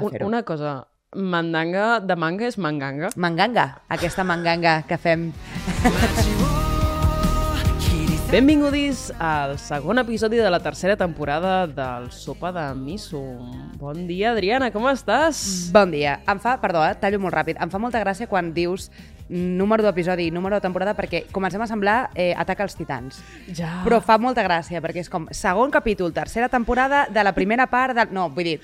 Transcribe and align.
a 0.00 0.04
Un, 0.08 0.10
fer-ho. 0.16 0.26
una 0.26 0.42
cosa, 0.48 0.74
mandanga 1.14 2.00
de 2.00 2.16
manga 2.16 2.46
és 2.48 2.58
manganga? 2.58 3.12
Manganga, 3.16 3.68
aquesta 3.88 4.24
manganga 4.24 4.80
que 4.88 4.98
fem. 4.98 5.30
Benvinguts 8.30 9.08
al 9.18 9.56
segon 9.58 9.98
episodi 9.98 10.38
de 10.38 10.50
la 10.54 10.60
tercera 10.62 10.94
temporada 10.96 11.66
del 11.66 12.12
Sopa 12.14 12.52
de 12.54 12.62
Miso. 12.78 13.18
Bon 13.80 14.06
dia, 14.06 14.30
Adriana, 14.30 14.68
com 14.70 14.86
estàs? 14.86 15.40
Bon 15.74 15.90
dia. 15.90 16.20
Em 16.30 16.38
fa, 16.38 16.54
perdó, 16.62 16.84
eh, 16.86 16.94
tallo 16.94 17.18
molt 17.18 17.34
ràpid, 17.34 17.58
em 17.58 17.72
fa 17.72 17.80
molta 17.82 17.98
gràcia 17.98 18.28
quan 18.30 18.52
dius 18.54 18.86
número 19.30 19.84
d'episodi 19.86 20.26
i 20.26 20.30
número 20.34 20.56
de 20.58 20.64
temporada 20.64 20.92
perquè 20.98 21.24
comencem 21.30 21.62
a 21.62 21.66
semblar 21.70 22.10
eh, 22.18 22.34
Ataca 22.36 22.64
als 22.66 22.74
Titans. 22.76 23.20
Ja. 23.54 23.80
Però 23.86 24.00
fa 24.02 24.18
molta 24.18 24.42
gràcia 24.42 24.80
perquè 24.82 25.04
és 25.04 25.10
com 25.12 25.28
segon 25.30 25.70
capítol, 25.70 26.12
tercera 26.12 26.48
temporada 26.50 27.06
de 27.10 27.22
la 27.24 27.32
primera 27.36 27.68
part 27.70 27.94
del... 27.96 28.10
No, 28.14 28.28
vull 28.34 28.44
dir, 28.48 28.56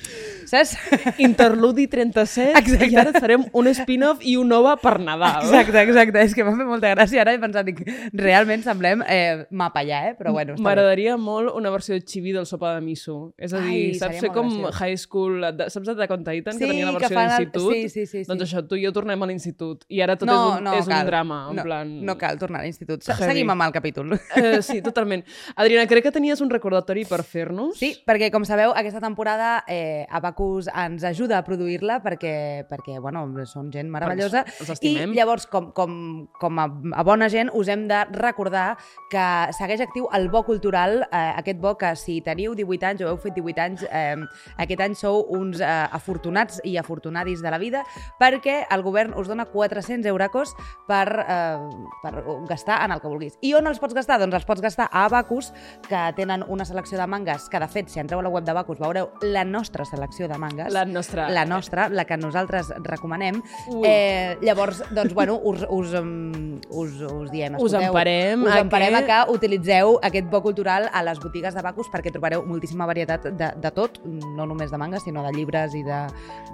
saps? 0.50 0.74
Interludi 1.22 1.86
37 1.88 2.58
Exacte. 2.58 2.88
i 2.90 2.96
ara 2.98 3.12
farem 3.14 3.44
un 3.56 3.68
spin-off 3.74 4.22
i 4.26 4.34
un 4.40 4.48
nova 4.50 4.74
per 4.80 4.96
Nadal. 5.00 5.44
Exacte, 5.46 5.82
exacte. 5.86 6.22
És 6.26 6.34
que 6.34 6.44
m'ha 6.46 6.56
fet 6.58 6.66
molta 6.68 6.90
gràcia. 6.94 7.22
Ara 7.22 7.34
he 7.36 7.40
pensat, 7.42 7.66
dic, 7.68 7.82
realment 8.16 8.64
semblem 8.66 9.02
eh, 9.06 9.46
mapa 9.50 9.84
ja, 9.86 10.02
eh? 10.10 10.14
Però 10.18 10.32
bueno. 10.34 10.56
M'agradaria 10.62 11.16
molt 11.20 11.54
una 11.56 11.70
versió 11.74 11.96
chibi 12.02 12.32
del 12.34 12.46
sopa 12.48 12.74
de 12.74 12.82
miso. 12.84 13.32
És 13.38 13.54
a 13.54 13.60
dir, 13.62 13.92
Ai, 13.92 13.94
saps 14.00 14.20
molt 14.22 14.34
com 14.34 14.50
graciós. 14.50 14.80
high 14.82 14.98
school, 14.98 15.46
saps 15.68 15.92
de 15.94 16.06
on 16.16 16.24
Titan, 16.24 16.54
Sí, 16.56 16.58
que 16.64 16.66
tenia 16.72 16.90
la 16.90 16.98
que 16.98 17.06
versió 17.08 17.20
el- 17.20 17.26
d'institut? 17.28 17.72
sí, 17.74 17.88
sí, 17.88 18.06
sí, 18.06 18.24
sí. 18.24 18.28
Doncs 18.28 18.42
això, 18.46 18.62
tu 18.66 18.76
i 18.78 18.84
jo 18.86 18.92
tornem 18.92 19.22
a 19.22 19.26
l'institut. 19.28 19.84
I 19.88 20.00
ara 20.02 20.16
tot 20.16 20.28
no, 20.28 20.36
és, 20.36 20.55
un, 20.55 20.55
no, 20.60 20.74
és 20.78 20.86
cal. 20.88 21.00
un 21.04 21.06
drama, 21.10 21.38
en 21.50 21.56
no, 21.56 21.62
plan... 21.66 21.90
No 22.06 22.16
cal 22.18 22.38
tornar 22.38 22.60
a 22.60 22.64
l'institut. 22.64 23.02
Seguim 23.06 23.50
amb 23.52 23.62
el 23.66 23.72
capítol. 23.74 24.14
Eh, 24.36 24.60
sí, 24.62 24.80
totalment. 24.82 25.22
Adriana, 25.56 25.86
crec 25.88 26.04
que 26.04 26.12
tenies 26.12 26.40
un 26.44 26.50
recordatori 26.50 27.04
per 27.08 27.22
fer-nos. 27.24 27.78
Sí, 27.78 27.92
perquè 28.06 28.28
com 28.32 28.44
sabeu, 28.44 28.72
aquesta 28.76 29.00
temporada 29.00 29.64
eh, 29.68 30.04
Abacus 30.10 30.68
ens 30.68 31.04
ajuda 31.08 31.38
a 31.38 31.44
produir-la 31.46 32.00
perquè, 32.04 32.66
perquè 32.68 32.98
bueno, 33.00 33.24
són 33.48 33.70
gent 33.72 33.88
meravellosa. 33.90 34.42
Els- 34.44 34.60
els 34.60 34.70
estimem. 34.76 35.12
I 35.14 35.16
llavors, 35.16 35.46
com, 35.50 35.70
com, 35.76 35.96
com 36.40 36.58
a, 36.60 36.66
a 37.00 37.02
bona 37.06 37.28
gent, 37.32 37.50
us 37.56 37.68
hem 37.72 37.86
de 37.88 38.02
recordar 38.12 38.76
que 39.10 39.24
segueix 39.56 39.80
actiu 39.86 40.08
el 40.16 40.28
bo 40.32 40.42
cultural, 40.46 41.00
eh, 41.10 41.32
aquest 41.40 41.60
bo 41.62 41.76
que 41.80 41.94
si 41.96 42.20
teniu 42.20 42.54
18 42.58 42.86
anys 42.90 43.02
o 43.06 43.10
heu 43.10 43.18
fet 43.22 43.34
18 43.36 43.64
anys, 43.64 43.86
eh, 43.88 44.16
aquest 44.62 44.84
any 44.84 44.94
sou 44.98 45.24
uns 45.36 45.60
eh, 45.64 45.66
afortunats 45.96 46.60
i 46.64 46.76
afortunadis 46.80 47.40
de 47.42 47.50
la 47.50 47.58
vida 47.58 47.82
perquè 48.20 48.66
el 48.70 48.82
govern 48.84 49.14
us 49.16 49.28
dona 49.30 49.46
400 49.50 50.06
euracos 50.10 50.45
per, 50.86 51.24
eh, 51.26 51.58
per 52.02 52.24
gastar 52.48 52.84
en 52.84 52.92
el 52.92 53.00
que 53.00 53.08
vulguis. 53.08 53.38
I 53.40 53.54
on 53.54 53.66
els 53.66 53.78
pots 53.82 53.94
gastar? 53.94 54.18
Doncs 54.20 54.34
els 54.34 54.44
pots 54.44 54.60
gastar 54.62 54.88
a 54.92 55.04
Abacus, 55.06 55.52
que 55.88 56.12
tenen 56.16 56.44
una 56.48 56.64
selecció 56.64 56.98
de 56.98 57.06
mangas, 57.06 57.48
que 57.48 57.58
de 57.58 57.68
fet, 57.68 57.88
si 57.88 58.00
entreu 58.00 58.20
a 58.20 58.22
la 58.22 58.28
web 58.28 58.44
d'Abacus 58.44 58.78
veureu 58.78 59.10
la 59.22 59.44
nostra 59.44 59.84
selecció 59.84 60.28
de 60.28 60.38
mangas. 60.38 60.72
La 60.72 60.84
nostra. 60.84 61.28
La 61.30 61.44
nostra, 61.44 61.88
la 61.88 62.04
que 62.04 62.16
nosaltres 62.16 62.72
recomanem. 62.84 63.42
Ui. 63.68 63.82
Eh, 63.86 64.38
llavors, 64.42 64.82
doncs, 64.94 65.14
bueno, 65.14 65.40
us, 65.42 65.64
us, 65.68 65.94
um, 65.94 66.60
us, 66.70 67.00
us 67.00 67.30
diem, 67.30 67.54
Us 67.56 67.72
escolteu, 67.72 67.88
emparem 67.88 68.42
us 68.44 68.52
a 68.52 68.60
emparem 68.60 68.94
que- 68.94 69.12
a 69.12 69.24
que 69.26 69.32
utilitzeu 69.32 69.98
aquest 70.02 70.28
bo 70.30 70.42
cultural 70.42 70.88
a 70.92 71.02
les 71.02 71.18
botigues 71.20 71.54
d'Abacus 71.54 71.88
perquè 71.92 72.12
trobareu 72.12 72.44
moltíssima 72.46 72.86
varietat 72.86 73.24
de, 73.32 73.50
de 73.56 73.70
tot, 73.72 74.00
no 74.04 74.46
només 74.46 74.70
de 74.70 74.78
mangas, 74.78 75.02
sinó 75.04 75.22
de 75.22 75.32
llibres 75.32 75.74
i 75.74 75.82
de... 75.82 76.06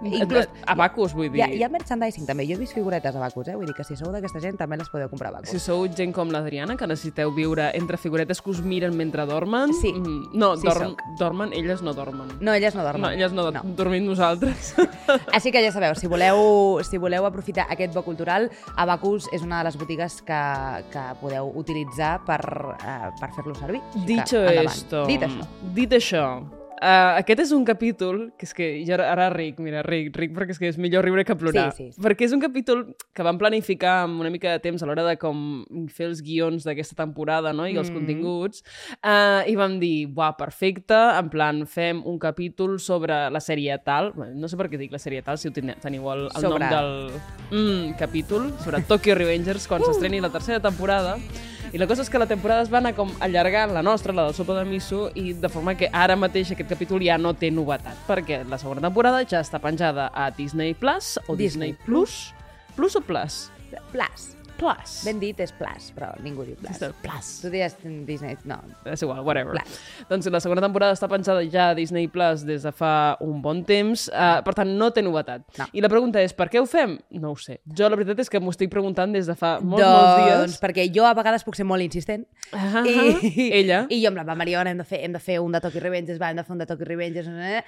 Inclús... 0.05 0.49
Abacus, 0.67 1.13
vull 1.15 1.31
dir. 1.31 1.39
Hi 1.39 1.43
ha, 1.43 1.49
hi 1.55 1.63
ha 1.65 1.69
merchandising 1.73 2.27
també, 2.27 2.47
jo 2.47 2.55
he 2.57 2.61
vist 2.61 2.75
figuretes 2.75 3.15
a 3.15 3.19
Abacus, 3.19 3.49
eh? 3.49 3.57
vull 3.57 3.67
dir 3.67 3.72
que 3.75 3.85
si 3.85 3.97
sou 3.97 4.13
d'aquesta 4.13 4.41
gent 4.41 4.57
també 4.61 4.77
les 4.77 4.89
podeu 4.91 5.09
comprar 5.11 5.33
a. 5.35 5.41
Si 5.49 5.59
sou 5.59 5.87
gent 5.89 6.13
com 6.13 6.31
l'Adriana, 6.31 6.77
que 6.77 6.87
necessiteu 6.87 7.33
viure 7.35 7.71
entre 7.75 7.97
figuretes 7.97 8.41
que 8.43 8.51
us 8.51 8.61
miren 8.63 8.97
mentre 8.97 9.27
dormen... 9.27 9.73
Sí. 9.75 9.93
mm, 9.93 10.31
No, 10.35 10.57
Sí, 10.57 10.67
dorm, 10.67 10.91
soc. 10.93 11.03
dormen, 11.19 11.53
elles 11.53 11.83
no 11.83 11.95
dormen. 11.95 12.29
No, 12.41 12.53
elles 12.55 12.75
no 12.75 12.83
dormen. 12.83 13.03
No, 13.03 13.11
elles 13.11 13.33
no, 13.33 13.51
no. 13.51 13.63
dormim 13.77 14.05
nosaltres. 14.07 14.75
Així 15.33 15.51
que 15.53 15.63
ja 15.65 15.73
sabeu, 15.73 15.95
si 15.97 16.07
voleu, 16.07 16.81
si 16.85 16.99
voleu 16.99 17.27
aprofitar 17.27 17.67
aquest 17.71 17.95
bo 17.95 18.03
cultural, 18.03 18.51
Abacus 18.77 19.29
és 19.33 19.43
una 19.43 19.59
de 19.63 19.65
les 19.71 19.77
botigues 19.79 20.21
que, 20.23 20.41
que 20.93 21.05
podeu 21.21 21.53
utilitzar 21.57 22.21
per, 22.27 22.41
uh, 22.77 23.13
per 23.21 23.31
fer-lo 23.37 23.55
servir. 23.59 23.81
Que, 23.93 24.07
Dicho 24.07 24.41
endavant. 24.43 24.73
esto, 24.77 25.07
Dit 25.07 25.23
això. 25.23 25.47
dit 25.75 25.93
això, 25.99 26.27
uh, 26.83 27.15
aquest 27.21 27.45
és 27.47 27.53
un 27.55 27.63
capítol 27.65 28.33
que 28.37 28.49
és 28.49 28.53
que 28.59 28.67
jo 28.87 28.99
ara, 28.99 29.29
ric, 29.31 29.61
mira, 29.63 29.85
ric, 29.87 30.11
ric 30.19 30.35
perquè 30.35 30.57
és 30.57 30.59
que 30.59 30.69
és 30.73 30.79
millor 30.83 31.07
riure 31.07 31.25
que 31.25 31.37
plorar. 31.39 31.71
Sí, 31.77 31.87
sí, 31.87 31.95
sí. 31.95 32.03
Perquè 32.03 32.27
és 32.27 32.35
un 32.35 32.43
capítol 32.43 32.83
que 33.15 33.23
vam 33.23 33.39
planificar 33.39 34.03
amb 34.09 34.21
una 34.21 34.31
mica 34.35 34.51
de 34.51 34.59
temps 34.65 34.83
a 34.83 34.89
l'hora 34.91 35.05
de 35.07 35.15
com 35.23 35.63
fer 35.95 36.09
els 36.11 36.23
guions 36.27 36.67
d'aquesta 36.67 36.99
temporada 36.99 37.53
no? 37.55 37.67
i 37.71 37.77
els 37.79 37.91
Mm. 37.93 37.95
continguts 38.01 38.63
uh, 39.05 39.43
i 39.47 39.55
vam 39.57 39.79
dir, 39.81 40.09
buah, 40.09 40.33
perfecte, 40.39 40.97
en 41.19 41.29
plan, 41.31 41.65
fem 41.67 42.03
un 42.09 42.19
capítol 42.19 42.79
sobre 42.81 43.31
la 43.31 43.41
sèrie 43.41 43.77
tal, 43.85 44.13
no 44.35 44.49
sé 44.49 44.57
per 44.57 44.69
què 44.73 44.79
dic 44.81 44.93
la 44.93 44.99
sèrie 45.03 45.23
tal, 45.23 45.39
si 45.39 45.49
ho 45.49 45.53
teniu, 45.53 46.09
el, 46.13 46.27
el 46.35 46.41
Sobre. 46.43 46.67
nom 46.67 46.73
del 46.73 46.93
mm, 47.53 47.97
capítol, 48.01 48.51
sobre 48.65 48.83
Tokyo 48.89 49.15
Revengers, 49.15 49.69
quan 49.69 49.85
s'estreni 49.85 50.21
la 50.21 50.31
tercera 50.33 50.61
temporada. 50.61 51.19
I 51.73 51.79
la 51.81 51.87
cosa 51.89 52.03
és 52.05 52.11
que 52.13 52.21
la 52.21 52.27
temporada 52.29 52.67
es 52.67 52.69
va 52.69 52.83
anar 52.83 52.91
com 52.93 53.09
allargant, 53.25 53.71
la 53.73 53.81
nostra, 53.81 54.13
la 54.13 54.27
del 54.27 54.35
Sopa 54.37 54.59
de 54.59 54.67
Miso, 54.69 55.07
i 55.17 55.33
de 55.33 55.49
forma 55.49 55.73
que 55.73 55.89
ara 55.89 56.19
mateix 56.21 56.51
aquest 56.53 56.69
capítol 56.69 57.01
ja 57.01 57.17
no 57.17 57.33
té 57.33 57.49
novetat, 57.49 57.97
perquè 58.05 58.43
la 58.45 58.61
segona 58.61 58.85
temporada 58.85 59.25
ja 59.25 59.41
està 59.41 59.57
penjada 59.63 60.11
a 60.13 60.29
Disney 60.37 60.77
Plus 60.77 61.17
o 61.25 61.33
Disney, 61.33 61.73
Disney 61.73 61.89
Plus. 61.89 62.21
Plus 62.77 63.01
o 63.01 63.01
Plus? 63.01 63.47
Plus. 63.89 64.42
Plus. 64.63 64.95
Ben 65.07 65.19
dit 65.23 65.41
és 65.43 65.53
Plus, 65.59 65.91
però 65.97 66.13
ningú 66.23 66.47
diu 66.47 66.57
Plus. 66.61 66.81
El 66.87 66.95
Plus. 67.03 67.31
Tu 67.43 67.51
diries 67.53 67.77
Disney... 68.07 68.37
No. 68.49 68.61
És 68.89 69.03
igual, 69.03 69.21
whatever. 69.27 69.57
Plus. 69.57 69.81
Doncs 70.11 70.31
la 70.33 70.41
segona 70.45 70.63
temporada 70.65 70.97
està 70.97 71.09
penjada 71.11 71.43
ja 71.51 71.71
a 71.73 71.77
Disney 71.79 72.09
Plus 72.13 72.47
des 72.49 72.65
de 72.67 72.73
fa 72.75 73.19
un 73.25 73.43
bon 73.45 73.65
temps, 73.69 74.07
uh, 74.13 74.41
per 74.47 74.55
tant 74.59 74.71
no 74.79 74.93
té 74.95 75.05
novetat. 75.05 75.45
No. 75.59 75.69
I 75.75 75.85
la 75.85 75.91
pregunta 75.93 76.23
és, 76.23 76.35
per 76.37 76.49
què 76.53 76.63
ho 76.63 76.69
fem? 76.71 76.97
No 77.23 77.35
ho 77.35 77.39
sé. 77.41 77.59
Jo 77.79 77.91
la 77.91 77.99
veritat 77.99 78.23
és 78.25 78.31
que 78.33 78.41
m'ho 78.43 78.55
estic 78.55 78.73
preguntant 78.73 79.13
des 79.15 79.29
de 79.29 79.37
fa 79.39 79.57
molts, 79.61 79.85
doncs, 79.85 79.99
molts 79.99 80.53
dies. 80.53 80.61
perquè 80.63 80.87
jo 80.95 81.07
a 81.09 81.15
vegades 81.19 81.45
puc 81.47 81.59
ser 81.59 81.67
molt 81.69 81.85
insistent. 81.85 82.27
Ah, 82.53 82.85
I, 82.87 83.51
ella. 83.63 83.85
I 83.91 84.03
jo 84.03 84.13
amb 84.13 84.23
la 84.23 84.39
Mariona, 84.39 84.73
hem 84.73 84.81
de 84.81 84.87
fer, 84.89 85.03
hem 85.07 85.17
de 85.17 85.23
fer 85.23 85.41
un 85.43 85.53
de 85.53 85.61
Tokyo 85.65 85.83
Revengers, 85.83 86.21
va, 86.23 86.31
hem 86.31 86.39
de 86.41 86.47
fer 86.47 86.55
un 86.55 86.63
de 86.63 86.69
Tokyo 86.71 86.89
Revengers. 86.89 87.29
Eh? 87.33 87.63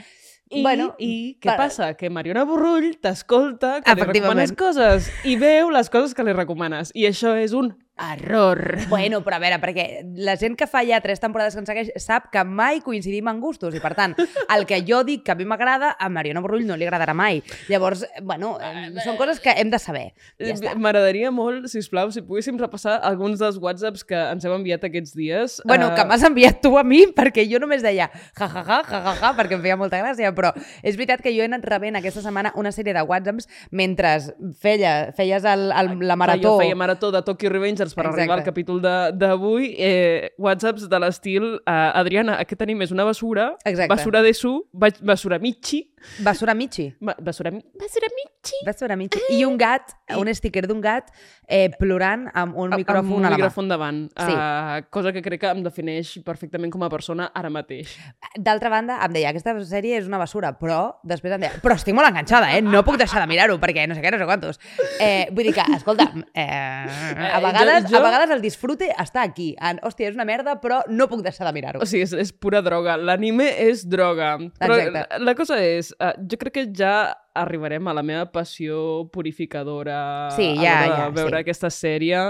I, 0.50 0.62
bueno, 0.62 0.94
i 0.99 1.37
què 1.41 1.49
per- 1.50 1.56
passa? 1.56 1.94
Que 1.94 2.10
Mariona 2.10 2.44
Borrull 2.44 2.97
t'escolta, 3.00 3.81
que 3.82 3.94
li 3.94 4.03
recomanes 4.05 4.53
coses 4.53 5.09
i 5.25 5.37
veu 5.41 5.71
les 5.71 5.88
coses 5.91 6.15
que 6.15 6.22
li 6.27 6.32
recomanes. 6.37 6.93
I 6.94 7.06
això 7.09 7.32
és 7.41 7.53
un 7.56 7.72
error. 7.97 8.78
Bueno, 8.88 9.21
però 9.22 9.37
a 9.37 9.43
veure, 9.43 9.60
perquè 9.62 9.84
la 10.19 10.34
gent 10.41 10.56
que 10.59 10.66
fa 10.66 10.82
ja 10.87 10.99
tres 11.05 11.21
temporades 11.22 11.55
que 11.55 11.62
ens 11.62 11.71
segueix 11.71 11.91
sap 12.03 12.27
que 12.34 12.43
mai 12.44 12.81
coincidim 12.84 13.28
en 13.31 13.41
gustos 13.43 13.75
i, 13.75 13.81
per 13.82 13.94
tant, 13.94 14.16
el 14.50 14.66
que 14.66 14.81
jo 14.87 15.03
dic 15.06 15.22
que 15.27 15.32
a 15.32 15.38
mi 15.38 15.47
m'agrada, 15.47 15.93
a 15.99 16.09
Mariona 16.10 16.43
Borrull 16.43 16.66
no 16.66 16.77
li 16.77 16.87
agradarà 16.88 17.15
mai. 17.15 17.43
Llavors, 17.71 18.04
bueno, 18.22 18.56
eh, 18.60 18.91
són 19.04 19.16
coses 19.21 19.38
que 19.41 19.54
hem 19.56 19.71
de 19.71 19.78
saber. 19.78 20.09
Ja 20.43 20.56
està. 20.56 20.75
M'agradaria 20.75 21.31
molt, 21.34 21.69
si 21.71 21.78
us 21.78 21.88
plau, 21.93 22.10
si 22.15 22.25
poguéssim 22.27 22.59
repassar 22.59 22.99
alguns 23.06 23.38
dels 23.43 23.60
whatsapps 23.62 24.04
que 24.04 24.19
ens 24.34 24.44
heu 24.44 24.54
enviat 24.56 24.84
aquests 24.91 25.15
dies. 25.15 25.60
Bueno, 25.65 25.93
Eh, 25.93 25.94
que 25.94 26.04
m'has 26.09 26.22
enviat 26.27 26.60
tu 26.65 26.75
a 26.78 26.83
mi, 26.83 27.04
perquè 27.15 27.44
jo 27.50 27.60
només 27.62 27.83
deia 27.84 28.09
ja, 28.10 28.49
ja, 28.49 28.62
ja, 28.65 28.81
ja, 28.91 29.00
ja, 29.04 29.15
ja, 29.21 29.33
perquè 29.37 29.54
em 29.59 29.62
feia 29.62 29.77
molta 29.78 30.00
gràcia, 30.00 30.33
però 30.34 30.50
és 30.83 30.97
veritat 30.99 31.22
que 31.22 31.33
jo 31.34 31.44
he 31.44 31.49
anat 31.49 31.65
rebent 31.69 31.99
aquesta 32.00 32.22
setmana 32.25 32.53
una 32.59 32.72
sèrie 32.75 32.94
de 32.97 33.03
whatsapps 33.06 33.47
mentre 33.71 34.16
feia, 34.60 35.12
feies 35.16 35.44
el, 35.49 35.71
el, 35.71 35.93
la 36.09 36.16
marató. 36.16 36.56
Jo 36.56 36.62
feia 36.62 36.77
marató 36.78 37.12
de 37.15 37.22
Tokyo 37.22 37.50
Revengers 37.84 37.95
per 37.95 38.05
Exacte. 38.05 38.21
arribar 38.21 38.39
al 38.39 38.45
capítol 38.45 38.81
de- 38.81 39.12
d'avui. 39.12 39.75
Eh, 39.78 40.31
whatsapps 40.39 40.89
de 40.89 40.99
l'estil 40.99 41.45
eh, 41.67 41.71
Adriana, 41.95 42.39
aquest 42.41 42.59
tenim 42.59 42.81
és 42.83 42.91
una 42.91 43.05
basura. 43.05 43.56
Exacte. 43.65 43.89
Basura 43.95 44.22
de 44.22 44.33
su, 44.34 44.65
ba- 44.72 44.89
basura 45.03 45.39
michi. 45.39 45.91
Basura 46.19 46.54
Michi. 46.54 46.94
ba- 47.00 47.16
Basura, 47.20 47.50
mi- 47.50 47.65
basura 47.78 48.06
michi. 48.15 48.54
Basura 48.66 48.97
Michi. 48.97 49.19
I 49.31 49.44
un 49.44 49.56
gat, 49.56 49.92
un 50.16 50.28
sticker 50.34 50.66
d'un 50.66 50.81
gat 50.81 51.10
eh, 51.48 51.70
plorant 51.78 52.28
amb 52.34 52.56
un 52.56 52.70
micròfon 52.70 52.98
amb 52.98 53.12
un 53.16 53.25
a 53.25 53.31
la 53.31 53.37
mà. 53.37 53.41
micròfon 53.41 53.69
davant. 53.69 54.03
Sí. 54.16 54.32
Uh, 54.32 54.84
cosa 54.91 55.12
que 55.12 55.22
crec 55.22 55.41
que 55.41 55.48
em 55.50 55.62
defineix 55.65 56.19
perfectament 56.25 56.70
com 56.72 56.82
a 56.82 56.88
persona 56.91 57.31
ara 57.34 57.50
mateix. 57.50 57.97
D'altra 58.37 58.69
banda, 58.70 58.98
em 59.04 59.12
deia, 59.12 59.31
aquesta 59.31 59.54
sèrie 59.65 59.97
és 59.98 60.06
una 60.06 60.19
basura, 60.19 60.53
però 60.59 60.97
després 61.03 61.32
em 61.34 61.41
deia, 61.41 61.53
però 61.62 61.75
estic 61.75 61.94
molt 61.94 62.09
enganxada, 62.09 62.53
eh? 62.56 62.60
No 62.62 62.84
puc 62.84 62.97
deixar 63.00 63.21
de 63.22 63.27
mirar-ho, 63.30 63.59
perquè 63.60 63.86
no 63.89 63.95
sé 63.95 64.03
què, 64.03 64.10
no 64.12 64.18
sé 64.18 64.24
quantos. 64.28 64.60
Eh, 65.01 65.28
vull 65.33 65.45
dir 65.48 65.54
que, 65.54 65.65
escolta, 65.77 66.10
eh, 66.34 67.30
a, 67.33 67.41
vegades, 67.41 67.91
jo- 67.91 67.98
a 67.98 68.03
vegades 68.03 68.30
el 68.30 68.42
disfrute 68.42 68.91
està 68.98 69.22
aquí. 69.22 69.54
En, 69.60 69.78
hòstia, 69.83 70.09
és 70.10 70.15
una 70.15 70.24
merda, 70.24 70.59
però 70.60 70.83
no 70.89 71.09
puc 71.09 71.22
deixar 71.22 71.47
de 71.47 71.53
mirar-ho. 71.56 71.80
O 71.83 71.86
sigui, 71.86 72.03
és, 72.04 72.12
és 72.12 72.33
pura 72.33 72.60
droga. 72.62 72.97
L'anime 72.97 73.48
és 73.68 73.86
droga. 73.89 74.36
Però 74.60 74.77
Exacte. 74.78 75.18
la 75.24 75.34
cosa 75.34 75.59
és, 75.62 75.93
uh, 76.00 76.14
jo 76.30 76.36
crec 76.41 76.52
que 76.54 76.64
ja 76.72 77.14
arribarem 77.34 77.89
a 77.89 77.95
la 77.97 78.03
meva 78.07 78.25
passió 78.33 79.09
purificadora 79.13 80.31
Sí, 80.34 80.47
a 80.53 80.63
ja, 80.63 80.75
l'hora 80.84 80.98
ja, 81.01 81.09
veure 81.15 81.36
sí. 81.36 81.41
aquesta 81.42 81.71
sèrie. 81.72 82.21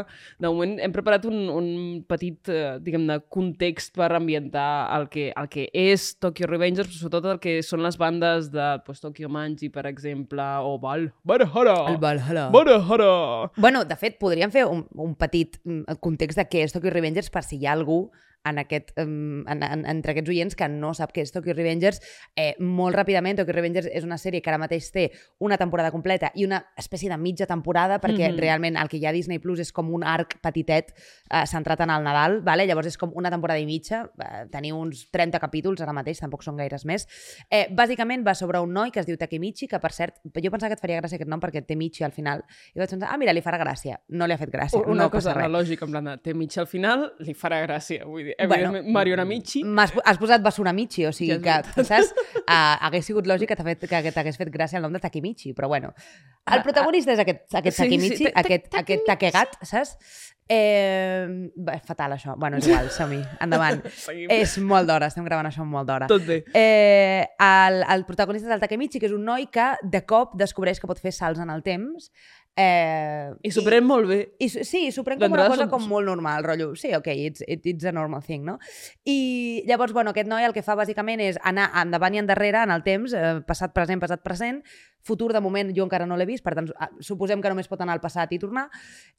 De 0.41 0.51
moment 0.51 0.79
hem 0.83 0.95
preparat 0.95 1.27
un, 1.29 1.39
un 1.53 1.69
petit, 2.09 2.41
eh, 2.49 2.77
diguem-ne, 2.85 3.21
context 3.33 3.95
per 3.97 4.11
ambientar 4.17 4.89
el 4.97 5.09
que, 5.13 5.29
el 5.37 5.51
que 5.53 5.69
és 5.71 6.11
Tokyo 6.23 6.49
Revengers, 6.51 6.91
però 6.91 7.03
sobretot 7.05 7.31
el 7.35 7.43
que 7.45 7.57
són 7.67 7.85
les 7.85 7.99
bandes 8.01 8.51
de 8.55 8.69
pues, 8.87 9.03
Tokyo 9.05 9.31
Manji, 9.33 9.71
per 9.75 9.87
exemple, 9.91 10.45
o 10.65 10.77
Val... 10.83 11.11
Valhalla! 11.25 11.79
El 11.93 12.01
Valhalla. 12.03 12.49
Valhalla! 12.55 13.15
Bueno, 13.57 13.85
de 13.85 13.97
fet, 14.01 14.19
podríem 14.21 14.53
fer 14.55 14.67
un, 14.67 14.87
un 14.99 15.17
petit 15.21 15.61
mm, 15.65 16.01
context 16.05 16.41
de 16.41 16.49
què 16.49 16.65
és 16.65 16.75
Tokyo 16.75 16.93
Revengers 16.95 17.31
per 17.35 17.45
si 17.47 17.61
hi 17.61 17.69
ha 17.69 17.77
algú 17.77 18.07
en 18.45 18.59
aquest, 18.59 18.93
um, 19.01 19.45
en, 19.49 19.63
en, 19.63 19.85
entre 19.89 20.13
aquests 20.13 20.31
oients 20.31 20.57
que 20.59 20.69
no 20.69 20.93
sap 20.97 21.15
què 21.17 21.25
és 21.25 21.33
Tokyo 21.33 21.55
Revengers. 21.57 22.01
Eh, 22.37 22.53
molt 22.61 22.97
ràpidament, 22.97 23.39
Tokyo 23.41 23.57
Revengers 23.57 23.89
és 23.91 24.05
una 24.05 24.19
sèrie 24.21 24.45
que 24.45 24.53
ara 24.53 24.61
mateix 24.61 24.91
té 24.95 25.09
una 25.43 25.59
temporada 25.59 25.91
completa 25.93 26.31
i 26.39 26.47
una 26.47 26.63
espècie 26.79 27.11
de 27.11 27.19
mitja 27.19 27.47
temporada, 27.51 27.99
perquè 28.01 28.31
Mhm. 28.31 28.39
realment 28.39 28.77
el 28.81 28.89
que 28.89 28.97
hi 28.99 29.05
ha 29.07 29.11
a 29.11 29.13
Disney 29.13 29.39
Plus 29.41 29.61
és 29.61 29.73
com 29.73 29.91
un 29.93 30.05
arc 30.05 30.39
petitet 30.41 30.95
eh, 31.31 31.45
centrat 31.47 31.81
en 31.81 31.91
el 31.91 32.03
Nadal, 32.05 32.41
vale? 32.43 32.67
llavors 32.67 32.87
és 32.87 32.97
com 32.99 33.11
una 33.15 33.31
temporada 33.31 33.59
i 33.61 33.67
mitja, 33.67 34.05
eh, 34.21 34.47
teniu 34.51 34.77
uns 34.79 35.09
30 35.11 35.41
capítols 35.41 35.81
ara 35.83 35.93
mateix, 35.93 36.21
tampoc 36.21 36.43
són 36.43 36.57
gaires 36.57 36.85
més. 36.85 37.07
Eh, 37.51 37.67
bàsicament 37.75 38.25
va 38.27 38.35
sobre 38.35 38.61
un 38.61 38.73
noi 38.73 38.91
que 38.91 39.01
es 39.01 39.07
diu 39.07 39.17
Takemichi, 39.19 39.67
que 39.69 39.79
per 39.81 39.91
cert, 39.93 40.21
jo 40.25 40.51
pensava 40.51 40.69
que 40.71 40.75
et 40.75 40.81
faria 40.81 41.01
gràcia 41.01 41.17
aquest 41.17 41.29
nom 41.29 41.41
perquè 41.41 41.65
té 41.67 41.75
Michi 41.77 42.05
al 42.05 42.13
final, 42.13 42.45
i 42.75 42.79
vaig 42.79 42.89
pensar, 42.91 43.09
ah, 43.13 43.17
mira, 43.19 43.33
li 43.33 43.43
farà 43.43 43.59
gràcia. 43.59 43.99
No 44.11 44.27
li 44.27 44.33
ha 44.33 44.39
fet 44.39 44.51
gràcia, 44.53 44.81
Una 44.87 45.05
no 45.05 45.11
cosa 45.11 45.31
passa 45.33 45.41
res. 45.41 45.47
analògica, 45.49 45.85
en 45.85 45.91
plan 45.91 46.05
de 46.05 46.17
té 46.19 46.35
Michi 46.35 46.61
al 46.61 46.67
final, 46.67 47.13
li 47.19 47.35
farà 47.35 47.61
gràcia. 47.67 48.05
Vull 48.05 48.25
dir, 48.25 48.35
Bueno, 48.39 48.55
evidentment, 48.55 48.93
Mario 48.93 49.17
Namichi... 49.17 49.65
M'has 49.65 49.93
has 50.05 50.19
posat 50.19 50.43
Basuramichi, 50.43 51.07
o 51.07 51.13
sigui 51.13 51.33
Ja 51.43 51.63
que, 51.63 51.85
saps? 51.85 52.13
Uh, 52.45 52.77
hagués 52.87 53.05
sigut 53.07 53.27
lògic 53.27 53.49
que 53.49 53.57
fet- 53.57 53.89
que 53.89 54.13
t'hagués 54.13 54.37
fet 54.37 54.51
gràcia 54.53 54.77
el 54.79 54.84
nom 54.85 54.93
de 54.95 55.01
Takemichi, 55.03 55.55
però 55.57 55.69
bueno. 55.73 55.95
El 56.45 56.59
Ah, 56.61 56.63
protagonista 56.63 57.13
és 57.15 57.19
aquest, 57.23 57.47
aquest 57.57 57.77
sí, 57.77 57.83
sí, 57.83 57.89
Takemichi, 57.89 58.25
ta- 58.29 58.33
ta- 58.35 58.41
aquest, 58.45 58.75
aquest 58.83 59.07
Takegat, 59.09 59.55
saps? 59.65 59.97
Eh, 60.47 61.25
bé, 61.57 61.79
fatal 61.87 62.13
això. 62.19 62.35
Bueno, 62.37 62.59
és 62.61 62.67
igual, 62.69 62.91
som-hi. 62.93 63.23
Endavant. 63.41 63.81
És 64.29 64.59
molt 64.61 64.87
d'hora, 64.91 65.09
estem 65.09 65.25
gravant 65.25 65.49
això 65.49 65.65
molt 65.65 65.89
d'hora. 65.89 66.07
Tot 66.11 66.27
bé. 66.29 66.43
Eh, 66.53 67.25
el, 67.47 67.79
el 67.95 68.05
protagonista 68.05 68.51
és 68.51 68.55
el 68.59 68.61
Takemichi, 68.61 69.01
que 69.01 69.09
és 69.09 69.15
un 69.17 69.25
noi 69.25 69.47
que 69.53 69.71
de 69.83 70.03
cop 70.05 70.37
descobreix 70.37 70.81
que 70.83 70.91
pot 70.91 71.01
fer 71.01 71.15
salts 71.17 71.41
en 71.41 71.49
el 71.55 71.65
temps. 71.65 72.11
Eh, 72.57 73.33
I 73.43 73.51
s'ho 73.51 73.65
pren 73.67 73.83
molt 73.83 74.07
bé. 74.07 74.19
i, 74.39 74.47
sí, 74.49 74.93
s'ho 74.95 75.03
pren 75.03 75.19
com 75.19 75.33
una 75.33 75.49
cosa 75.49 75.65
som- 75.65 75.71
com 75.73 75.89
molt 75.91 76.07
normal, 76.07 76.45
rotllo. 76.47 76.77
Sí, 76.79 76.93
ok, 76.95 77.09
it's, 77.09 77.43
it, 77.49 77.67
it's 77.67 77.85
a 77.85 77.91
normal 77.91 78.23
thing, 78.23 78.45
no? 78.45 78.61
I 79.05 79.65
llavors, 79.67 79.93
bueno, 79.93 80.11
aquest 80.15 80.29
noi 80.31 80.45
el 80.47 80.53
que 80.55 80.63
fa 80.63 80.77
bàsicament 80.79 81.19
és 81.21 81.39
anar 81.43 81.67
endavant 81.83 82.15
i 82.15 82.19
endarrere 82.23 82.63
en 82.63 82.71
el 82.71 82.85
temps, 82.87 83.13
eh, 83.13 83.41
passat, 83.45 83.73
present, 83.75 83.99
passat, 84.01 84.23
present, 84.23 84.63
futur, 85.03 85.33
de 85.35 85.41
moment, 85.43 85.75
jo 85.75 85.83
encara 85.83 86.07
no 86.07 86.17
l'he 86.17 86.27
vist, 86.31 86.45
per 86.47 86.55
tant, 86.55 86.71
ah, 86.79 86.89
suposem 87.01 87.43
que 87.43 87.51
només 87.51 87.67
pot 87.69 87.81
anar 87.83 87.99
al 87.99 88.01
passat 88.01 88.31
i 88.33 88.39
tornar, 88.39 88.69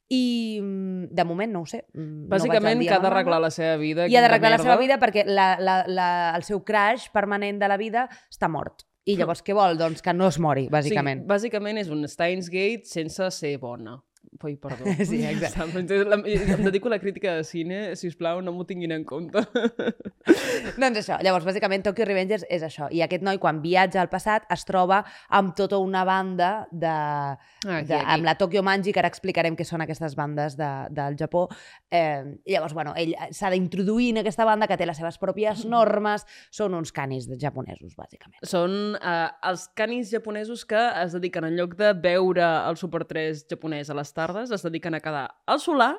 i 0.08 0.58
mm, 0.62 1.12
de 1.12 1.24
moment 1.28 1.52
no 1.52 1.60
ho 1.60 1.66
sé. 1.66 1.84
mm, 1.92 2.28
Bàsicament, 2.32 2.78
no 2.80 2.88
que 2.88 2.94
ha 2.94 3.00
d'arreglar 3.04 3.40
la 3.42 3.50
seva 3.50 3.76
vida. 3.76 4.08
I 4.08 4.16
ha 4.16 4.22
d'arreglar 4.24 4.50
la 4.56 4.58
seva 4.64 4.76
vida 4.80 4.98
perquè 4.98 5.26
la, 5.28 5.58
la, 5.60 5.82
la, 5.86 6.08
el 6.34 6.42
seu 6.42 6.64
crash 6.64 7.10
permanent 7.12 7.60
de 7.60 7.68
la 7.68 7.76
vida 7.76 8.08
està 8.32 8.48
mort. 8.48 8.85
I 9.06 9.14
llavors 9.14 9.42
què 9.46 9.54
vol? 9.54 9.78
Doncs 9.78 10.02
que 10.02 10.12
no 10.16 10.26
es 10.32 10.38
mori, 10.42 10.66
bàsicament. 10.72 11.22
Sí, 11.22 11.28
bàsicament 11.30 11.78
és 11.78 11.90
un 11.94 12.02
Steins 12.10 12.50
Gate 12.50 12.90
sense 12.90 13.30
ser 13.36 13.54
bona. 13.62 14.00
Ui, 14.44 14.56
perdó. 14.56 14.84
Sí, 15.06 15.22
exacte. 15.24 15.82
La- 16.04 16.18
Em 16.26 16.64
dedico 16.64 16.88
a 16.88 16.90
la 16.96 16.98
crítica 16.98 17.34
de 17.36 17.44
cine, 17.44 17.96
si 17.96 18.08
us 18.08 18.16
plau, 18.16 18.40
no 18.42 18.52
m'ho 18.52 18.64
tinguin 18.68 18.92
en 18.92 19.04
compte. 19.04 19.42
Doncs 20.80 20.98
això, 21.00 21.16
llavors, 21.22 21.46
bàsicament, 21.46 21.84
Tokyo 21.86 22.04
Revengers 22.08 22.44
és 22.52 22.62
això. 22.66 22.88
I 22.94 23.02
aquest 23.04 23.22
noi, 23.26 23.38
quan 23.42 23.60
viatja 23.62 24.00
al 24.02 24.10
passat, 24.12 24.46
es 24.52 24.64
troba 24.68 25.02
amb 25.34 25.54
tota 25.58 25.78
una 25.82 26.04
banda 26.06 26.66
de... 26.70 26.92
Aquí, 27.66 27.88
de 27.88 27.94
aquí. 27.98 28.04
amb 28.14 28.26
la 28.28 28.34
Tokyo 28.38 28.62
Manji, 28.66 28.92
que 28.94 29.00
ara 29.02 29.10
explicarem 29.10 29.56
què 29.58 29.64
són 29.66 29.82
aquestes 29.82 30.14
bandes 30.18 30.56
de, 30.58 30.68
del 30.94 31.16
Japó. 31.18 31.46
Eh, 31.90 32.22
llavors, 32.46 32.74
bueno, 32.76 32.92
ell 32.98 33.14
s'ha 33.34 33.50
d'introduir 33.54 34.12
en 34.14 34.22
aquesta 34.22 34.46
banda 34.46 34.68
que 34.70 34.76
té 34.78 34.86
les 34.86 34.98
seves 35.00 35.18
pròpies 35.22 35.64
normes. 35.70 36.26
Són 36.54 36.74
uns 36.78 36.92
canis 36.94 37.26
de 37.30 37.38
japonesos, 37.40 37.94
bàsicament. 37.98 38.38
Són 38.46 38.96
uh, 38.98 39.28
els 39.50 39.66
canis 39.78 40.10
japonesos 40.14 40.64
que 40.68 40.82
es 41.02 41.14
dediquen, 41.16 41.46
en 41.48 41.56
lloc 41.58 41.74
de 41.78 41.92
veure 41.98 42.44
el 42.68 42.78
Super 42.78 43.04
3 43.08 43.46
japonès 43.50 43.90
a 43.90 43.96
les 43.98 44.12
tardes, 44.26 44.50
es 44.50 44.64
dediquen 44.66 44.96
a 44.98 45.00
quedar 45.00 45.26
al 45.46 45.60
solar 45.60 45.92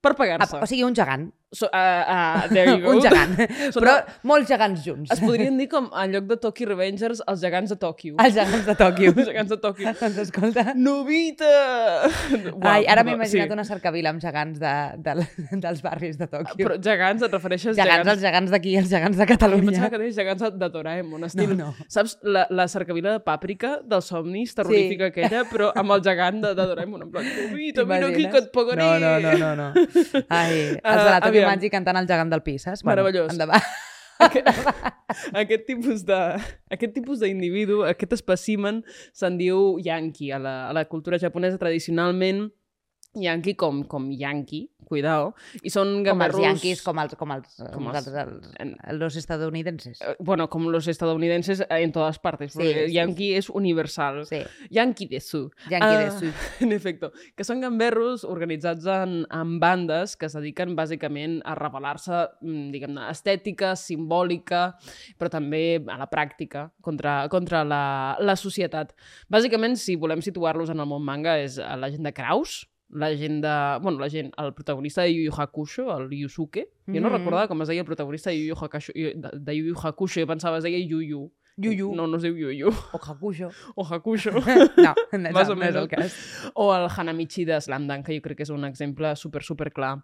per 0.00 0.14
pagar-se. 0.18 0.58
o 0.58 0.66
sigui, 0.66 0.84
un 0.86 0.96
gegant. 0.98 1.30
So, 1.50 1.64
uh, 1.72 1.76
uh, 1.76 2.48
there 2.52 2.68
you 2.76 2.82
go. 2.84 2.90
un 2.92 3.00
gegant. 3.00 3.30
Són 3.74 3.80
Però 3.80 3.92
el- 4.02 4.10
molts 4.28 4.50
gegants 4.52 4.82
junts. 4.84 5.12
Es 5.14 5.20
podrien 5.22 5.56
dir 5.56 5.64
com, 5.72 5.86
en 5.96 6.12
lloc 6.12 6.26
de 6.28 6.36
Tokyo 6.42 6.66
Revengers, 6.68 7.22
els 7.26 7.40
gegants 7.40 7.72
de 7.72 7.78
Tòquio. 7.80 8.18
Els 8.20 8.34
gegants 8.36 8.66
de 8.68 8.74
Tòquio. 8.76 9.12
Els 9.16 9.30
gegants 9.30 9.54
de 9.54 9.58
Tòquio. 9.62 9.94
doncs 10.00 10.18
escolta... 10.26 10.74
Novita! 10.76 11.48
Ai, 12.68 12.84
ara 12.90 13.04
m'he 13.06 13.14
imaginat 13.16 13.52
una 13.56 13.64
cercavila 13.64 14.12
amb 14.12 14.20
gegants 14.22 14.60
de, 14.60 14.74
de, 15.06 15.14
dels 15.64 15.80
barris 15.84 16.18
de 16.20 16.28
Tòquio. 16.28 16.58
Però 16.66 16.76
gegants, 16.84 17.24
et 17.24 17.32
refereixes 17.38 17.76
gegants, 17.78 17.94
gegants... 17.96 18.12
els 18.12 18.22
gegants 18.26 18.52
d'aquí, 18.54 18.74
els 18.82 18.92
gegants 18.92 19.16
de 19.20 19.26
Catalunya. 19.32 19.70
pensava 19.72 19.90
que 19.94 20.02
deies 20.04 20.16
gegants 20.20 20.44
de, 20.58 20.68
Doraemon, 20.76 21.24
estil... 21.30 21.54
No, 21.56 21.70
no. 21.72 21.88
Saps 21.88 22.18
la, 22.28 22.44
la 22.52 22.68
cercavila 22.68 23.16
de 23.16 23.22
pàprica 23.24 23.78
dels 23.88 24.12
somnis, 24.12 24.52
terrorífica 24.58 25.08
Sí. 25.08 25.12
aquella, 25.14 25.42
però 25.48 25.70
amb 25.78 25.96
el 25.96 26.02
gegant 26.04 26.42
de, 26.44 26.52
de 26.58 26.64
Doraemon, 26.74 27.06
en 27.06 27.10
plan, 27.14 27.24
Novita, 27.48 27.84
vine 27.88 28.08
aquí 28.12 28.28
que 28.28 28.44
et 28.44 28.52
pagaré! 28.52 28.82
No, 28.84 28.92
no, 29.00 29.12
no, 29.24 29.34
no, 29.38 29.50
no. 29.56 29.68
Ai, 30.28 30.74
els 30.76 31.02
de 31.04 31.08
la 31.08 31.18
Aviam. 31.38 31.52
Manji 31.54 31.70
cantant 31.72 32.00
el 32.00 32.08
gegant 32.10 32.32
del 32.32 32.44
pis, 32.46 32.66
saps? 32.68 32.84
Meravellós. 32.86 33.30
Bueno, 33.30 33.38
endavant. 33.38 33.62
aquest 35.42 35.66
tipus 35.68 36.02
de 36.06 36.18
aquest 36.74 36.94
tipus 36.96 37.22
d'individu, 37.22 37.84
aquest 37.86 38.16
espècimen 38.18 38.82
se'n 39.16 39.38
diu 39.38 39.76
yankee 39.84 40.32
a 40.34 40.40
la, 40.42 40.54
a 40.68 40.72
la 40.74 40.84
cultura 40.90 41.20
japonesa 41.22 41.60
tradicionalment 41.60 42.48
yankee 43.22 43.54
com, 43.56 43.82
com 43.84 44.10
yankee, 44.12 44.68
cuidao, 44.88 45.34
i 45.60 45.68
són 45.68 45.88
Com 45.90 45.98
els 45.98 46.06
gamberros... 46.06 46.40
yanquis, 46.40 46.80
com 46.82 46.96
els, 47.02 47.12
com 47.20 47.32
els, 47.34 47.58
Com 47.74 47.88
els- 47.90 48.06
els, 48.08 48.46
els, 48.62 48.76
los 48.96 49.16
estadounidenses. 49.20 50.00
eh, 50.00 50.14
Bueno, 50.18 50.48
com 50.48 50.64
los 50.72 50.88
estadounidenses 50.88 51.60
eh, 51.60 51.66
en 51.82 51.92
todas 51.92 52.18
partes, 52.18 52.52
Sí, 52.52 52.58
porque 52.58 52.86
sí, 52.86 52.94
yankee 52.94 53.36
és 53.36 53.50
universal. 53.50 54.24
Sí, 54.26 54.40
Yankee 54.70 55.06
de 55.08 55.20
su. 55.20 55.50
yanqui 55.68 55.96
de 55.96 56.06
Ah, 56.06 56.18
sud. 56.18 56.32
En 56.64 56.72
efecte, 56.72 57.10
que 57.36 57.44
són 57.44 57.60
gamberros 57.60 58.24
organitzats 58.24 58.86
en, 58.86 59.26
en 59.30 59.58
bandes 59.60 60.16
que 60.16 60.26
es 60.26 60.32
dediquen 60.32 60.74
bàsicament 60.74 61.42
a 61.44 61.54
revelar-se, 61.54 62.22
mm, 62.40 62.70
diguem-ne, 62.72 63.10
estètica, 63.12 63.74
simbòlica, 63.76 64.72
però 65.18 65.28
també 65.30 65.82
a 65.86 65.98
la 66.00 66.08
pràctica 66.08 66.70
contra, 66.80 67.28
contra 67.28 67.62
la, 67.64 68.16
la 68.20 68.36
societat. 68.36 68.94
Bàsicament, 69.28 69.76
si 69.76 69.96
volem 69.96 70.22
situar-los 70.24 70.70
en 70.72 70.80
el 70.80 70.88
món 70.88 71.04
manga, 71.04 71.36
és 71.44 71.58
eh, 71.58 71.68
la 71.76 71.90
gent 71.92 72.02
de 72.08 72.12
Kraus, 72.16 72.62
la 72.90 73.14
gent 73.16 73.42
de... 73.42 73.78
Bueno, 73.82 73.98
la 73.98 74.08
gent, 74.08 74.32
el 74.38 74.54
protagonista 74.54 75.02
de 75.02 75.14
Yu 75.14 75.22
Yu 75.30 75.32
Hakusho, 75.36 75.98
el 75.98 76.10
Yusuke. 76.10 76.68
Jo 76.86 77.00
no 77.00 77.08
Mhm. 77.10 77.16
recordava 77.18 77.48
com 77.48 77.60
es 77.62 77.68
deia 77.68 77.80
el 77.80 77.86
protagonista 77.86 78.30
de 78.30 78.38
Yu 78.38 78.54
Yu 78.54 78.56
Hakusho, 78.56 78.92
de, 78.94 79.30
de 79.34 79.56
Yu 79.56 79.64
Yu 79.66 79.74
Hakusho, 79.82 80.20
jo 80.20 80.26
pensava 80.26 80.58
es 80.58 80.64
deia 80.64 80.78
Yu 80.78 81.00
Yu. 81.02 81.32
Yu 81.60 81.72
Yu. 81.72 81.94
No, 81.94 82.06
no 82.06 82.16
es 82.16 82.22
diu 82.22 82.36
Yu 82.36 82.50
Yu. 82.52 82.68
O 82.92 82.98
Hakusho. 82.98 83.50
O 83.74 83.84
Hakusho. 83.84 84.30
No, 84.78 84.94
no, 85.18 85.30
Más 85.32 85.48
o 85.50 85.54
no 85.56 85.64
és 85.64 85.74
el 85.74 85.88
cas. 85.88 86.14
o 86.54 86.72
el 86.74 86.88
Hanamichi 86.88 87.44
de 87.44 87.60
Slam 87.60 87.88
Dunk, 87.88 88.06
que 88.06 88.14
jo 88.14 88.22
crec 88.22 88.36
que 88.38 88.42
és 88.44 88.50
un 88.50 88.64
exemple 88.64 89.14
super, 89.16 89.42
super 89.42 89.72
clar. 89.72 89.98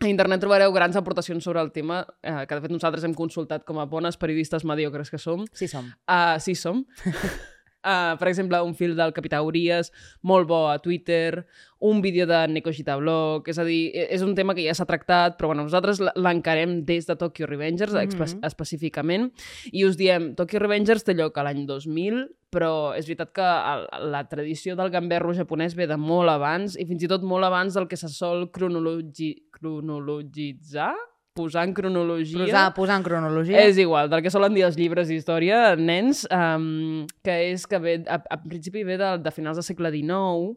A 0.00 0.08
internet 0.08 0.40
trobareu 0.42 0.72
grans 0.74 0.96
aportacions 0.96 1.42
sobre 1.42 1.60
el 1.62 1.70
tema, 1.72 2.04
eh, 2.22 2.44
que 2.46 2.54
de 2.54 2.60
fet 2.60 2.70
nosaltres 2.70 3.04
hem 3.04 3.14
consultat 3.14 3.64
com 3.64 3.78
a 3.80 3.86
bones 3.86 4.16
periodistes 4.18 4.64
mediocres 4.64 5.08
que 5.10 5.18
som. 5.18 5.46
Sí 5.52 5.68
som. 5.68 5.86
Uh, 6.06 6.38
sí, 6.38 6.54
som. 6.54 6.84
Uh, 7.84 8.16
per 8.16 8.28
exemple, 8.28 8.60
un 8.64 8.74
fil 8.74 8.94
del 8.96 9.12
Capità 9.12 9.42
Urias, 9.44 9.92
molt 10.22 10.48
bo 10.48 10.68
a 10.70 10.78
Twitter, 10.78 11.46
un 11.80 12.00
vídeo 12.00 12.24
de 12.26 12.48
Neko 12.48 12.70
Blog, 12.98 13.46
és 13.48 13.58
a 13.58 13.64
dir, 13.64 13.90
e- 13.94 14.06
és 14.10 14.22
un 14.22 14.34
tema 14.34 14.54
que 14.54 14.64
ja 14.64 14.72
s'ha 14.72 14.86
tractat, 14.86 15.36
però 15.36 15.48
bueno, 15.48 15.64
nosaltres 15.64 16.00
l'encarem 16.16 16.84
des 16.86 17.04
de 17.06 17.14
Tokyo 17.16 17.46
Revengers, 17.46 17.92
mm 17.92 17.98
Mhm. 18.36 18.44
específicament, 18.44 19.32
i 19.70 19.84
us 19.84 19.96
diem, 19.98 20.34
Tokyo 20.34 20.60
Revengers 20.60 21.04
té 21.04 21.12
lloc 21.14 21.36
a 21.36 21.42
l'any 21.42 21.66
2000, 21.66 22.28
però 22.50 22.94
és 22.96 23.04
veritat 23.06 23.32
que 23.34 23.42
la 23.42 24.28
tradició 24.28 24.76
del 24.76 24.88
gamberro 24.90 25.34
japonès 25.34 25.74
ve 25.74 25.86
de 25.86 25.96
molt 25.98 26.30
abans, 26.30 26.78
i 26.78 26.86
fins 26.86 27.02
i 27.02 27.08
tot 27.08 27.22
molt 27.22 27.44
abans 27.44 27.74
del 27.74 27.86
que 27.86 27.96
se 27.96 28.08
sol 28.08 28.50
cronologi 28.50 29.42
cronologitzar, 29.50 30.94
posar 31.34 31.64
en 31.66 31.74
cronologia... 31.74 32.44
Posar, 32.44 32.64
posar 32.76 32.98
en 33.00 33.04
cronologia. 33.06 33.64
És 33.66 33.78
igual, 33.82 34.08
del 34.12 34.22
que 34.22 34.32
solen 34.32 34.54
dir 34.54 34.64
els 34.68 34.78
llibres 34.78 35.10
d'història, 35.10 35.74
nens, 35.76 36.22
um, 36.30 37.04
que 37.26 37.36
és 37.50 37.66
que 37.70 37.80
ve, 37.82 37.98
a, 38.06 38.20
a 38.22 38.38
principi 38.44 38.86
ve 38.86 38.96
de, 39.00 39.10
de 39.24 39.34
finals 39.34 39.58
del 39.58 39.66
segle 39.66 39.90
XIX, 39.94 40.54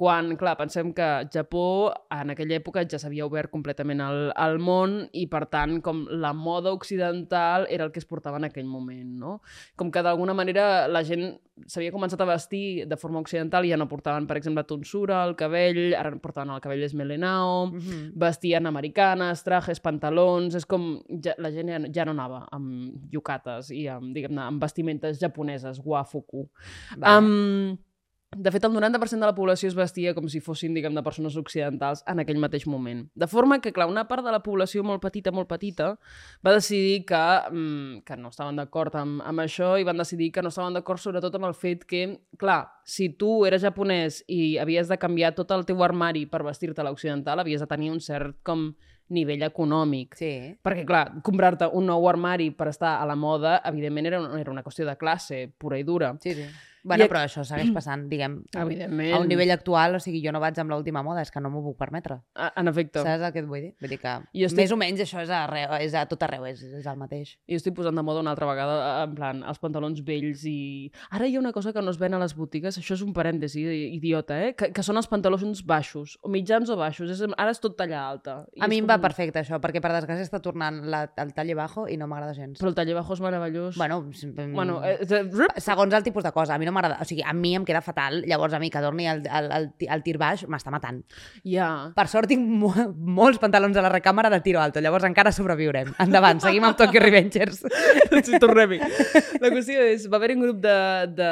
quan, 0.00 0.32
clar, 0.40 0.54
pensem 0.56 0.94
que 0.96 1.06
Japó 1.28 1.92
en 2.16 2.32
aquella 2.32 2.56
època 2.56 2.86
ja 2.88 2.96
s'havia 2.96 3.26
obert 3.28 3.50
completament 3.52 4.00
al, 4.00 4.30
al 4.32 4.56
món 4.56 4.94
i, 5.12 5.26
per 5.28 5.42
tant, 5.52 5.74
com 5.84 6.06
la 6.08 6.30
moda 6.32 6.72
occidental 6.72 7.66
era 7.68 7.84
el 7.84 7.92
que 7.92 8.00
es 8.00 8.08
portava 8.08 8.40
en 8.40 8.48
aquell 8.48 8.64
moment, 8.64 9.10
no? 9.20 9.34
Com 9.76 9.90
que 9.92 10.00
d'alguna 10.00 10.32
manera 10.32 10.86
la 10.88 11.02
gent 11.04 11.34
s'havia 11.68 11.92
començat 11.92 12.22
a 12.24 12.28
vestir 12.30 12.86
de 12.88 12.96
forma 12.96 13.20
occidental 13.20 13.68
i 13.68 13.74
ja 13.74 13.76
no 13.76 13.90
portaven, 13.90 14.24
per 14.30 14.38
exemple, 14.40 14.64
tonsura, 14.64 15.20
el 15.28 15.34
cabell, 15.36 15.82
ara 15.98 16.14
portaven 16.16 16.54
el 16.54 16.64
cabell 16.64 16.86
esmelenao, 16.88 17.66
mm 17.66 17.76
-hmm. 17.76 18.08
vestien 18.24 18.72
americanes, 18.72 19.44
trajes, 19.44 19.84
pantalons, 19.84 20.54
és 20.54 20.64
com 20.64 20.96
ja, 21.20 21.36
la 21.36 21.52
gent 21.52 21.68
ja, 21.68 21.82
ja 21.92 22.08
no 22.08 22.16
anava 22.16 22.46
amb 22.50 23.12
yukates 23.12 23.68
i 23.70 23.86
amb, 23.86 24.14
diguem-ne, 24.16 24.40
amb 24.48 24.62
vestimentes 24.62 25.20
japoneses, 25.20 25.82
wafuku. 25.84 26.48
Vale. 26.96 27.18
Um, 27.18 27.78
de 28.36 28.50
fet, 28.54 28.62
el 28.62 28.70
90% 28.70 29.18
de 29.18 29.26
la 29.26 29.34
població 29.34 29.66
es 29.66 29.74
vestia 29.74 30.12
com 30.14 30.28
si 30.30 30.38
fossin, 30.38 30.74
diguem, 30.76 30.94
de 30.94 31.02
persones 31.02 31.34
occidentals 31.36 32.04
en 32.06 32.22
aquell 32.22 32.38
mateix 32.38 32.68
moment. 32.70 33.02
De 33.18 33.26
forma 33.26 33.58
que, 33.58 33.72
clar, 33.74 33.88
una 33.90 34.04
part 34.06 34.22
de 34.22 34.30
la 34.30 34.38
població 34.44 34.84
molt 34.86 35.02
petita, 35.02 35.32
molt 35.34 35.48
petita, 35.50 35.96
va 36.46 36.52
decidir 36.54 37.04
que, 37.08 37.22
mm, 37.50 38.04
que 38.06 38.16
no 38.16 38.30
estaven 38.30 38.56
d'acord 38.56 38.94
amb, 38.94 39.20
amb 39.26 39.40
això 39.40 39.72
i 39.80 39.84
van 39.84 39.98
decidir 39.98 40.30
que 40.30 40.42
no 40.42 40.48
estaven 40.54 40.74
d'acord 40.74 41.00
sobretot 41.00 41.34
amb 41.34 41.46
el 41.46 41.54
fet 41.54 41.84
que, 41.84 42.20
clar, 42.38 42.70
si 42.84 43.08
tu 43.18 43.44
eres 43.46 43.62
japonès 43.62 44.22
i 44.28 44.58
havies 44.58 44.86
de 44.88 44.98
canviar 44.98 45.34
tot 45.34 45.50
el 45.50 45.66
teu 45.66 45.82
armari 45.82 46.26
per 46.26 46.44
vestir-te 46.44 46.80
a 46.80 46.84
l'occidental, 46.84 47.40
havies 47.40 47.60
de 47.60 47.66
tenir 47.66 47.90
un 47.90 48.00
cert 48.00 48.36
com 48.44 48.76
nivell 49.08 49.42
econòmic. 49.42 50.14
Sí. 50.14 50.56
Perquè, 50.62 50.86
clar, 50.86 51.20
comprar-te 51.26 51.66
un 51.66 51.86
nou 51.86 52.06
armari 52.08 52.52
per 52.54 52.68
estar 52.68 53.00
a 53.00 53.06
la 53.06 53.16
moda, 53.16 53.60
evidentment, 53.64 54.06
era, 54.06 54.20
una, 54.20 54.40
era 54.40 54.52
una 54.52 54.62
qüestió 54.62 54.86
de 54.86 54.96
classe 54.96 55.48
pura 55.58 55.78
i 55.78 55.82
dura. 55.82 56.14
Sí, 56.22 56.34
sí. 56.34 56.46
Bueno, 56.82 57.04
I- 57.04 57.08
però 57.08 57.20
això 57.26 57.44
segueix 57.44 57.70
passant, 57.74 58.06
diguem, 58.08 58.38
Evidentment. 58.56 59.12
a 59.14 59.18
un 59.20 59.28
nivell 59.28 59.50
actual, 59.50 59.94
o 59.96 60.00
sigui, 60.00 60.22
jo 60.24 60.32
no 60.32 60.40
vaig 60.40 60.58
amb 60.58 60.70
l'última 60.70 61.02
moda, 61.02 61.22
és 61.22 61.30
que 61.30 61.40
no 61.40 61.50
m'ho 61.50 61.62
puc 61.62 61.76
permetre. 61.78 62.20
A- 62.34 62.52
En 62.56 62.68
efecte. 62.68 63.02
Saps 63.02 63.22
el 63.26 63.32
que 63.32 63.38
et 63.40 63.46
vull 63.46 63.60
dir? 63.60 63.74
Vull 63.80 63.90
dir 63.90 63.98
que 64.00 64.14
Jo 64.32 64.46
estic- 64.46 64.56
més 64.56 64.72
o 64.72 64.76
menys 64.76 65.00
això 65.00 65.20
és, 65.22 65.30
arreu, 65.30 65.74
és 65.80 65.94
a 65.94 66.06
tot 66.06 66.22
arreu, 66.22 66.46
és, 66.46 66.62
és 66.62 66.86
el 66.86 66.96
mateix. 66.96 67.36
Jo 67.48 67.56
estic 67.56 67.74
posant 67.74 67.94
de 67.96 68.02
moda 68.02 68.20
una 68.20 68.30
altra 68.32 68.46
vegada, 68.46 69.02
en 69.04 69.14
plan, 69.14 69.42
els 69.44 69.58
pantalons 69.58 70.02
vells 70.04 70.44
i... 70.48 70.90
Ara 71.10 71.26
hi 71.26 71.36
ha 71.36 71.40
una 71.40 71.52
cosa 71.52 71.72
que 71.72 71.82
no 71.82 71.90
es 71.90 71.98
ven 71.98 72.14
a 72.14 72.18
les 72.18 72.34
botigues, 72.36 72.78
això 72.78 72.94
és 72.94 73.02
un 73.02 73.12
parèntesi 73.12 73.64
idiota, 73.96 74.38
eh? 74.46 74.54
Que, 74.54 74.70
que 74.72 74.82
són 74.82 74.96
els 74.96 75.08
pantalons 75.08 75.64
baixos, 75.66 76.18
o 76.22 76.28
mitjans 76.32 76.70
o 76.70 76.76
baixos. 76.76 77.10
És, 77.10 77.20
ara 77.36 77.50
és 77.50 77.60
tot 77.60 77.76
talla 77.76 78.02
alta. 78.08 78.46
I 78.56 78.60
A 78.64 78.68
mi 78.68 78.78
em 78.80 78.84
com- 78.86 78.94
va 78.94 79.00
perfecte 79.00 79.40
això, 79.40 79.60
perquè 79.60 79.80
per 79.80 79.92
desgràcia 79.92 80.24
està 80.26 80.40
tornant 80.42 80.82
la, 80.90 81.04
el 81.16 81.32
talle 81.36 81.54
bajo 81.54 81.86
i 81.88 81.96
no 82.00 82.06
m'agrada 82.10 82.34
gens. 82.34 82.58
Però 82.60 82.68
el 82.72 82.74
taller 82.78 82.94
bajo 82.96 83.14
és 83.14 83.20
meravellós. 83.20 83.76
Bueno, 83.76 84.02
bueno 84.54 84.80
eh, 84.84 84.98
eh, 85.02 85.60
segons 85.60 85.92
el 85.94 86.02
tipus 86.02 86.24
de 86.24 86.32
cosa, 86.32 86.54
a 86.54 86.58
mi 86.58 86.66
no 86.66 86.69
m'agrada, 86.74 86.98
o 87.00 87.04
sigui, 87.08 87.22
a 87.26 87.32
mi 87.36 87.54
em 87.56 87.64
queda 87.64 87.80
fatal, 87.82 88.22
llavors 88.28 88.54
a 88.54 88.60
mi 88.62 88.70
que 88.70 88.80
torni 88.82 89.06
el, 89.10 89.22
el, 89.26 89.50
el, 89.52 89.68
el 89.88 90.02
tir 90.06 90.16
baix 90.18 90.46
m'està 90.48 90.70
matant. 90.72 91.02
ja. 91.44 91.92
Per 91.96 92.06
sort 92.08 92.28
tinc 92.30 92.46
mo 92.46 92.70
molts 92.96 93.38
pantalons 93.42 93.76
a 93.76 93.82
la 93.84 93.90
recàmera 93.92 94.30
de 94.30 94.40
tiro 94.44 94.60
alto, 94.60 94.80
llavors 94.80 95.04
encara 95.08 95.32
sobreviurem. 95.32 95.92
Endavant, 95.98 96.40
seguim 96.40 96.64
amb 96.64 96.76
Tokyo 96.78 97.00
Revengers. 97.02 97.62
sí, 98.26 98.38
tornem-hi. 98.40 98.78
La 99.40 99.50
qüestió 99.52 99.82
és, 99.90 100.06
va 100.10 100.16
haver 100.20 100.32
un 100.36 100.44
grup 100.46 100.60
de, 100.64 100.76
de 101.18 101.30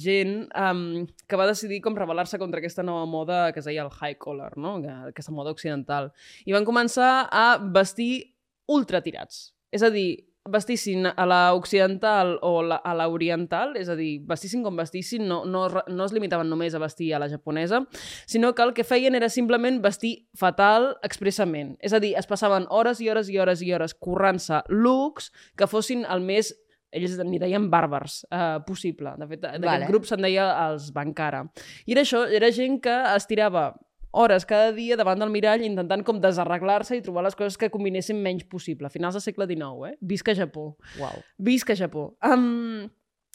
gent 0.00 0.48
um, 0.58 1.06
que 1.28 1.36
va 1.38 1.46
decidir 1.50 1.80
com 1.84 1.96
rebel·lar-se 1.96 2.38
contra 2.40 2.58
aquesta 2.62 2.82
nova 2.86 3.06
moda 3.06 3.52
que 3.52 3.60
es 3.60 3.66
deia 3.68 3.84
el 3.86 3.90
high 3.92 4.16
collar, 4.18 4.52
no? 4.56 4.78
Que- 4.82 4.98
aquesta 5.12 5.32
moda 5.32 5.52
occidental. 5.54 6.12
I 6.46 6.52
van 6.56 6.64
començar 6.68 7.28
a 7.30 7.58
vestir 7.62 8.34
ultratirats. 8.70 9.52
És 9.72 9.82
a 9.82 9.90
dir, 9.90 10.24
vestissin 10.48 11.06
a 11.06 11.26
la 11.26 11.54
occidental 11.54 12.38
o 12.42 12.62
la, 12.62 12.76
a 12.76 12.94
la 12.94 13.06
oriental, 13.08 13.76
és 13.78 13.88
a 13.88 13.96
dir, 13.98 14.20
vestissin 14.26 14.64
com 14.64 14.76
vestissin, 14.76 15.26
no, 15.28 15.42
no, 15.46 15.66
no 15.70 16.06
es 16.06 16.14
limitaven 16.14 16.50
només 16.50 16.74
a 16.74 16.80
vestir 16.82 17.12
a 17.14 17.20
la 17.22 17.28
japonesa, 17.30 17.84
sinó 18.26 18.52
que 18.54 18.64
el 18.66 18.74
que 18.74 18.84
feien 18.84 19.14
era 19.14 19.30
simplement 19.30 19.80
vestir 19.82 20.26
fatal 20.38 20.96
expressament. 21.06 21.76
És 21.80 21.94
a 21.94 22.02
dir, 22.02 22.16
es 22.18 22.26
passaven 22.26 22.66
hores 22.70 23.00
i 23.00 23.10
hores 23.10 23.30
i 23.30 23.38
hores 23.38 23.62
i 23.62 23.72
hores 23.72 23.94
currant-se 23.94 24.64
looks 24.68 25.30
que 25.56 25.70
fossin 25.70 26.04
el 26.10 26.26
més 26.26 26.52
ells 26.92 27.14
n'hi 27.24 27.40
deien 27.40 27.70
bàrbars 27.72 28.20
uh, 28.28 28.58
possible. 28.66 29.14
De 29.16 29.28
fet, 29.30 29.40
d'aquest 29.40 29.64
Vale. 29.64 29.88
grup 29.88 30.04
se'n 30.08 30.20
deia 30.26 30.50
els 30.66 30.90
Bankara. 30.92 31.46
I 31.86 31.96
era 31.96 32.04
això, 32.04 32.26
era 32.28 32.52
gent 32.52 32.82
que 32.84 32.98
es 33.14 33.28
tirava 33.30 33.70
hores 34.12 34.46
cada 34.46 34.70
dia 34.76 34.96
davant 35.00 35.20
del 35.20 35.32
mirall 35.32 35.64
intentant 35.66 36.04
com 36.06 36.20
desarreglar-se 36.20 36.96
i 36.96 37.04
trobar 37.04 37.24
les 37.26 37.36
coses 37.38 37.58
que 37.58 37.70
combinessin 37.72 38.20
menys 38.22 38.44
possible. 38.44 38.86
A 38.86 38.92
finals 38.92 39.18
del 39.18 39.24
segle 39.24 39.48
XIX, 39.48 39.92
eh? 39.92 39.96
Visca 40.00 40.36
Japó. 40.36 40.72
Uau. 41.00 41.22
Visca 41.38 41.76
Japó. 41.78 42.12
Um, 42.24 42.90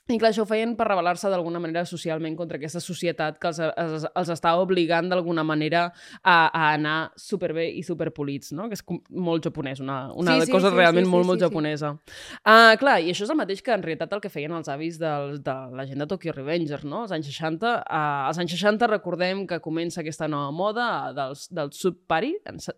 I 0.08 0.16
clar, 0.16 0.32
això 0.32 0.46
ho 0.46 0.48
feien 0.48 0.76
per 0.80 0.88
rebel·lar-se 0.88 1.28
d'alguna 1.32 1.60
manera 1.60 1.84
socialment 1.88 2.38
contra 2.40 2.56
aquesta 2.60 2.80
societat 2.84 3.40
que 3.42 3.50
els, 3.50 3.60
els, 3.60 4.06
els 4.08 4.30
estava 4.32 4.64
obligant 4.64 5.10
d'alguna 5.12 5.44
manera 5.44 5.90
a, 6.22 6.38
a 6.48 6.62
anar 6.72 7.12
superbé 7.20 7.66
i 7.76 7.84
superpolits, 7.84 8.54
no? 8.56 8.70
Que 8.72 8.78
és 8.80 8.84
molt 9.12 9.44
japonès, 9.50 9.82
una, 9.84 9.98
una 10.16 10.38
Sí, 10.38 10.46
sí, 10.46 10.52
sí, 10.52 10.56
cosa 10.56 10.72
sí, 10.72 10.78
realment 10.78 11.04
sí, 11.04 11.10
sí, 11.10 11.12
molt, 11.12 11.26
sí, 11.26 11.32
molt 11.32 11.42
sí. 11.42 11.48
japonesa. 11.48 11.92
Uh, 12.40 12.78
clar, 12.80 12.98
i 13.04 13.12
això 13.12 13.26
és 13.28 13.34
el 13.34 13.40
mateix 13.40 13.64
que 13.66 13.76
en 13.76 13.84
realitat 13.84 14.16
el 14.16 14.24
que 14.24 14.32
feien 14.32 14.56
els 14.56 14.72
avis 14.72 15.00
del, 15.02 15.42
de 15.44 15.58
la 15.76 15.88
gent 15.90 16.00
de 16.04 16.08
Tokyo 16.08 16.36
Revengers, 16.36 16.88
no? 16.88 17.04
Als 17.04 17.16
anys 17.18 17.28
60. 17.34 17.74
Uh, 17.84 18.30
als 18.30 18.40
anys 18.40 18.56
60 18.56 18.88
recordem 18.94 19.44
que 19.50 19.60
comença 19.64 20.00
aquesta 20.06 20.30
nova 20.32 20.56
moda 20.56 20.88
dels, 21.18 21.48
del 21.52 21.74
sub-party, 21.76 22.34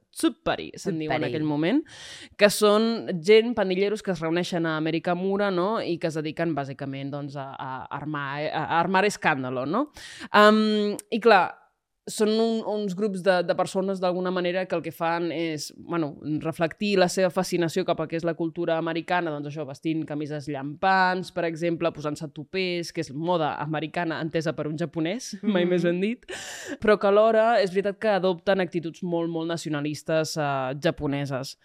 sub-party 0.09 0.71
se'n 0.81 0.97
diu 1.01 1.13
en 1.13 1.29
aquell 1.29 1.45
moment, 1.45 1.83
que 2.39 2.49
són 2.53 3.09
gent, 3.21 3.53
pandilleros 3.57 4.01
que 4.01 4.15
es 4.15 4.21
reuneixen 4.23 4.65
a 4.65 4.77
Amèrica 4.81 5.13
Mura 5.13 5.49
no? 5.53 5.77
i 5.83 5.97
que 6.01 6.09
es 6.09 6.17
dediquen 6.17 6.55
bàsicament 6.57 7.11
doncs, 7.13 7.18
a, 7.35 7.49
a, 7.51 7.71
armar, 7.99 8.47
a 8.47 8.79
armar 8.79 9.05
escàndalo. 9.05 9.65
No? 9.65 9.87
Um, 10.33 10.95
I 11.11 11.19
clar, 11.23 11.43
són 12.09 12.31
un, 12.41 12.59
uns 12.67 12.95
grups 12.97 13.21
de, 13.25 13.39
de 13.45 13.55
persones 13.57 14.01
d'alguna 14.01 14.31
manera 14.33 14.65
que 14.65 14.75
el 14.75 14.81
que 14.85 14.93
fan 14.93 15.29
és 15.33 15.69
bueno, 15.77 16.11
reflectir 16.43 16.95
la 16.99 17.07
seva 17.11 17.29
fascinació 17.33 17.85
cap 17.87 18.01
a 18.01 18.07
que 18.09 18.17
és 18.19 18.25
la 18.27 18.35
cultura 18.37 18.79
americana, 18.81 19.31
doncs 19.35 19.51
això, 19.51 19.65
vestint 19.67 20.03
camises 20.09 20.49
llampants, 20.49 21.31
per 21.35 21.45
exemple, 21.47 21.91
posant-se 21.95 22.29
tupers, 22.35 22.91
que 22.93 23.05
és 23.05 23.13
moda 23.13 23.53
americana 23.61 24.19
entesa 24.23 24.55
per 24.57 24.67
un 24.67 24.77
japonès, 24.77 25.35
mm 25.35 25.39
-hmm. 25.43 25.53
mai 25.53 25.65
més 25.65 25.83
ben 25.83 26.01
dit, 26.01 26.25
però 26.81 26.97
que 26.97 27.07
alhora 27.07 27.61
és 27.61 27.71
veritat 27.71 27.99
que 27.99 28.09
adopten 28.09 28.59
actituds 28.59 29.03
molt, 29.03 29.29
molt 29.29 29.47
nacionalistes 29.47 30.37
uh, 30.37 30.73
japoneses. 30.81 31.57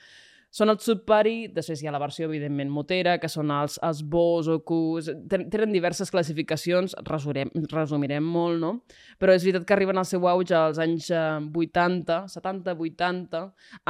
Són 0.54 0.70
el 0.70 0.76
Sub-Party, 0.78 1.48
després 1.50 1.80
hi 1.82 1.88
ha 1.88 1.92
la 1.94 1.98
versió, 1.98 2.28
evidentment, 2.28 2.68
motera, 2.70 3.16
que 3.18 3.26
són 3.28 3.50
els, 3.50 3.74
els 3.82 4.04
Bozokus... 4.06 5.08
Ten- 5.30 5.48
Tenen 5.50 5.72
diverses 5.74 6.12
classificacions, 6.14 6.94
resurem, 7.08 7.50
resumirem 7.72 8.22
molt, 8.22 8.60
no? 8.62 8.70
Però 9.18 9.34
és 9.34 9.42
veritat 9.42 9.64
que 9.66 9.74
arriben 9.74 9.98
al 9.98 10.06
seu 10.06 10.28
auge 10.30 10.54
als 10.54 10.78
anys 10.78 11.08
eh, 11.10 11.40
80, 11.58 12.20
70, 12.30 12.76
80, 12.78 13.40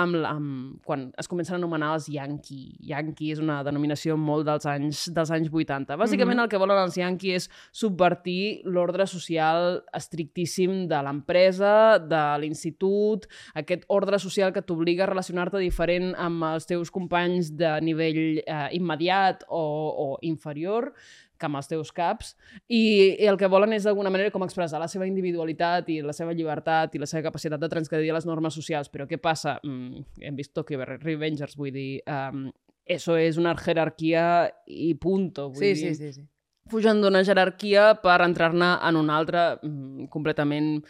amb, 0.01 0.17
amb, 0.25 0.79
quan 0.89 1.11
es 1.21 1.29
comencen 1.29 1.59
a 1.59 1.61
anomenar 1.61 1.91
els 1.99 2.09
Yankee. 2.09 2.79
Yankee 2.89 3.35
és 3.37 3.45
una 3.45 3.59
denominació 3.67 4.17
molt 4.17 4.49
dels 4.49 4.65
anys, 4.73 5.05
dels 5.13 5.35
anys 5.37 5.53
80. 5.53 5.99
Bàsicament 6.01 6.39
Mhm. 6.41 6.45
el 6.47 6.49
que 6.55 6.63
volen 6.65 6.81
els 6.81 6.97
Yankee 6.97 7.37
és 7.43 7.51
subvertir 7.77 8.63
l'ordre 8.65 9.05
social 9.07 9.83
estrictíssim 9.93 10.87
de 10.89 11.03
l'empresa, 11.05 11.99
de 12.01 12.25
l'institut, 12.41 13.29
aquest 13.55 13.85
ordre 13.89 14.19
social 14.19 14.53
que 14.57 14.63
t'obliga 14.65 15.05
a 15.05 15.13
relacionar-te 15.13 15.61
diferent 15.61 16.15
amb 16.17 16.54
els 16.55 16.67
teus 16.71 16.91
companys 16.95 17.53
de 17.59 17.75
nivell 17.85 18.41
eh, 18.41 18.69
immediat 18.79 19.45
o, 19.49 19.61
o 19.61 20.09
inferior 20.23 20.93
que 21.35 21.49
amb 21.49 21.59
els 21.59 21.67
teus 21.69 21.91
caps, 21.93 22.37
i, 22.71 23.17
i 23.19 23.27
el 23.27 23.37
que 23.37 23.49
volen 23.51 23.73
és 23.75 23.85
d'alguna 23.85 24.11
manera 24.15 24.31
com 24.31 24.45
expressar 24.47 24.79
la 24.81 24.87
seva 24.89 25.05
individualitat 25.11 25.89
i 25.91 25.97
la 26.01 26.15
seva 26.15 26.33
llibertat 26.33 26.95
i 26.95 27.01
la 27.03 27.09
seva 27.11 27.25
capacitat 27.27 27.59
de 27.61 27.69
transgredir 27.73 28.13
les 28.15 28.25
normes 28.29 28.55
socials. 28.55 28.89
Però 28.89 29.05
què 29.11 29.19
passa? 29.19 29.57
Mm, 29.67 30.05
hem 30.23 30.39
vist 30.39 30.55
Tokyo 30.55 30.85
Revengers, 30.87 31.57
vull 31.59 31.75
dir... 31.75 31.89
Um, 32.07 32.47
eso 32.85 33.15
és 33.17 33.39
una 33.41 33.55
jerarquia 33.57 34.25
i 34.69 34.91
punto. 35.01 35.47
Vull 35.49 35.57
Sí, 35.57 35.71
dir, 35.73 35.95
sí, 35.95 35.95
sí, 35.97 36.13
sí. 36.13 36.25
fugen 36.69 36.99
d'una 37.01 37.23
jerarquia 37.25 37.95
per 38.03 38.19
entrar-ne 38.21 38.75
en 38.85 38.99
una 39.01 39.17
altra 39.17 39.45
mm, 39.57 40.11
completament 40.13 40.83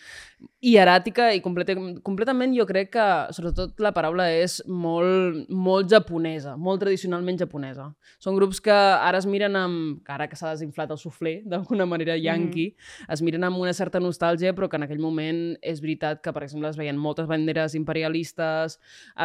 hieràtica 0.64 1.28
i 1.36 1.40
completa, 1.44 1.74
completament 2.06 2.54
jo 2.56 2.64
crec 2.68 2.90
que, 2.94 3.06
sobretot, 3.36 3.74
la 3.84 3.92
paraula 3.96 4.26
és 4.32 4.56
molt, 4.70 5.44
molt 5.52 5.90
japonesa, 5.92 6.54
molt 6.56 6.80
tradicionalment 6.84 7.38
japonesa. 7.42 7.90
Són 8.22 8.38
grups 8.38 8.62
que 8.64 8.74
ara 8.74 9.20
es 9.20 9.28
miren 9.28 9.58
amb... 9.60 10.00
Ara 10.14 10.28
que 10.30 10.38
s'ha 10.38 10.52
desinflat 10.54 10.92
el 10.94 11.00
suflé, 11.00 11.34
d'alguna 11.50 11.86
manera 11.90 12.16
yankee, 12.20 12.72
mm. 12.72 13.10
es 13.16 13.24
miren 13.24 13.44
amb 13.48 13.60
una 13.60 13.74
certa 13.76 14.00
nostàlgia, 14.00 14.54
però 14.56 14.68
que 14.70 14.80
en 14.80 14.86
aquell 14.86 15.02
moment 15.02 15.42
és 15.60 15.82
veritat 15.84 16.22
que, 16.24 16.32
per 16.32 16.44
exemple, 16.46 16.70
es 16.70 16.80
veien 16.80 17.00
moltes 17.00 17.28
banderes 17.30 17.76
imperialistes, 17.78 18.78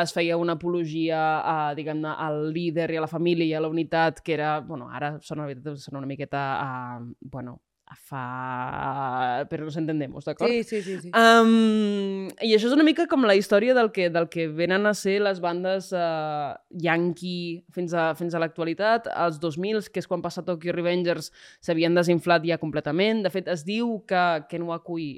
es 0.04 0.16
feia 0.16 0.40
una 0.42 0.58
apologia 0.60 1.22
a, 1.40 1.58
diguem-ne, 1.78 2.12
al 2.18 2.50
líder 2.56 2.90
i 2.92 3.00
a 3.00 3.06
la 3.06 3.12
família 3.12 3.48
i 3.48 3.56
a 3.56 3.64
la 3.64 3.72
unitat, 3.72 4.24
que 4.26 4.36
era, 4.36 4.60
bueno, 4.66 4.90
ara 4.92 5.18
sona, 5.22 5.48
sona 5.76 6.04
una 6.04 6.10
miqueta 6.10 6.46
a, 6.60 7.00
bueno, 7.22 7.60
fa... 7.96 9.46
Però 9.50 9.66
nos 9.66 9.78
entendemos, 9.78 10.26
d'acord? 10.26 10.50
Sí, 10.50 10.64
sí, 10.64 10.82
sí. 10.82 10.98
sí. 11.02 11.12
Um, 11.16 12.30
I 12.42 12.54
això 12.56 12.70
és 12.70 12.76
una 12.76 12.86
mica 12.86 13.08
com 13.10 13.26
la 13.26 13.36
història 13.38 13.74
del 13.78 13.92
que, 13.96 14.10
del 14.14 14.30
que 14.30 14.48
venen 14.54 14.86
a 14.90 14.94
ser 14.98 15.20
les 15.26 15.42
bandes 15.42 15.92
uh, 15.96 16.54
yankee 16.70 17.64
fins 17.76 17.96
a, 17.98 18.12
fins 18.20 18.36
a 18.36 18.42
l'actualitat. 18.44 19.10
Els 19.14 19.40
2000, 19.42 19.82
que 19.94 20.04
és 20.04 20.10
quan 20.10 20.24
passa 20.26 20.46
Tokyo 20.46 20.76
Revengers, 20.76 21.32
s'havien 21.66 21.98
desinflat 21.98 22.46
ja 22.48 22.60
completament. 22.62 23.24
De 23.26 23.34
fet, 23.34 23.50
es 23.52 23.66
diu 23.68 24.00
que 24.10 24.26
Ken 24.50 24.68
Wakui, 24.70 25.12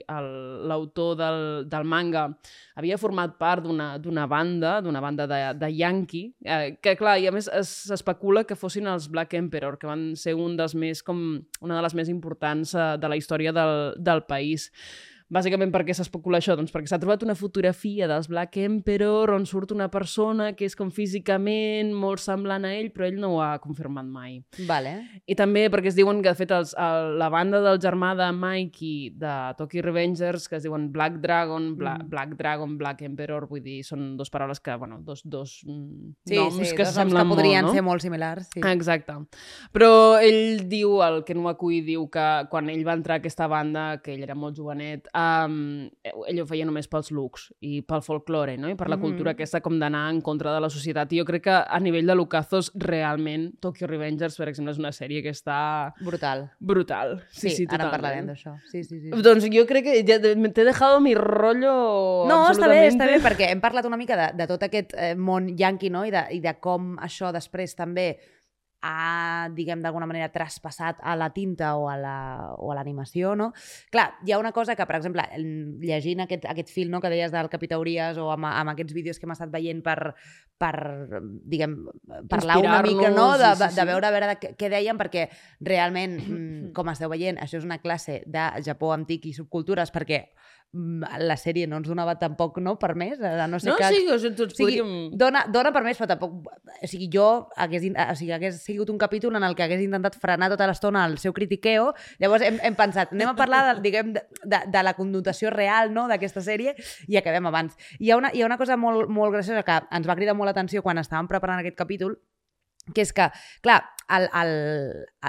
l'autor 0.71 1.17
del, 1.19 1.41
del 1.71 1.87
manga, 1.87 2.29
havia 2.81 2.97
format 2.99 3.37
part 3.39 3.63
d'una 3.63 4.25
banda, 4.27 4.79
d'una 4.81 4.99
banda 5.03 5.27
de, 5.29 5.39
de 5.61 5.69
yankee, 5.77 6.33
eh, 6.43 6.75
que 6.81 6.95
clar, 6.99 7.15
i 7.21 7.29
a 7.29 7.31
més 7.31 7.47
es- 7.53 7.71
s'especula 7.87 8.43
que 8.43 8.57
fossin 8.59 8.89
els 8.91 9.07
Black 9.13 9.33
Emperor, 9.37 9.77
que 9.79 9.87
van 9.87 10.11
ser 10.19 10.33
un 10.35 10.57
dels 10.59 10.75
més, 10.75 11.03
com, 11.05 11.21
una 11.61 11.77
de 11.77 11.85
les 11.85 11.95
més 11.95 12.09
importants 12.09 12.73
eh, 12.75 12.89
de 12.99 13.07
la 13.13 13.17
història 13.21 13.53
del, 13.55 13.93
del 14.01 14.25
país. 14.27 14.71
Bàsicament, 15.31 15.71
per 15.71 15.85
què 15.87 15.93
s'especula 15.95 16.41
això? 16.41 16.57
Doncs 16.59 16.73
perquè 16.73 16.89
s'ha 16.91 16.99
trobat 16.99 17.21
una 17.23 17.35
fotografia 17.39 18.07
dels 18.11 18.27
Black 18.27 18.57
Emperor 18.59 19.31
on 19.31 19.45
surt 19.47 19.71
una 19.71 19.87
persona 19.93 20.49
que 20.59 20.65
és 20.67 20.75
com 20.75 20.89
físicament 20.91 21.93
molt 21.95 22.19
semblant 22.19 22.65
a 22.67 22.73
ell, 22.75 22.89
però 22.91 23.07
ell 23.07 23.19
no 23.21 23.29
ho 23.35 23.41
ha 23.43 23.53
confirmat 23.63 24.05
mai. 24.11 24.41
Vale. 24.67 24.97
I 25.25 25.37
també 25.39 25.69
perquè 25.71 25.87
es 25.93 25.95
diuen 25.95 26.19
que, 26.21 26.33
de 26.33 26.35
fet, 26.35 26.51
els, 26.51 26.73
el, 26.75 27.15
la 27.21 27.29
banda 27.31 27.61
del 27.63 27.79
germà 27.79 28.11
de 28.19 28.27
Mikey 28.35 29.13
de 29.21 29.35
Tokyo 29.57 29.85
Revengers, 29.85 30.49
que 30.51 30.59
es 30.59 30.67
diuen 30.67 30.89
Black 30.91 31.21
Dragon, 31.23 31.71
Bla, 31.77 31.91
Mm. 32.01 32.09
Black 32.09 32.35
Dragon, 32.39 32.77
Black 32.77 33.01
Emperor, 33.03 33.47
vull 33.49 33.61
dir, 33.63 33.81
són 33.83 34.15
dues 34.17 34.29
paraules 34.31 34.59
que, 34.63 34.75
bueno, 34.79 34.99
dos, 35.03 35.21
dos 35.25 35.57
Sí, 35.61 36.35
noms 36.35 36.55
sí, 36.57 36.75
que 36.75 36.83
dos 36.85 36.93
semblen 36.95 37.23
que 37.27 37.33
podrien 37.35 37.65
molt, 37.65 37.71
no? 37.71 37.73
ser 37.75 37.83
molt 37.83 38.01
similars. 38.03 38.47
Sí. 38.53 38.61
Exacte. 38.71 39.13
Però 39.75 40.17
ell 40.19 40.63
diu, 40.71 41.01
el 41.05 41.21
Ken 41.27 41.41
Wakui 41.45 41.81
diu 41.85 42.07
que 42.11 42.25
quan 42.51 42.69
ell 42.71 42.83
va 42.87 42.95
entrar 42.97 43.17
a 43.19 43.21
aquesta 43.21 43.47
banda, 43.51 43.85
que 44.03 44.15
ell 44.15 44.23
era 44.23 44.35
molt 44.35 44.57
jovenet, 44.57 45.07
um, 45.45 45.89
ell 46.27 46.39
ho 46.41 46.45
feia 46.49 46.65
només 46.67 46.87
pels 46.91 47.11
looks 47.11 47.49
i 47.61 47.81
pel 47.87 48.01
folklore, 48.05 48.57
no? 48.57 48.69
I 48.69 48.75
per 48.75 48.87
la 48.89 48.97
Mhm. 48.97 49.01
cultura 49.01 49.31
aquesta 49.31 49.61
com 49.61 49.77
d'anar 49.79 50.09
en 50.11 50.21
contra 50.21 50.53
de 50.53 50.59
la 50.61 50.69
societat. 50.69 51.11
I 51.13 51.19
jo 51.19 51.25
crec 51.25 51.43
que 51.43 51.51
a 51.51 51.79
nivell 51.79 52.05
de 52.07 52.15
Lucazos, 52.15 52.71
realment, 52.75 53.59
Tokyo 53.59 53.87
Revengers, 53.87 54.37
per 54.37 54.47
exemple, 54.49 54.71
és 54.71 54.79
una 54.79 54.91
sèrie 54.91 55.21
que 55.23 55.29
està 55.31 55.93
Brutal. 56.01 56.51
brutal. 56.59 57.23
Sí, 57.29 57.49
sí, 57.49 57.65
ara 57.69 57.75
en 57.75 57.91
totalment. 57.91 57.91
parlarem 57.91 58.27
d'això. 58.27 58.55
Sí, 58.71 58.83
sí, 58.83 58.99
sí. 59.01 59.09
Doncs 59.11 59.45
jo 59.53 59.65
crec 59.65 59.83
que 59.83 60.03
ja 60.05 60.19
t'he 60.19 60.63
dejado 60.65 60.99
mi 61.01 61.13
rollo 61.15 62.25
No, 62.27 62.49
està 62.51 62.67
bé, 62.67 62.87
està 62.89 63.05
bé, 63.05 63.19
perquè 63.21 63.49
hem 63.51 63.61
parlat 63.61 63.85
una 63.85 63.97
mica 63.97 64.15
de, 64.17 64.37
de 64.37 64.47
tot 64.47 64.61
aquest 64.63 64.93
eh, 64.97 65.15
món 65.15 65.55
yanqui, 65.57 65.89
no?, 65.89 66.05
i 66.05 66.11
de, 66.11 66.25
i 66.31 66.39
de 66.39 66.53
com 66.59 66.95
això 66.97 67.31
després 67.33 67.75
també 67.75 68.17
ha, 68.81 69.49
diguem, 69.53 69.81
d'alguna 69.83 70.07
manera 70.09 70.31
traspassat 70.33 70.97
a 71.05 71.15
la 71.15 71.29
tinta 71.33 71.75
o 71.77 71.87
a 71.89 71.97
la- 71.97 72.53
o 72.57 72.71
a 72.71 72.75
l'animació, 72.75 73.35
no? 73.35 73.51
Clar, 73.91 74.07
hi 74.25 74.31
ha 74.33 74.39
una 74.39 74.51
cosa 74.51 74.75
que, 74.75 74.85
per 74.89 74.95
exemple, 74.97 75.23
llegint 75.37 76.21
aquest, 76.25 76.45
aquest 76.49 76.69
fil 76.73 76.89
no, 76.89 76.99
que 77.01 77.09
deies 77.13 77.31
del 77.31 77.49
Capità 77.49 77.77
Ries 77.81 78.17
o 78.17 78.31
amb, 78.33 78.45
amb 78.49 78.73
aquests 78.73 78.93
vídeos 78.93 79.19
que 79.19 79.25
hem 79.29 79.35
estat 79.35 79.51
veient 79.53 79.83
per, 79.85 80.15
per 80.57 80.73
diguem, 81.21 81.77
parlar 82.29 82.57
una 82.57 82.81
mica, 82.81 83.09
no?, 83.09 83.37
de, 83.37 83.51
Inspirar-nos, 83.51 83.57
sí, 83.57 83.69
sí, 83.69 83.75
de 83.75 83.81
sí. 83.81 83.87
veure 83.87 84.07
a 84.07 84.11
veure 84.11 84.27
de 84.33 84.37
què, 84.57 84.69
deien, 84.69 84.97
perquè 84.97 85.27
realment, 85.61 86.17
mm, 86.31 86.71
com 86.73 86.89
esteu 86.89 87.09
veient, 87.09 87.37
això 87.41 87.57
és 87.61 87.67
una 87.67 87.79
classe 87.83 88.21
de 88.25 88.49
Japó 88.65 88.93
antic 88.93 89.25
i 89.29 89.33
subcultures, 89.37 89.91
perquè 89.93 90.25
la 90.71 91.35
sèrie 91.35 91.67
no 91.67 91.81
ens 91.81 91.87
donava 91.89 92.13
tampoc 92.15 92.61
no, 92.63 92.77
per 92.79 92.93
més, 92.95 93.19
a 93.19 93.47
no 93.51 93.59
ser 93.59 93.73
No, 93.73 93.75
que... 93.75 93.89
sí, 93.91 94.05
o 94.07 94.15
sigui, 94.15 94.35
tots 94.39 94.53
o 94.53 94.55
sigui, 94.55 94.77
podríem... 94.79 95.17
dona, 95.19 95.43
dona 95.51 95.73
per 95.75 95.81
més, 95.83 95.99
però 95.99 96.07
tampoc... 96.13 96.47
O 96.71 96.87
sigui, 96.87 97.09
jo 97.11 97.25
hagués, 97.59 97.89
o 97.91 98.15
sigui, 98.15 98.31
hagués 98.37 98.61
sigut 98.63 98.89
un 98.93 98.99
capítol 99.01 99.35
en 99.35 99.43
el 99.43 99.55
que 99.57 99.65
hagués 99.65 99.83
intentat 99.83 100.15
frenar 100.21 100.47
tota 100.53 100.69
l'estona 100.71 101.03
el 101.09 101.17
seu 101.19 101.35
critiqueo, 101.35 101.91
llavors 102.23 102.47
hem, 102.47 102.61
hem 102.63 102.77
pensat, 102.79 103.11
anem 103.11 103.33
a 103.33 103.35
parlar, 103.35 103.61
de, 103.67 103.75
diguem, 103.83 104.13
de, 104.15 104.23
de, 104.45 104.63
de 104.71 104.85
la 104.87 104.95
connotació 104.95 105.51
real 105.51 105.91
no, 105.91 106.07
d'aquesta 106.11 106.43
sèrie 106.45 106.77
i 107.11 107.19
acabem 107.19 107.51
abans. 107.51 107.75
Hi 107.99 108.13
ha 108.13 108.21
una, 108.21 108.31
hi 108.31 108.45
ha 108.45 108.47
una 108.47 108.59
cosa 108.61 108.79
molt, 108.79 109.11
molt 109.11 109.35
graciosa 109.35 109.67
que 109.67 109.81
ens 109.91 110.07
va 110.07 110.15
cridar 110.15 110.39
molt 110.39 110.53
l'atenció 110.53 110.85
quan 110.85 111.03
estàvem 111.03 111.27
preparant 111.27 111.59
aquest 111.59 111.75
capítol, 111.75 112.15
que 112.93 113.03
és 113.05 113.13
que, 113.13 113.29
clar, 113.61 113.81
el, 114.11 114.25
el, 114.35 114.49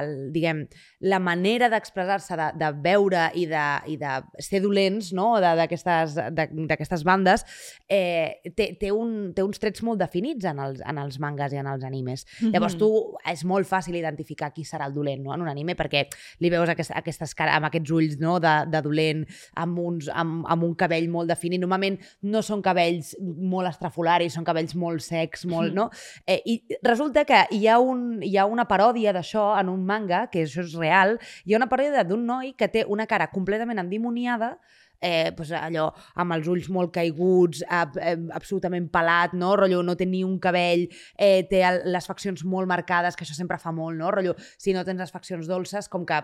el, 0.00 0.08
diguem, 0.34 0.64
la 1.06 1.18
manera 1.22 1.68
d'expressar-se, 1.70 2.34
de, 2.38 2.48
de 2.58 2.70
veure 2.82 3.28
i 3.38 3.44
de, 3.46 3.66
i 3.92 3.96
de 4.00 4.14
ser 4.42 4.58
dolents 4.64 5.12
no? 5.14 5.28
d'aquestes 5.42 6.16
de- 6.34 6.48
d'aquestes 6.66 7.04
bandes, 7.06 7.44
eh, 7.86 8.40
té, 8.56 8.72
té, 8.80 8.90
un, 8.90 9.30
té 9.36 9.44
uns 9.44 9.62
trets 9.62 9.84
molt 9.86 10.00
definits 10.02 10.48
en 10.48 10.58
els, 10.64 10.82
en 10.88 10.98
els 10.98 11.20
mangas 11.22 11.54
i 11.54 11.60
en 11.60 11.68
els 11.70 11.84
animes. 11.86 12.24
Llavors, 12.42 12.74
tu 12.80 12.88
és 13.28 13.44
molt 13.46 13.68
fàcil 13.68 14.00
identificar 14.00 14.50
qui 14.54 14.64
serà 14.66 14.88
el 14.90 14.96
dolent 14.96 15.22
no? 15.22 15.34
en 15.36 15.44
un 15.46 15.52
anime, 15.52 15.76
perquè 15.78 16.06
li 16.42 16.50
veus 16.50 16.72
aquest, 16.72 16.90
aquestes 16.98 17.36
cares, 17.38 17.54
amb 17.54 17.70
aquests 17.70 17.94
ulls 17.94 18.18
no? 18.18 18.38
de, 18.42 18.54
de 18.72 18.82
dolent, 18.82 19.22
amb, 19.62 19.78
uns, 19.78 20.10
amb, 20.10 20.42
amb 20.50 20.66
un 20.66 20.74
cabell 20.74 21.06
molt 21.12 21.30
definit. 21.30 21.62
Normalment 21.62 22.00
no 22.22 22.42
són 22.42 22.64
cabells 22.64 23.14
molt 23.20 23.70
estrafolaris, 23.70 24.34
són 24.34 24.48
cabells 24.48 24.74
molt 24.74 25.04
secs, 25.04 25.46
molt, 25.46 25.70
no? 25.76 25.88
Eh, 26.26 26.40
I 26.46 26.58
resulta 26.82 27.24
que 27.28 27.41
hi 27.50 27.66
ha, 27.66 27.78
un, 27.80 28.20
hi 28.22 28.36
ha 28.36 28.46
una 28.46 28.66
paròdia 28.70 29.12
d'això 29.14 29.52
en 29.60 29.72
un 29.72 29.82
manga, 29.88 30.26
que 30.32 30.44
això 30.46 30.62
és 30.64 30.76
real, 30.78 31.18
hi 31.44 31.54
ha 31.54 31.60
una 31.60 31.70
paròdia 31.70 32.04
d'un 32.06 32.24
noi 32.26 32.54
que 32.58 32.68
té 32.68 32.86
una 32.88 33.08
cara 33.10 33.30
completament 33.32 33.82
endimoniada, 33.82 34.56
eh, 35.02 35.32
pues 35.36 35.50
allò, 35.52 35.88
amb 36.22 36.36
els 36.36 36.46
ulls 36.48 36.68
molt 36.70 36.92
caiguts, 36.94 37.64
ab, 37.68 37.96
eh, 37.98 38.14
absolutament 38.32 38.86
pelat, 38.94 39.34
no? 39.34 39.56
Rotllo, 39.58 39.82
no 39.82 39.96
té 39.98 40.06
ni 40.06 40.22
un 40.24 40.38
cabell, 40.40 40.86
eh, 41.18 41.42
té 41.50 41.64
el, 41.66 41.82
les 41.92 42.06
faccions 42.06 42.44
molt 42.46 42.70
marcades, 42.70 43.18
que 43.18 43.26
això 43.26 43.34
sempre 43.34 43.58
fa 43.58 43.74
molt, 43.74 43.98
no? 43.98 44.12
Rotllo, 44.14 44.36
si 44.56 44.72
no 44.72 44.86
tens 44.86 45.02
les 45.02 45.10
faccions 45.10 45.50
dolces, 45.50 45.90
com 45.90 46.06
que 46.06 46.22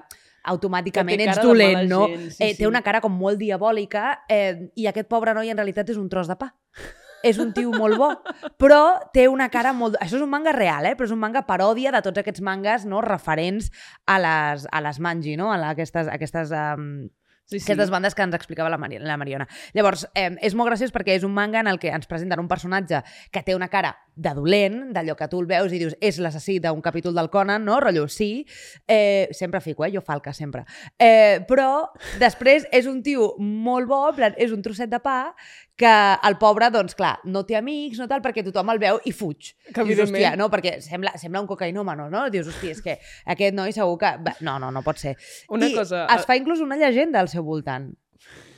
automàticament 0.48 1.18
Que 1.18 1.28
ets 1.32 1.42
dolent, 1.42 1.82
no? 1.90 2.06
gent, 2.06 2.30
sí, 2.30 2.44
eh, 2.44 2.52
sí. 2.54 2.62
té 2.62 2.70
una 2.70 2.84
cara 2.86 3.02
com 3.02 3.12
molt 3.12 3.42
diabòlica 3.42 4.22
eh, 4.30 4.70
i 4.78 4.86
aquest 4.86 5.10
pobre 5.10 5.34
noi 5.34 5.50
en 5.50 5.58
realitat 5.58 5.90
és 5.90 5.98
un 5.98 6.08
tros 6.08 6.30
de 6.30 6.38
pa. 6.38 6.52
És 7.26 7.38
un 7.42 7.52
tio 7.56 7.72
molt 7.74 7.98
bo, 7.98 8.10
però 8.62 8.82
té 9.14 9.26
una 9.28 9.48
cara 9.50 9.72
molt... 9.74 9.98
Això 10.02 10.18
és 10.18 10.24
un 10.24 10.30
manga 10.30 10.54
real, 10.54 10.86
eh? 10.86 10.94
però 10.96 11.08
és 11.08 11.14
un 11.14 11.22
manga 11.22 11.44
paròdia 11.48 11.92
de 11.94 12.02
tots 12.04 12.22
aquests 12.22 12.44
mangas 12.44 12.86
no? 12.86 13.02
referents 13.04 13.72
a 14.06 14.18
les, 14.22 14.68
a 14.70 14.82
les 14.84 15.00
manji, 15.02 15.36
no? 15.40 15.52
a 15.52 15.58
la, 15.58 15.72
aquestes, 15.74 16.10
aquestes 16.12 16.54
um, 16.54 17.08
Sí, 17.48 17.60
sí. 17.60 17.72
aquestes 17.72 17.88
bandes 17.88 18.12
que 18.14 18.20
ens 18.20 18.34
explicava 18.36 18.68
la, 18.68 18.76
Mari 18.76 18.98
la 19.00 19.16
Mariona. 19.16 19.46
Llavors, 19.72 20.02
eh, 20.12 20.34
és 20.44 20.52
molt 20.52 20.68
graciós 20.68 20.90
perquè 20.92 21.14
és 21.16 21.22
un 21.24 21.32
manga 21.32 21.62
en 21.62 21.70
el 21.70 21.78
que 21.80 21.88
ens 21.88 22.04
presenten 22.06 22.42
un 22.42 22.48
personatge 22.50 23.00
que 23.32 23.40
té 23.46 23.54
una 23.56 23.70
cara 23.72 23.94
de 24.12 24.34
dolent, 24.36 24.90
d'allò 24.92 25.14
que 25.16 25.30
tu 25.32 25.40
el 25.40 25.48
veus 25.48 25.72
i 25.72 25.80
dius 25.80 25.94
és 26.04 26.18
l'assassí 26.20 26.58
d'un 26.60 26.82
capítol 26.84 27.16
del 27.16 27.30
Conan, 27.32 27.64
no? 27.64 27.78
Rotllo, 27.80 28.04
sí. 28.12 28.44
Eh, 28.84 29.32
sempre 29.32 29.62
fico, 29.64 29.86
eh? 29.86 29.92
Jo 29.94 30.02
falca, 30.04 30.34
sempre. 30.36 30.66
Eh, 30.98 31.40
però 31.48 31.88
després 32.20 32.68
és 32.68 32.84
un 32.84 33.00
tio 33.02 33.30
molt 33.40 33.88
bo, 33.88 34.02
plan, 34.12 34.36
és 34.36 34.52
un 34.52 34.60
trosset 34.60 34.92
de 34.92 35.00
pa 35.00 35.32
que 35.78 35.90
el 36.26 36.34
pobre, 36.40 36.68
doncs 36.74 36.96
clar, 36.98 37.20
no 37.30 37.44
té 37.46 37.54
amics, 37.54 38.00
no 38.02 38.08
tal, 38.10 38.18
perquè 38.24 38.42
tothom 38.42 38.72
el 38.74 38.80
veu 38.82 38.98
i 39.06 39.12
fuig. 39.14 39.52
Que 39.70 39.84
Dius, 39.86 40.00
hòstia, 40.08 40.32
no, 40.40 40.48
perquè 40.50 40.80
sembla, 40.82 41.12
sembla 41.20 41.44
un 41.44 41.46
cocainòmano, 41.46 42.08
no? 42.10 42.24
Dius, 42.34 42.48
hòstia, 42.50 42.74
és 42.74 42.82
que 42.82 42.96
aquest 43.30 43.54
noi 43.54 43.72
segur 43.76 43.94
que... 44.02 44.10
No, 44.42 44.58
no, 44.58 44.72
no 44.74 44.82
pot 44.82 44.98
ser. 44.98 45.14
Una 45.54 45.70
I 45.70 45.76
cosa- 45.78 46.04
es 46.16 46.26
fa 46.26 46.34
inclús 46.40 46.60
una 46.64 46.76
llegenda 46.80 47.22
al 47.22 47.30
seu 47.30 47.46
voltant. 47.46 47.92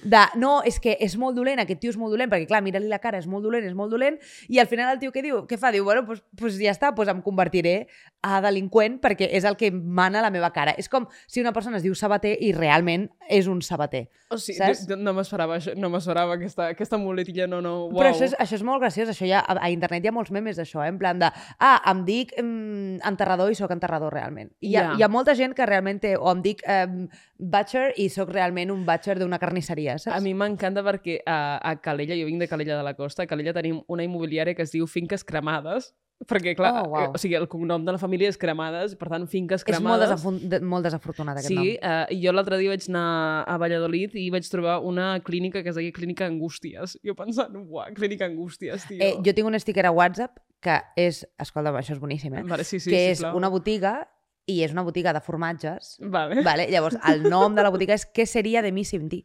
De, 0.02 0.20
no, 0.40 0.62
és 0.64 0.78
que 0.80 0.94
és 1.00 1.16
molt 1.20 1.36
dolent, 1.36 1.60
aquest 1.60 1.80
tio 1.82 1.90
és 1.92 1.98
molt 2.00 2.14
dolent, 2.14 2.30
perquè 2.32 2.46
clar, 2.48 2.62
mira-li 2.64 2.88
la 2.88 2.98
cara, 3.02 3.18
és 3.20 3.26
molt 3.28 3.44
dolent, 3.44 3.66
és 3.68 3.74
molt 3.76 3.92
dolent, 3.92 4.16
i 4.48 4.58
al 4.62 4.68
final 4.70 4.94
el 4.94 5.00
tio 5.02 5.12
què 5.12 5.22
diu? 5.24 5.42
Què 5.48 5.58
fa? 5.60 5.72
Diu, 5.74 5.84
bueno, 5.84 6.02
doncs 6.06 6.22
pues, 6.22 6.40
pues 6.40 6.58
ja 6.62 6.72
està, 6.72 6.94
pues 6.96 7.08
em 7.12 7.20
convertiré 7.24 7.86
a 8.22 8.40
delinqüent 8.44 8.98
perquè 9.00 9.28
és 9.32 9.44
el 9.48 9.56
que 9.60 9.70
mana 9.72 10.22
la 10.24 10.30
meva 10.32 10.50
cara. 10.52 10.74
És 10.80 10.88
com 10.88 11.06
si 11.26 11.40
una 11.40 11.52
persona 11.56 11.78
es 11.78 11.84
diu 11.84 11.94
sabater 11.96 12.34
i 12.40 12.52
realment 12.56 13.08
és 13.28 13.46
un 13.48 13.60
sabater. 13.64 14.06
O 14.30 14.38
sigui, 14.38 14.58
saps? 14.58 14.86
jo- 14.88 14.96
no 14.96 15.12
m'esperava 15.16 15.58
no 15.76 15.88
m'esperava 15.90 16.34
aquesta, 16.36 16.68
aquesta 16.74 16.98
muletilla, 17.00 17.46
no, 17.50 17.60
no, 17.60 17.72
uau. 17.88 17.96
Però 17.98 18.10
això 18.12 18.24
és, 18.28 18.34
això 18.38 18.56
és 18.60 18.64
molt 18.66 18.80
graciós, 18.80 19.08
això 19.10 19.26
ja, 19.28 19.40
a, 19.40 19.56
a 19.60 19.70
internet 19.72 20.04
hi 20.04 20.08
ha 20.08 20.12
molts 20.14 20.30
memes 20.30 20.56
d'això, 20.60 20.84
eh? 20.84 20.88
en 20.92 20.98
plan 21.00 21.18
de, 21.18 21.30
ah, 21.58 21.80
em 21.90 22.04
dic 22.06 22.32
mm, 22.38 23.00
enterrador 23.08 23.50
i 23.50 23.58
sóc 23.58 23.72
enterrador 23.74 24.12
realment. 24.14 24.52
I 24.60 24.70
hi 24.70 24.76
ha, 24.76 24.84
hi 24.98 25.02
ha 25.02 25.08
molta 25.10 25.34
gent 25.34 25.54
que 25.56 25.66
realment 25.66 26.00
té, 26.04 26.14
o 26.16 26.30
em 26.30 26.42
dic 26.44 26.62
um, 26.68 27.08
butcher 27.40 27.90
i 27.96 28.08
sóc 28.12 28.30
realment 28.30 28.70
un 28.70 28.84
butcher 28.86 29.18
d'una 29.18 29.38
carnisseria, 29.42 29.89
saps? 29.98 30.16
A 30.16 30.20
mi 30.20 30.34
m'encanta 30.34 30.82
perquè 30.86 31.20
a, 31.26 31.58
a 31.58 31.74
Calella, 31.80 32.14
jo 32.14 32.26
vinc 32.26 32.38
de 32.40 32.48
Calella 32.48 32.76
de 32.76 32.84
la 32.86 32.94
Costa, 32.94 33.24
a 33.24 33.26
Calella 33.26 33.52
tenim 33.56 33.82
una 33.88 34.04
immobiliària 34.04 34.54
que 34.54 34.62
es 34.62 34.70
diu 34.72 34.86
Finques 34.86 35.24
Cremades, 35.24 35.94
perquè, 36.30 36.52
clar, 36.54 36.82
Oh, 36.84 36.98
eh, 37.00 37.06
o 37.14 37.18
sigui, 37.18 37.34
el 37.34 37.46
cognom 37.48 37.82
de 37.84 37.92
la 37.92 37.98
família 37.98 38.28
és 38.28 38.36
Cremades, 38.36 38.94
per 39.00 39.08
tant, 39.08 39.24
Finques 39.26 39.62
és 39.62 39.66
molt, 39.80 39.80
Cremades... 39.80 40.10
desafun- 40.10 40.40
de, 40.52 40.60
molt 40.60 40.84
desafortunat 40.84 41.38
aquest 41.40 41.48
Sí, 41.48 41.56
nom. 41.56 41.66
eh, 41.80 42.06
i 42.12 42.20
jo 42.20 42.32
l'altre 42.36 42.58
dia 42.60 42.68
vaig 42.74 42.84
anar 42.92 43.44
a 43.48 43.56
Valladolid 43.58 44.14
i 44.20 44.28
vaig 44.30 44.44
trobar 44.52 44.80
una 44.84 45.14
clínica 45.24 45.62
que 45.64 45.70
es 45.72 45.76
deia 45.80 45.90
Clínica 45.96 46.26
Angústies. 46.28 46.98
Jo 47.02 47.14
pensant, 47.16 47.56
uah, 47.56 47.88
Clínica 47.96 48.26
Angústies, 48.28 48.84
tio. 48.86 49.00
Eh, 49.00 49.14
jo 49.24 49.32
tinc 49.34 49.48
un 49.48 49.58
sticker 49.58 49.86
a 49.88 49.92
WhatsApp 49.96 50.38
que 50.60 50.76
és, 51.00 51.22
escolta, 51.40 51.72
això 51.72 51.94
és 51.96 52.00
boníssim, 52.02 52.34
eh? 52.36 52.42
Vale, 52.44 52.64
sí, 52.68 52.78
sí, 52.84 52.90
que 52.92 53.06
és 53.12 53.18
sisplau. 53.22 53.38
una 53.40 53.48
botiga 53.48 53.94
i 54.44 54.60
és 54.66 54.72
una 54.76 54.82
botiga 54.84 55.14
de 55.16 55.20
formatges 55.24 55.94
Vale. 56.04 56.42
Vale? 56.44 56.66
Llavors, 56.68 56.96
el 57.08 57.22
nom 57.30 57.54
de 57.56 57.62
la 57.64 57.70
botiga 57.72 57.94
és 57.96 58.04
Què 58.12 58.26
seria 58.28 58.60
de 58.60 58.72
mi 58.76 58.84
sin 58.84 59.08
ti? 59.08 59.22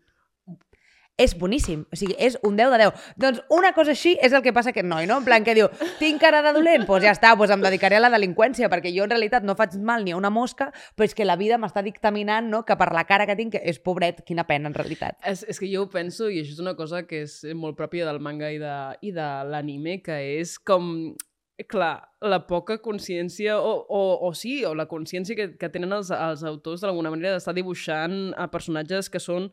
És 1.17 1.34
boníssim. 1.39 1.86
O 1.91 1.97
sigui, 1.97 2.15
és 2.19 2.36
un 2.43 2.58
10 2.60 2.71
de 2.73 2.80
10. 2.82 3.04
Doncs 3.21 3.41
una 3.54 3.71
cosa 3.75 3.93
així 3.95 4.15
és 4.23 4.34
el 4.36 4.43
que 4.43 4.54
passa 4.56 4.73
aquest 4.73 4.88
noi, 4.88 5.08
no? 5.08 5.19
En 5.21 5.28
plan 5.28 5.45
que 5.45 5.56
diu, 5.56 5.69
tinc 5.99 6.19
cara 6.21 6.41
de 6.43 6.51
dolent? 6.56 6.84
Doncs 6.84 6.89
pues 6.89 7.06
ja 7.06 7.13
està, 7.15 7.34
pues 7.39 7.54
em 7.54 7.63
dedicaré 7.63 7.99
a 7.99 8.04
la 8.04 8.12
delinqüència, 8.13 8.69
perquè 8.71 8.91
jo 8.95 9.06
en 9.08 9.13
realitat 9.13 9.45
no 9.47 9.56
faig 9.56 9.78
mal 9.80 10.04
ni 10.04 10.12
a 10.12 10.19
una 10.19 10.32
mosca, 10.34 10.71
però 10.95 11.08
és 11.08 11.15
que 11.15 11.28
la 11.28 11.38
vida 11.39 11.60
m'està 11.62 11.84
dictaminant 11.86 12.49
no? 12.51 12.63
que 12.67 12.75
per 12.80 12.91
la 12.95 13.06
cara 13.08 13.28
que 13.30 13.38
tinc, 13.39 13.56
que 13.56 13.63
és 13.63 13.80
pobret, 13.80 14.23
quina 14.28 14.43
pena 14.47 14.71
en 14.71 14.75
realitat. 14.75 15.19
És, 15.23 15.45
és 15.47 15.62
que 15.62 15.69
jo 15.71 15.86
ho 15.86 15.91
penso, 15.91 16.28
i 16.30 16.41
això 16.43 16.58
és 16.58 16.63
una 16.63 16.75
cosa 16.75 17.06
que 17.08 17.23
és 17.23 17.39
molt 17.56 17.80
pròpia 17.80 18.10
del 18.10 18.19
manga 18.19 18.51
i 18.51 18.60
de, 18.60 18.75
i 19.08 19.15
de 19.15 19.30
l'anime, 19.47 20.01
que 20.04 20.19
és 20.36 20.58
com 20.60 21.15
clar, 21.71 22.10
la 22.19 22.41
poca 22.49 22.82
consciència, 22.84 23.56
o, 23.63 23.86
o, 23.88 24.01
o 24.28 24.34
sí, 24.36 24.58
o 24.67 24.73
la 24.75 24.89
consciència 24.91 25.38
que, 25.38 25.54
que 25.56 25.71
tenen 25.71 25.95
els, 25.95 26.12
els 26.12 26.43
autors 26.43 26.84
d'alguna 26.84 27.13
manera 27.13 27.38
d'estar 27.38 27.56
dibuixant 27.56 28.34
a 28.36 28.49
personatges 28.51 29.08
que 29.10 29.23
són 29.23 29.47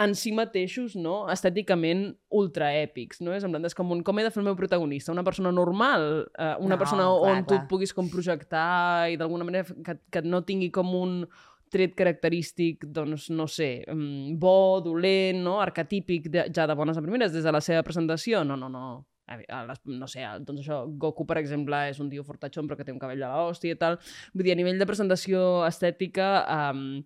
en 0.00 0.14
si 0.16 0.32
mateixos, 0.32 0.94
no? 0.96 1.26
estèticament 1.28 2.06
ultraèpics, 2.32 3.20
no? 3.20 3.34
És 3.36 3.44
en 3.44 3.52
plan, 3.52 3.64
és 3.68 3.74
com 3.76 3.90
un, 3.92 4.00
com 4.06 4.18
he 4.18 4.24
de 4.24 4.30
fer 4.32 4.40
el 4.40 4.46
meu 4.48 4.56
protagonista? 4.56 5.12
Una 5.12 5.24
persona 5.26 5.52
normal? 5.52 6.26
Uh, 6.32 6.54
una 6.64 6.76
No, 6.76 6.80
persona 6.80 7.04
clar, 7.04 7.32
on 7.36 7.44
tu 7.44 7.54
clar. 7.54 7.62
et 7.62 7.68
puguis 7.68 7.92
com 7.92 8.08
projectar 8.08 9.10
i 9.12 9.18
d'alguna 9.20 9.44
manera 9.44 9.66
que, 9.84 9.98
que 10.10 10.22
no 10.24 10.42
tingui 10.48 10.70
com 10.72 10.94
un 10.96 11.26
tret 11.72 11.94
característic, 11.96 12.84
doncs, 12.92 13.30
no 13.32 13.46
sé, 13.48 13.84
mm, 13.88 14.34
bo, 14.40 14.80
dolent, 14.84 15.38
no? 15.44 15.58
arquetípic 15.60 16.28
de, 16.28 16.46
ja 16.52 16.66
de 16.68 16.74
bones 16.76 16.96
a 16.96 17.02
primeres, 17.04 17.32
des 17.32 17.44
de 17.44 17.52
la 17.52 17.60
seva 17.64 17.82
presentació. 17.82 18.44
No, 18.44 18.56
no, 18.60 18.68
no. 18.68 19.06
A 19.28 19.38
a 19.48 19.62
les, 19.64 19.78
no 19.86 20.08
sé, 20.10 20.24
doncs 20.44 20.60
això, 20.60 20.82
Goku, 21.00 21.24
per 21.24 21.38
exemple, 21.38 21.78
és 21.88 22.00
un 22.02 22.10
tio 22.10 22.24
fortachón 22.26 22.66
però 22.68 22.76
que 22.76 22.84
té 22.84 22.92
un 22.92 22.98
cabell 23.00 23.20
de 23.22 23.28
l'hòstia 23.30 23.72
i 23.72 23.78
tal. 23.80 23.96
Vull 24.34 24.44
dir, 24.44 24.52
a 24.52 24.58
nivell 24.58 24.80
de 24.80 24.88
presentació 24.88 25.62
estètica, 25.64 26.32
um, 26.72 27.02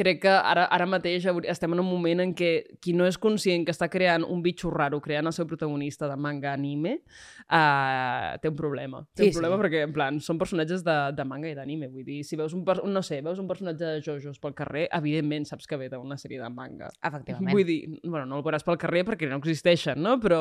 crec 0.00 0.22
que 0.24 0.32
ara, 0.32 0.64
ara 0.72 0.86
mateix 0.88 1.28
estem 1.52 1.76
en 1.76 1.82
un 1.84 1.86
moment 1.90 2.24
en 2.24 2.32
què 2.36 2.50
qui 2.80 2.94
no 2.96 3.04
és 3.08 3.18
conscient 3.20 3.66
que 3.68 3.74
està 3.76 3.90
creant 3.92 4.24
un 4.24 4.40
bitxo 4.42 4.72
raro, 4.72 4.98
creant 5.04 5.28
el 5.28 5.36
seu 5.36 5.46
protagonista 5.50 6.08
de 6.08 6.16
manga 6.16 6.54
anime, 6.56 6.96
uh, 7.50 8.38
té 8.40 8.48
un 8.50 8.56
problema. 8.56 9.02
Té 9.14 9.24
Sí, 9.24 9.28
un 9.30 9.36
problema 9.40 9.56
sí. 9.58 9.62
perquè, 9.64 9.82
en 9.86 9.92
plan, 9.94 10.20
són 10.24 10.38
personatges 10.40 10.84
de, 10.86 10.96
de 11.16 11.24
manga 11.28 11.50
i 11.50 11.54
d'anime. 11.58 11.88
Vull 11.92 12.04
dir, 12.06 12.20
si 12.26 12.38
veus 12.38 12.54
un, 12.56 12.64
no 12.92 13.02
sé, 13.06 13.20
veus 13.24 13.38
un 13.42 13.48
personatge 13.50 13.84
de 13.84 14.00
JoJo's 14.04 14.38
pel 14.42 14.54
carrer, 14.56 14.86
evidentment 14.96 15.46
saps 15.48 15.66
que 15.70 15.78
ve 15.80 15.88
d'una 15.92 16.16
sèrie 16.20 16.40
de 16.40 16.48
manga. 16.52 16.90
Efectivament. 17.02 17.52
Vull 17.54 17.66
dir, 17.68 17.78
bueno, 18.04 18.24
no 18.26 18.40
el 18.40 18.44
veuràs 18.46 18.64
pel 18.66 18.78
carrer 18.80 19.04
perquè 19.08 19.28
no 19.30 19.40
existeixen, 19.42 20.00
no? 20.02 20.16
Però, 20.22 20.40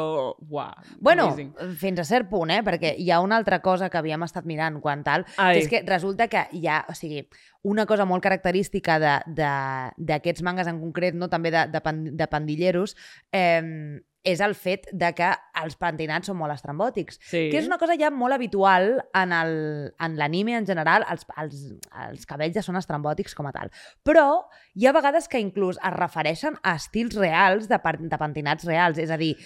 uah, 0.50 0.72
Bueno, 1.00 1.30
amazing. 1.30 1.54
fins 1.80 2.00
a 2.00 2.08
cert 2.08 2.30
punt, 2.30 2.52
eh? 2.54 2.62
Perquè 2.66 2.94
hi 2.98 3.10
ha 3.12 3.20
una 3.24 3.38
altra 3.40 3.62
cosa 3.66 3.90
que 3.90 3.98
havíem 4.00 4.24
estat 4.28 4.46
mirant 4.50 4.80
quan 4.84 5.04
tal, 5.04 5.26
Ai. 5.38 5.56
que 5.58 5.64
és 5.66 5.70
que 5.72 5.84
resulta 5.88 6.28
que 6.32 6.46
hi 6.54 6.66
ha, 6.68 6.84
o 6.90 6.94
sigui, 6.98 7.26
una 7.64 7.86
cosa 7.86 8.06
molt 8.06 8.24
característica 8.24 9.00
de- 9.00 9.22
de- 9.28 9.92
d'aquests 9.98 10.42
mangas 10.44 10.68
en 10.68 10.80
concret, 10.80 11.16
no 11.16 11.28
també 11.30 11.52
de, 11.52 11.68
de, 11.68 11.82
pan, 11.82 12.06
de 12.16 12.28
pandilleros, 12.28 12.96
eh, 13.32 14.00
és 14.22 14.42
el 14.44 14.52
fet 14.54 14.84
de 14.92 15.14
que 15.16 15.30
els 15.64 15.78
pentinats 15.80 16.28
són 16.28 16.36
molt 16.36 16.52
estrambòtics. 16.52 17.22
Sí. 17.24 17.46
Que 17.50 17.58
és 17.62 17.66
una 17.70 17.78
cosa 17.80 17.96
ja 17.98 18.10
molt 18.12 18.36
habitual 18.36 19.02
en 19.16 19.32
el- 19.32 19.94
en 19.98 20.18
l'anime 20.20 20.58
en, 20.58 20.66
general, 20.68 21.06
els, 21.10 21.24
els, 21.38 21.62
els 22.10 22.26
cabells 22.28 22.54
ja 22.56 22.62
són 22.62 22.76
estrambòtics 22.76 23.34
com 23.34 23.48
a 23.48 23.54
tal. 23.56 23.72
Però 24.04 24.44
hi 24.76 24.86
ha 24.88 24.92
vegades 24.92 25.30
que 25.32 25.40
inclús 25.40 25.80
es 25.80 25.94
refereixen 25.96 26.58
a 26.64 26.76
estils 26.76 27.16
reals 27.16 27.70
de, 27.70 27.80
de 28.00 28.18
pentinats 28.20 28.66
reals. 28.68 28.98
És 29.00 29.10
a 29.10 29.18
dir, 29.18 29.38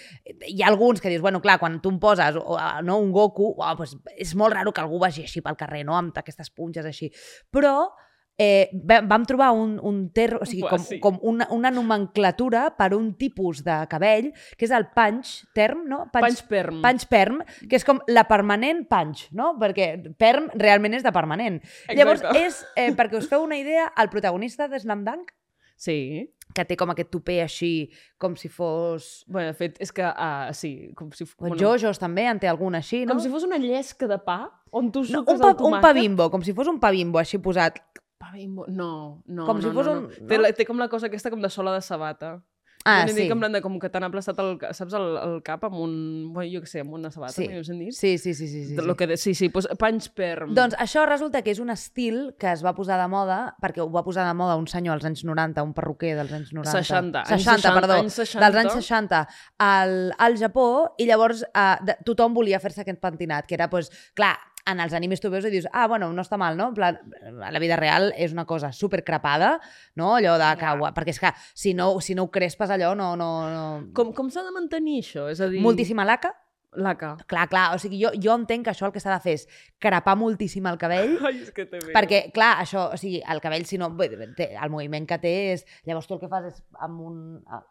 hi 0.42 0.60
ha 0.62 0.66
alguns 0.68 1.00
que 1.00 1.08
dius, 1.08 1.22
bueno, 1.22 1.40
clar, 1.40 1.60
quan 1.60 1.80
tu 1.80 1.90
em 1.94 2.00
poses 2.02 2.34
o, 2.36 2.58
no, 2.82 2.98
un 2.98 3.12
Goku, 3.12 3.54
oh, 3.56 3.74
doncs 3.78 3.94
és 4.16 4.34
molt 4.34 4.54
raro 4.54 4.72
que 4.72 4.80
algú 4.82 4.98
vagi 4.98 5.22
així 5.22 5.40
pel 5.40 5.56
carrer, 5.56 5.84
no?, 5.86 5.94
amb 5.96 6.18
aquestes 6.18 6.50
punxes 6.50 6.84
així. 6.84 7.12
Però 7.48 7.92
eh, 8.38 8.70
va- 8.90 9.00
vam 9.06 9.22
trobar 9.24 9.52
un, 9.54 9.76
un 9.82 10.10
ter, 10.12 10.34
o 10.34 10.44
sigui, 10.44 10.64
com, 10.66 10.78
sí. 10.82 10.98
com 11.00 11.18
una, 11.22 11.46
una 11.54 11.70
nomenclatura 11.70 12.76
per 12.76 12.92
un 12.94 13.12
tipus 13.16 13.62
de 13.64 13.76
cabell, 13.90 14.32
que 14.58 14.66
és 14.66 14.72
el 14.74 14.88
punch 14.94 15.44
term, 15.54 15.84
no? 15.86 16.04
Punch 16.12 16.42
perm. 16.50 16.80
Punch 16.82 17.06
perm, 17.10 17.40
que 17.68 17.76
és 17.78 17.84
com 17.86 18.00
la 18.10 18.24
permanent 18.26 18.84
punch, 18.90 19.28
no? 19.32 19.52
Perquè 19.60 19.92
perm 20.18 20.50
realment 20.54 20.94
és 20.98 21.06
de 21.06 21.12
permanent. 21.14 21.60
Llavors, 21.94 22.20
Exacte. 22.24 22.44
és, 22.46 22.60
eh, 22.76 22.90
perquè 22.98 23.18
us 23.22 23.28
feu 23.30 23.42
una 23.46 23.56
idea, 23.58 23.92
el 23.96 24.10
protagonista 24.10 24.68
de 24.68 24.80
Slam 24.80 25.04
Dunk, 25.04 25.30
Sí. 25.76 26.30
que 26.54 26.62
té 26.64 26.76
com 26.78 26.90
aquest 26.92 27.10
tupé 27.10 27.40
així, 27.42 27.90
com 28.16 28.36
si 28.38 28.48
fos... 28.48 29.24
Bueno, 29.26 29.48
de 29.50 29.54
fet, 29.58 29.76
és 29.82 29.90
que, 29.92 30.04
uh, 30.06 30.52
sí, 30.54 30.92
com 30.94 31.10
si... 31.10 31.24
f- 31.26 31.34
O 31.40 31.56
Jojos 31.58 31.98
també 31.98 32.28
en 32.30 32.38
té 32.38 32.46
algun 32.46 32.76
així, 32.78 33.00
no? 33.04 33.14
Com 33.16 33.20
si 33.24 33.28
fos 33.32 33.42
una 33.42 33.58
llesca 33.58 34.06
de 34.06 34.20
pa, 34.22 34.36
on 34.70 34.92
tu 34.94 35.02
no, 35.02 35.08
suques 35.24 35.34
un, 35.34 35.40
pa, 35.42 35.48
el 35.50 35.56
tomàquet. 35.58 35.74
un 35.74 35.82
pa 35.82 35.92
bimbo, 35.92 36.28
com 36.30 36.42
si 36.46 36.54
fos 36.54 36.70
un 36.70 36.78
pa 36.78 36.92
bimbo 36.94 37.18
així 37.18 37.38
posat. 37.42 37.80
Pa 38.24 38.32
bimbo. 38.32 38.64
No, 38.72 39.20
no, 39.26 39.44
Com 39.46 39.60
no, 39.60 39.68
si 39.68 39.74
fos 39.76 39.86
no, 39.86 39.92
un- 39.98 40.08
no. 40.08 40.26
Té, 40.26 40.38
no? 40.40 40.42
la, 40.46 40.52
té 40.56 40.64
com 40.68 40.80
la 40.80 40.88
cosa 40.88 41.12
aquesta 41.12 41.30
com 41.34 41.44
de 41.44 41.52
sola 41.52 41.76
de 41.76 41.84
sabata. 41.84 42.38
Ah, 42.86 43.06
sí. 43.08 43.14
dit 43.16 43.30
en 43.32 43.38
plan 43.40 43.52
de 43.54 43.62
com 43.64 43.78
que 43.80 43.88
t'han 43.88 44.04
aplastat 44.04 44.36
el, 44.42 44.58
saps, 44.76 44.92
el, 44.98 45.04
el 45.16 45.38
cap 45.46 45.62
amb 45.64 45.78
un... 45.80 45.92
Bueno, 46.34 46.50
jo 46.52 46.60
què 46.60 46.68
sé, 46.68 46.82
amb 46.84 46.92
una 46.98 47.08
sabata, 47.08 47.32
Sí. 47.32 47.46
m'hi 47.48 47.56
heu 47.56 47.64
sentit? 47.64 47.94
Sí, 47.96 48.10
sí, 48.20 48.34
sí, 48.36 48.44
sí. 48.46 48.60
sí, 48.66 48.76
sí. 48.76 48.96
que 48.98 49.16
sí, 49.16 49.32
sí, 49.38 49.48
pues, 49.48 49.64
punch 49.80 50.10
perm. 50.12 50.52
Doncs 50.52 50.76
això 50.76 51.06
resulta 51.08 51.40
que 51.40 51.54
és 51.54 51.62
un 51.64 51.72
estil 51.72 52.34
que 52.38 52.52
es 52.52 52.60
va 52.66 52.74
posar 52.76 52.98
de 53.00 53.08
moda, 53.08 53.56
perquè 53.62 53.80
ho 53.80 53.88
va 53.88 54.04
posar 54.04 54.26
de 54.28 54.34
moda 54.36 54.58
un 54.60 54.66
senyor 54.68 54.98
als 54.98 55.08
anys 55.08 55.24
90, 55.24 55.64
un 55.64 55.72
perruquer 55.72 56.12
dels 56.18 56.36
anys 56.36 56.52
90. 56.52 56.76
60, 56.84 57.24
anys 57.24 57.46
60, 57.48 57.56
60, 57.62 57.74
perdó. 57.80 58.00
anys 58.02 58.20
60. 58.20 58.44
Dels 58.44 58.60
anys 58.66 58.76
60 58.84 59.26
al, 59.70 60.12
al 60.18 60.36
Japó, 60.44 60.68
i 60.98 61.06
llavors 61.08 61.40
eh, 61.54 61.76
de, 61.88 61.96
tothom 62.04 62.36
volia 62.36 62.60
fer-se 62.60 62.84
aquest 62.84 63.00
pentinat, 63.00 63.48
que 63.48 63.56
era, 63.56 63.70
doncs, 63.72 63.88
clar, 64.12 64.34
en 64.66 64.80
els 64.80 64.94
animes 64.96 65.20
tu 65.20 65.30
veus 65.32 65.44
i 65.44 65.50
dius, 65.52 65.66
ah, 65.72 65.86
bueno, 65.86 66.10
no 66.12 66.22
està 66.24 66.38
mal, 66.40 66.56
no? 66.56 66.70
En 66.72 66.74
plan, 66.74 66.98
a 67.44 67.50
la 67.52 67.60
vida 67.60 67.76
real 67.76 68.12
és 68.16 68.32
una 68.32 68.46
cosa 68.48 68.72
super 68.72 69.02
crepada, 69.04 69.58
no? 69.94 70.14
Allò 70.16 70.38
de 70.40 70.50
que, 70.56 70.64
Ja. 70.64 70.92
perquè 70.96 71.12
és 71.12 71.20
que 71.20 71.32
si 71.54 71.74
no, 71.74 72.00
si 72.00 72.14
no 72.14 72.24
ho 72.24 72.30
crespes 72.30 72.70
allò, 72.70 72.94
no... 72.94 73.14
no, 73.16 73.28
no... 73.50 73.66
Com, 73.94 74.12
com 74.16 74.30
s'ha 74.30 74.42
de 74.46 74.54
mantenir 74.54 75.02
això? 75.02 75.28
És 75.30 75.40
a 75.40 75.48
dir... 75.48 75.60
Moltíssima 75.60 76.04
laca? 76.04 76.32
Laca. 76.76 77.14
Clar, 77.30 77.48
clar, 77.48 77.64
o 77.74 77.78
sigui, 77.78 78.00
jo, 78.02 78.10
jo 78.20 78.34
entenc 78.34 78.66
que 78.66 78.72
això 78.72 78.88
el 78.88 78.92
que 78.94 79.00
s'ha 79.02 79.12
de 79.14 79.22
fer 79.24 79.34
és 79.38 79.46
crepar 79.82 80.16
moltíssim 80.18 80.66
el 80.66 80.78
cabell, 80.80 81.16
Ai, 81.28 81.40
és 81.42 81.52
que 81.54 81.66
perquè, 81.68 82.20
clar, 82.34 82.54
això, 82.62 82.88
o 82.94 82.98
sigui, 83.00 83.20
el 83.30 83.42
cabell, 83.44 83.66
si 83.68 83.78
no, 83.80 83.90
té, 84.36 84.50
el 84.54 84.72
moviment 84.72 85.06
que 85.06 85.18
té 85.22 85.34
és... 85.52 85.64
Llavors 85.86 86.08
tu 86.08 86.16
el 86.16 86.22
que 86.22 86.30
fas 86.32 86.48
és 86.50 86.62
amb 86.82 87.00
un... 87.04 87.18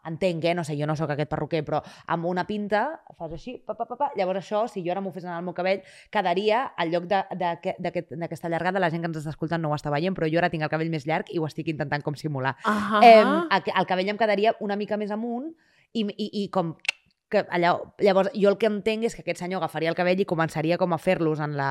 Entenc, 0.08 0.44
eh? 0.44 0.54
No 0.54 0.64
sé, 0.64 0.76
jo 0.78 0.88
no 0.88 0.96
sóc 0.96 1.12
aquest 1.14 1.30
perruquer, 1.30 1.64
però 1.66 1.82
amb 2.14 2.28
una 2.30 2.46
pinta 2.48 2.84
fas 3.18 3.32
així, 3.34 3.56
pa, 3.66 3.76
pa, 3.76 3.86
pa, 3.88 3.98
pa. 4.00 4.10
Llavors 4.16 4.42
això, 4.42 4.64
si 4.70 4.84
jo 4.86 4.94
ara 4.94 5.02
m'ho 5.04 5.12
fes 5.14 5.26
en 5.26 5.34
el 5.34 5.44
meu 5.46 5.56
cabell, 5.56 5.82
quedaria, 6.14 6.64
al 6.76 6.92
lloc 6.94 7.08
d'aquesta 7.10 8.48
llargada, 8.48 8.80
la 8.82 8.90
gent 8.92 9.04
que 9.04 9.10
ens 9.10 9.20
està 9.20 9.34
escoltant 9.34 9.62
no 9.62 9.72
ho 9.72 9.76
està 9.76 9.92
veient, 9.94 10.16
però 10.16 10.28
jo 10.30 10.40
ara 10.40 10.50
tinc 10.52 10.64
el 10.66 10.72
cabell 10.72 10.92
més 10.92 11.06
llarg 11.08 11.30
i 11.34 11.40
ho 11.40 11.46
estic 11.48 11.70
intentant 11.72 12.04
com 12.04 12.16
simular. 12.18 12.56
Ah, 12.64 13.00
Eh, 13.04 13.20
el, 13.22 13.70
el 13.80 13.86
cabell 13.86 14.08
em 14.12 14.18
quedaria 14.20 14.54
una 14.64 14.76
mica 14.76 14.96
més 15.00 15.12
amunt 15.14 15.50
i, 15.92 16.04
i, 16.04 16.28
i 16.44 16.48
com 16.54 16.74
que 17.32 17.44
allà, 17.56 17.72
llavors 18.04 18.30
jo 18.34 18.50
el 18.50 18.58
que 18.60 18.68
entenc 18.70 19.08
és 19.08 19.16
que 19.16 19.24
aquest 19.24 19.40
senyor 19.42 19.62
agafaria 19.62 19.90
el 19.92 19.98
cabell 19.98 20.20
i 20.20 20.28
començaria 20.28 20.78
com 20.80 20.92
a 20.94 21.00
fer-los 21.00 21.40
en, 21.44 21.56
la, 21.58 21.70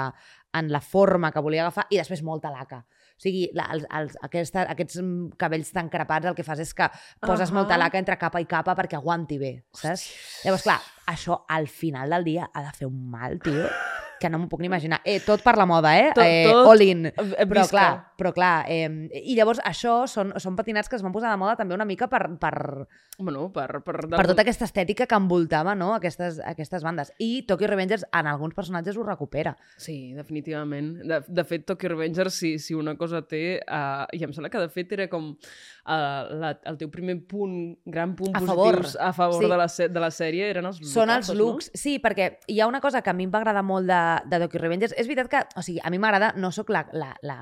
en 0.57 0.71
la 0.73 0.81
forma 0.81 1.31
que 1.31 1.43
volia 1.43 1.63
agafar 1.65 1.87
i 1.89 1.99
després 2.01 2.23
molta 2.25 2.51
laca. 2.53 2.83
O 3.13 3.21
sigui, 3.23 3.45
la, 3.55 3.67
els, 3.75 3.85
els, 3.93 4.17
aquesta, 4.25 4.65
aquests 4.73 4.97
mm, 4.99 5.35
cabells 5.39 5.69
tan 5.75 5.89
crepats 5.93 6.31
el 6.31 6.35
que 6.37 6.45
fas 6.45 6.63
és 6.63 6.73
que 6.75 6.89
poses 7.21 7.51
Ahà. 7.51 7.57
molta 7.59 7.77
laca 7.79 8.01
entre 8.01 8.17
capa 8.19 8.41
i 8.41 8.49
capa 8.49 8.75
perquè 8.79 8.97
aguanti 8.97 9.37
bé, 9.41 9.53
saps? 9.77 10.07
Llavors, 10.43 10.65
clar, 10.65 10.79
això 11.13 11.43
al 11.47 11.69
final 11.69 12.17
del 12.17 12.25
dia 12.31 12.49
ha 12.51 12.65
de 12.65 12.73
fer 12.75 12.89
un 12.89 12.97
mal, 13.13 13.37
tio, 13.43 13.69
que 14.23 14.31
no 14.31 14.39
m'ho 14.39 14.47
puc 14.51 14.63
ni 14.63 14.69
imaginar. 14.71 15.01
Eh, 15.03 15.19
tot 15.25 15.43
per 15.43 15.57
la 15.59 15.67
moda, 15.69 15.91
eh? 15.99 16.09
Tot- 16.15 16.23
eh 16.23 16.47
tot 16.47 16.71
all 16.71 16.81
in. 16.85 17.09
Però 17.11 17.61
visca. 17.61 17.69
clar, 17.75 17.91
però 18.17 18.31
clar, 18.33 18.53
eh, 18.71 18.87
i 19.23 19.35
llavors 19.35 19.59
això 19.67 20.03
són, 20.07 20.31
són 20.39 20.55
patinats 20.55 20.87
que 20.89 20.95
es 20.97 21.03
van 21.03 21.11
posar 21.13 21.31
de 21.33 21.37
moda 21.41 21.57
també 21.59 21.75
una 21.75 21.85
mica 21.85 22.07
per, 22.07 22.25
per, 22.39 22.87
Bueno, 23.17 23.51
per... 23.53 23.83
Per, 23.85 24.07
per 24.09 24.25
tota 24.25 24.41
aquesta 24.41 24.65
estètica 24.65 25.05
que 25.05 25.17
envoltava 25.17 25.75
no? 25.77 25.91
aquestes, 25.93 26.39
aquestes 26.43 26.81
bandes. 26.81 27.11
I 27.21 27.43
Tokyo 27.45 27.67
Revengers 27.69 28.07
en 28.09 28.25
alguns 28.27 28.55
personatges 28.57 28.97
ho 28.97 29.03
recupera. 29.05 29.53
Sí, 29.77 30.13
definitivament. 30.17 30.95
De, 31.05 31.19
de 31.27 31.43
fet, 31.45 31.65
Tokyo 31.69 31.89
Revengers, 31.93 32.33
si, 32.33 32.55
si 32.57 32.73
una 32.73 32.95
cosa 32.97 33.21
té... 33.21 33.59
Uh, 33.67 34.07
I 34.17 34.23
em 34.25 34.33
sembla 34.33 34.49
que, 34.49 34.61
de 34.63 34.69
fet, 34.73 34.91
era 34.97 35.05
com 35.11 35.29
uh, 35.33 35.93
la, 36.41 36.55
el 36.65 36.79
teu 36.81 36.89
primer 36.93 37.19
punt, 37.29 37.75
gran 37.85 38.15
punt 38.17 38.33
A 38.35 38.41
positius 38.41 38.95
favor. 38.95 39.07
a 39.09 39.13
favor 39.13 39.43
Sí. 39.43 39.49
de, 39.49 39.57
la, 39.57 39.67
de 39.93 39.99
la 40.07 40.09
sèrie 40.13 40.49
eren 40.49 40.65
els 40.69 40.81
Són 40.93 41.09
els 41.13 41.29
looks, 41.37 41.69
sí, 41.77 41.97
perquè 42.01 42.39
hi 42.47 42.59
ha 42.61 42.67
una 42.69 42.81
cosa 42.81 43.01
que 43.01 43.09
a 43.11 43.13
mi 43.17 43.27
em 43.27 43.33
va 43.33 43.41
agradar 43.43 43.63
molt 43.65 43.89
de, 43.89 44.01
de 44.25 44.39
Tokyo 44.43 44.61
Revengers. 44.61 44.93
És 44.97 45.07
veritat 45.09 45.29
que, 45.31 45.41
o 45.59 45.63
sigui, 45.65 45.81
a 45.83 45.91
mi 45.93 45.99
m'agrada, 46.01 46.33
no 46.37 46.51
sóc 46.55 46.69
la, 46.73 46.83
la, 46.93 47.11
la, 47.25 47.39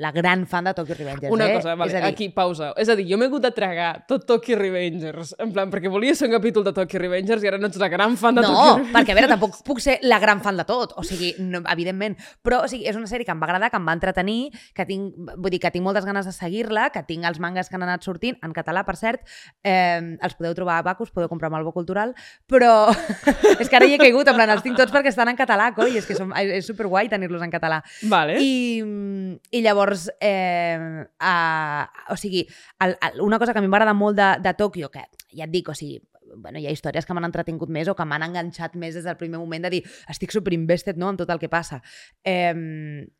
la 0.00 0.12
gran 0.14 0.46
fan 0.46 0.68
de 0.70 0.74
Tokyo 0.74 0.96
Revengers, 0.98 1.32
Una 1.32 1.48
eh? 1.50 1.56
cosa, 1.58 1.74
vale, 1.74 1.92
és 1.92 1.98
a 1.98 2.04
dir, 2.04 2.12
aquí, 2.14 2.28
pausa. 2.34 2.72
És 2.80 2.90
a 2.92 2.96
dir, 2.98 3.06
jo 3.10 3.18
m'he 3.20 3.28
hagut 3.30 3.44
de 3.44 3.52
tragar 3.56 3.90
tot 4.08 4.26
Tokyo 4.28 4.58
Revengers, 4.58 5.34
en 5.42 5.52
plan, 5.54 5.70
perquè 5.72 5.90
volia 5.92 6.14
ser 6.16 6.28
un 6.30 6.36
capítol 6.36 6.64
de 6.66 6.72
Tokyo 6.76 7.02
Revengers 7.02 7.44
i 7.44 7.50
ara 7.50 7.60
no 7.60 7.70
ets 7.70 7.80
la 7.80 7.90
gran 7.92 8.16
fan 8.20 8.38
de 8.38 8.44
no, 8.44 8.52
Tokyo 8.52 8.72
Revengers. 8.72 8.94
perquè 8.96 9.14
a 9.14 9.18
veure, 9.20 9.30
tampoc 9.34 9.60
puc 9.66 9.82
ser 9.84 9.98
la 10.06 10.20
gran 10.22 10.42
fan 10.44 10.56
de 10.60 10.66
tot, 10.68 10.94
o 10.96 11.04
sigui, 11.06 11.34
no, 11.42 11.62
evidentment, 11.72 12.16
però 12.44 12.62
o 12.64 12.70
sigui, 12.70 12.88
és 12.88 12.96
una 12.98 13.10
sèrie 13.10 13.26
que 13.26 13.34
em 13.34 13.42
va 13.42 13.48
agradar, 13.50 13.70
que 13.72 13.80
em 13.80 13.88
va 13.88 13.96
entretenir, 13.96 14.50
que 14.76 14.86
tinc, 14.88 15.14
vull 15.36 15.52
dir, 15.52 15.60
que 15.62 15.72
tinc 15.74 15.84
moltes 15.84 16.06
ganes 16.08 16.28
de 16.28 16.34
seguir-la, 16.34 16.88
que 16.94 17.04
tinc 17.08 17.26
els 17.28 17.40
mangas 17.42 17.70
que 17.70 17.78
han 17.78 17.86
anat 17.86 18.06
sortint, 18.06 18.38
en 18.46 18.54
català, 18.56 18.84
per 18.86 18.96
cert, 18.98 19.26
eh, 19.64 20.16
els 20.20 20.36
podeu 20.38 20.54
trobar 20.56 20.80
a 20.80 20.86
Bacus, 20.86 21.12
podeu 21.14 21.28
comprar 21.28 21.50
amb 21.50 21.60
el 21.60 21.66
Bo 21.66 21.74
Cultural, 21.76 22.14
però 22.48 22.88
és 23.60 23.68
que 23.68 23.76
ara 23.78 23.88
hi 23.88 23.96
he 23.96 24.00
caigut, 24.00 24.28
en 24.28 24.38
plan, 24.38 24.50
els 24.54 24.64
tinc 24.64 24.78
tots 24.78 24.94
perquè 24.94 25.12
estan 25.12 25.30
en 25.32 25.38
català, 25.38 25.72
coi, 25.76 25.96
és 25.98 26.05
que 26.08 26.16
som, 26.18 26.32
és 26.38 26.66
superguai 26.66 27.10
tenir-los 27.12 27.42
en 27.44 27.52
català. 27.52 27.82
Vale. 28.10 28.38
I, 28.42 28.82
mm, 28.82 29.38
I 29.52 29.62
llavors, 29.64 30.08
eh, 30.20 31.04
uh, 31.04 32.12
o 32.12 32.18
sigui, 32.20 32.46
el, 32.84 32.96
el, 32.96 33.22
una 33.24 33.38
cosa 33.38 33.52
que 33.52 33.62
a 33.62 33.64
mi 33.64 33.72
m'agrada 33.72 33.96
molt 33.96 34.18
de, 34.18 34.34
de 34.42 34.54
Tòquio, 34.58 34.90
que 34.92 35.06
ja 35.36 35.46
et 35.46 35.52
dic, 35.52 35.68
o 35.70 35.76
sigui, 35.76 36.00
bueno, 36.36 36.58
hi 36.58 36.66
ha 36.66 36.72
històries 36.74 37.06
que 37.06 37.14
m'han 37.14 37.26
entretingut 37.28 37.70
més 37.72 37.88
o 37.88 37.94
que 37.96 38.04
m'han 38.08 38.24
enganxat 38.26 38.76
més 38.80 38.96
des 38.96 39.04
del 39.06 39.18
primer 39.20 39.38
moment 39.40 39.66
de 39.66 39.70
dir 39.76 39.82
estic 40.10 40.34
superinvested 40.34 40.98
no, 41.00 41.10
en 41.12 41.20
tot 41.20 41.30
el 41.32 41.40
que 41.42 41.50
passa. 41.52 41.80
Eh, 42.24 42.52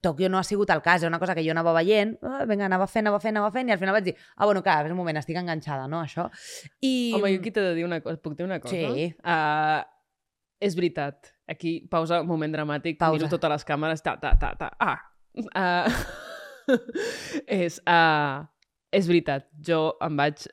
Tòquio 0.03 0.31
no 0.33 0.41
ha 0.41 0.47
sigut 0.47 0.71
el 0.75 0.83
cas, 0.85 1.03
és 1.03 1.11
una 1.11 1.21
cosa 1.23 1.37
que 1.37 1.45
jo 1.47 1.55
anava 1.55 1.75
veient, 1.77 2.17
ah, 2.23 2.45
vinga, 2.49 2.67
anava 2.69 2.89
fent, 2.91 3.07
anava 3.07 3.21
fent, 3.23 3.37
anava 3.37 3.53
fent, 3.55 3.71
i 3.71 3.77
al 3.77 3.83
final 3.83 3.97
vaig 3.97 4.11
dir, 4.11 4.17
ah, 4.37 4.45
bueno, 4.45 4.63
clar, 4.67 4.83
és 4.87 4.95
un 4.95 5.01
moment, 5.01 5.21
estic 5.23 5.39
enganxada, 5.41 5.87
no, 5.91 6.03
això. 6.03 6.29
I... 6.81 7.15
Home, 7.17 7.33
jo 7.37 7.43
aquí 7.43 7.55
t'he 7.55 7.65
de 7.71 7.75
dir 7.79 7.87
una 7.87 8.01
cosa. 8.05 8.21
Puc 8.23 8.37
dir 8.39 8.47
una 8.47 8.61
cosa? 8.63 8.75
Sí. 8.75 9.11
Uh, 9.23 9.81
és 10.67 10.77
veritat. 10.79 11.36
Aquí, 11.49 11.79
pausa, 11.91 12.23
moment 12.27 12.53
dramàtic. 12.55 12.99
Pausa. 12.99 13.21
Miro 13.21 13.31
totes 13.31 13.53
les 13.53 13.65
càmeres. 13.69 14.03
Ta, 14.03 14.17
ta, 14.19 14.35
ta, 14.41 14.53
ta. 14.59 14.71
Ah. 14.83 14.99
Uh, 15.37 15.91
és, 17.47 17.81
uh, 17.87 18.45
és 18.93 19.07
veritat. 19.09 19.47
Jo 19.67 19.97
em 20.03 20.17
vaig 20.19 20.47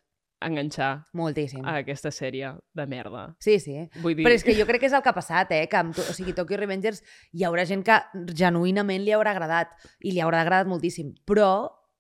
enganxar 0.44 1.06
Moltíssim. 1.16 1.64
a 1.64 1.78
aquesta 1.80 2.12
sèrie 2.12 2.50
de 2.76 2.86
merda. 2.92 3.30
Sí, 3.40 3.58
sí. 3.64 3.78
Vull 4.04 4.18
dir... 4.18 4.26
Però 4.28 4.36
és 4.36 4.44
que 4.44 4.56
jo 4.58 4.66
crec 4.68 4.84
que 4.84 4.90
és 4.92 4.96
el 4.98 5.02
que 5.06 5.10
ha 5.14 5.16
passat, 5.16 5.54
eh? 5.56 5.66
Que 5.72 5.80
amb, 5.80 5.96
to- 5.96 6.04
o 6.04 6.16
sigui, 6.16 6.36
Tokyo 6.36 6.60
Revengers 6.60 7.00
hi 7.34 7.46
haurà 7.48 7.64
gent 7.70 7.86
que 7.88 7.98
genuïnament 8.36 9.06
li 9.06 9.16
haurà 9.16 9.32
agradat 9.34 9.72
i 10.04 10.12
li 10.12 10.20
haurà 10.24 10.44
agradat 10.44 10.68
moltíssim, 10.70 11.14
però 11.26 11.50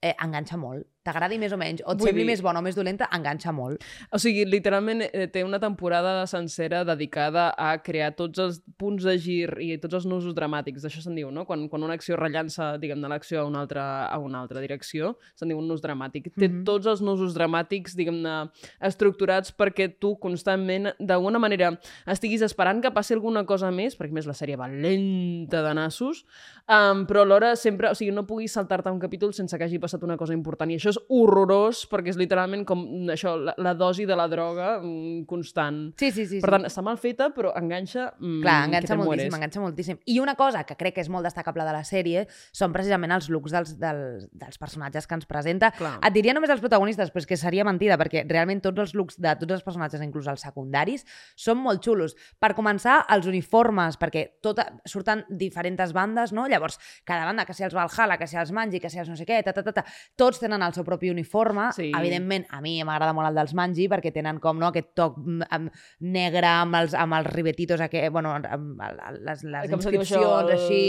eh, 0.03 0.13
enganxa 0.19 0.59
molt. 0.59 0.83
T'agradi 1.03 1.37
més 1.37 1.51
o 1.51 1.57
menys, 1.59 1.81
o 1.85 1.91
et 1.91 1.99
Vull 1.99 2.07
sembli 2.07 2.23
dir- 2.23 2.29
més 2.31 2.41
bona 2.41 2.59
o 2.59 2.63
més 2.63 2.75
dolenta, 2.75 3.09
enganxa 3.11 3.51
molt. 3.51 3.83
O 4.15 4.17
sigui, 4.17 4.45
literalment 4.45 5.01
eh, 5.11 5.27
té 5.27 5.43
una 5.43 5.59
temporada 5.59 6.25
sencera 6.27 6.85
dedicada 6.87 7.53
a 7.57 7.73
crear 7.83 8.13
tots 8.15 8.39
els 8.39 8.61
punts 8.79 9.03
de 9.03 9.17
gir 9.19 9.49
i 9.59 9.77
tots 9.83 9.93
els 9.99 10.05
nusos 10.05 10.33
dramàtics. 10.33 10.81
D'això 10.81 11.01
se'n 11.03 11.15
diu, 11.15 11.29
no? 11.29 11.43
Quan, 11.45 11.67
quan 11.67 11.83
una 11.83 11.93
acció 11.99 12.15
rellança, 12.15 12.77
diguem, 12.79 13.01
de 13.03 13.09
l'acció 13.11 13.41
a, 13.41 13.45
una 13.45 13.59
altra, 13.65 14.05
a 14.07 14.17
una 14.17 14.39
altra 14.41 14.61
direcció, 14.63 15.17
se'n 15.35 15.49
diu 15.51 15.59
un 15.59 15.67
nus 15.67 15.81
dramàtic. 15.83 16.31
Té 16.39 16.47
Mhm. 16.47 16.63
tots 16.63 16.87
els 16.87 17.01
nusos 17.01 17.35
dramàtics, 17.35 17.95
diguem-ne, 17.99 18.49
estructurats 18.79 19.51
perquè 19.55 19.89
tu 19.99 20.15
constantment, 20.19 20.93
d'alguna 20.99 21.37
manera, 21.39 21.73
estiguis 22.07 22.41
esperant 22.41 22.81
que 22.81 22.91
passi 22.91 23.13
alguna 23.13 23.43
cosa 23.45 23.71
més, 23.71 23.97
perquè 23.99 24.11
més 24.15 24.25
la 24.25 24.33
sèrie 24.33 24.55
va 24.55 24.67
lenta 24.67 25.61
de 25.67 25.73
nassos, 25.73 26.23
um, 26.69 27.05
però 27.05 27.23
alhora 27.23 27.55
sempre, 27.57 27.89
o 27.91 27.95
sigui, 27.95 28.11
no 28.15 28.25
puguis 28.25 28.53
saltar-te 28.53 28.89
un 28.89 28.99
capítol 28.99 29.33
sense 29.33 29.57
que 29.57 29.63
hagi 29.67 29.79
passat 29.79 30.03
una 30.03 30.15
cosa 30.17 30.33
important. 30.33 30.71
I 30.71 30.75
això 30.77 30.92
és 30.93 30.99
horrorós, 31.11 31.83
perquè 31.91 32.13
és 32.13 32.19
literalment 32.19 32.63
com 32.67 32.83
mm, 32.83 33.13
això, 33.15 33.35
la, 33.37 33.55
la 33.57 33.73
dosi 33.77 34.05
de 34.09 34.17
la 34.17 34.27
droga 34.31 34.77
mm, 34.79 35.25
constant. 35.29 35.81
Sí, 35.99 36.11
sí, 36.11 36.25
sí. 36.29 36.41
Per 36.43 36.49
sí. 36.49 36.55
tant, 36.55 36.67
està 36.69 36.83
mal 36.85 36.99
feta, 37.01 37.29
però 37.35 37.53
enganxa... 37.59 38.11
Mm, 38.19 38.41
Clar, 38.45 38.57
enganxa 38.69 38.97
moltíssim, 38.99 39.09
mueres. 39.09 39.37
enganxa 39.39 39.63
moltíssim. 39.63 39.99
I 40.13 40.19
una 40.23 40.35
cosa 40.39 40.63
que 40.67 40.77
crec 40.79 40.97
que 40.97 41.03
és 41.03 41.11
molt 41.11 41.27
destacable 41.27 41.65
de 41.67 41.75
la 41.75 41.83
sèrie 41.87 42.25
són 42.53 42.73
precisament 42.75 43.13
els 43.15 43.29
looks 43.33 43.55
dels, 43.55 43.75
dels, 43.81 44.27
dels 44.31 44.61
personatges 44.61 45.09
que 45.09 45.17
ens 45.17 45.29
presenta. 45.29 45.73
Clar. 45.77 45.95
Et 46.05 46.15
diria 46.15 46.35
només 46.37 46.53
els 46.53 46.63
protagonistes, 46.63 47.11
però 47.13 47.23
és 47.23 47.29
que 47.29 47.39
seria 47.39 47.65
mentida, 47.67 47.97
perquè 47.99 48.25
realment 48.29 48.61
tots 48.63 48.85
els 48.85 48.95
looks 48.97 49.19
de 49.21 49.35
tots 49.41 49.57
els 49.57 49.65
personatges, 49.65 50.03
inclús 50.05 50.29
els 50.31 50.43
secundaris, 50.45 51.05
són 51.39 51.61
molt 51.63 51.83
xulos. 51.83 52.15
Per 52.39 52.53
començar, 52.57 53.01
els 53.13 53.27
uniformes, 53.29 53.97
perquè 54.01 54.25
tota, 54.43 54.67
surten 54.89 55.25
diferents 55.29 55.93
bandes, 55.95 56.33
no? 56.35 56.47
Llavors, 56.51 56.79
cada 57.07 57.25
banda, 57.25 57.45
que 57.45 57.55
si 57.55 57.65
els 57.65 57.75
Valhalla, 57.75 58.17
que 58.19 58.27
si 58.29 58.37
els 58.39 58.53
Manji, 58.55 58.79
que 58.79 58.91
si 58.91 59.01
els 59.01 59.09
no 59.09 59.17
sé 59.19 59.25
què, 59.27 59.41
ta, 59.45 59.53
ta, 59.55 59.63
ta, 59.65 59.73
ta, 59.79 59.85
tots 60.19 60.41
tenen 60.41 60.63
el 60.63 60.75
seu 60.75 60.82
propi 60.85 61.09
uniforme. 61.11 61.69
Sí. 61.75 61.91
Evidentment, 61.95 62.45
a 62.51 62.61
mi 62.61 62.75
m'agrada 62.83 63.13
molt 63.13 63.29
el 63.29 63.35
dels 63.39 63.53
Manji, 63.57 63.87
perquè 63.91 64.11
tenen 64.13 64.39
com 64.43 64.59
no, 64.59 64.67
aquest 64.71 64.91
toc 64.97 65.17
amb, 65.49 65.71
negre 65.99 66.47
amb 66.49 66.75
els, 66.81 66.93
amb 66.97 67.17
els 67.19 67.27
ribetitos, 67.33 67.81
aquest, 67.81 68.11
bueno, 68.13 68.33
amb 68.37 68.81
les, 69.23 69.43
les 69.43 69.69
Com 69.71 69.79
inscripcions 69.79 70.23
El- 70.43 70.51
així, 70.57 70.81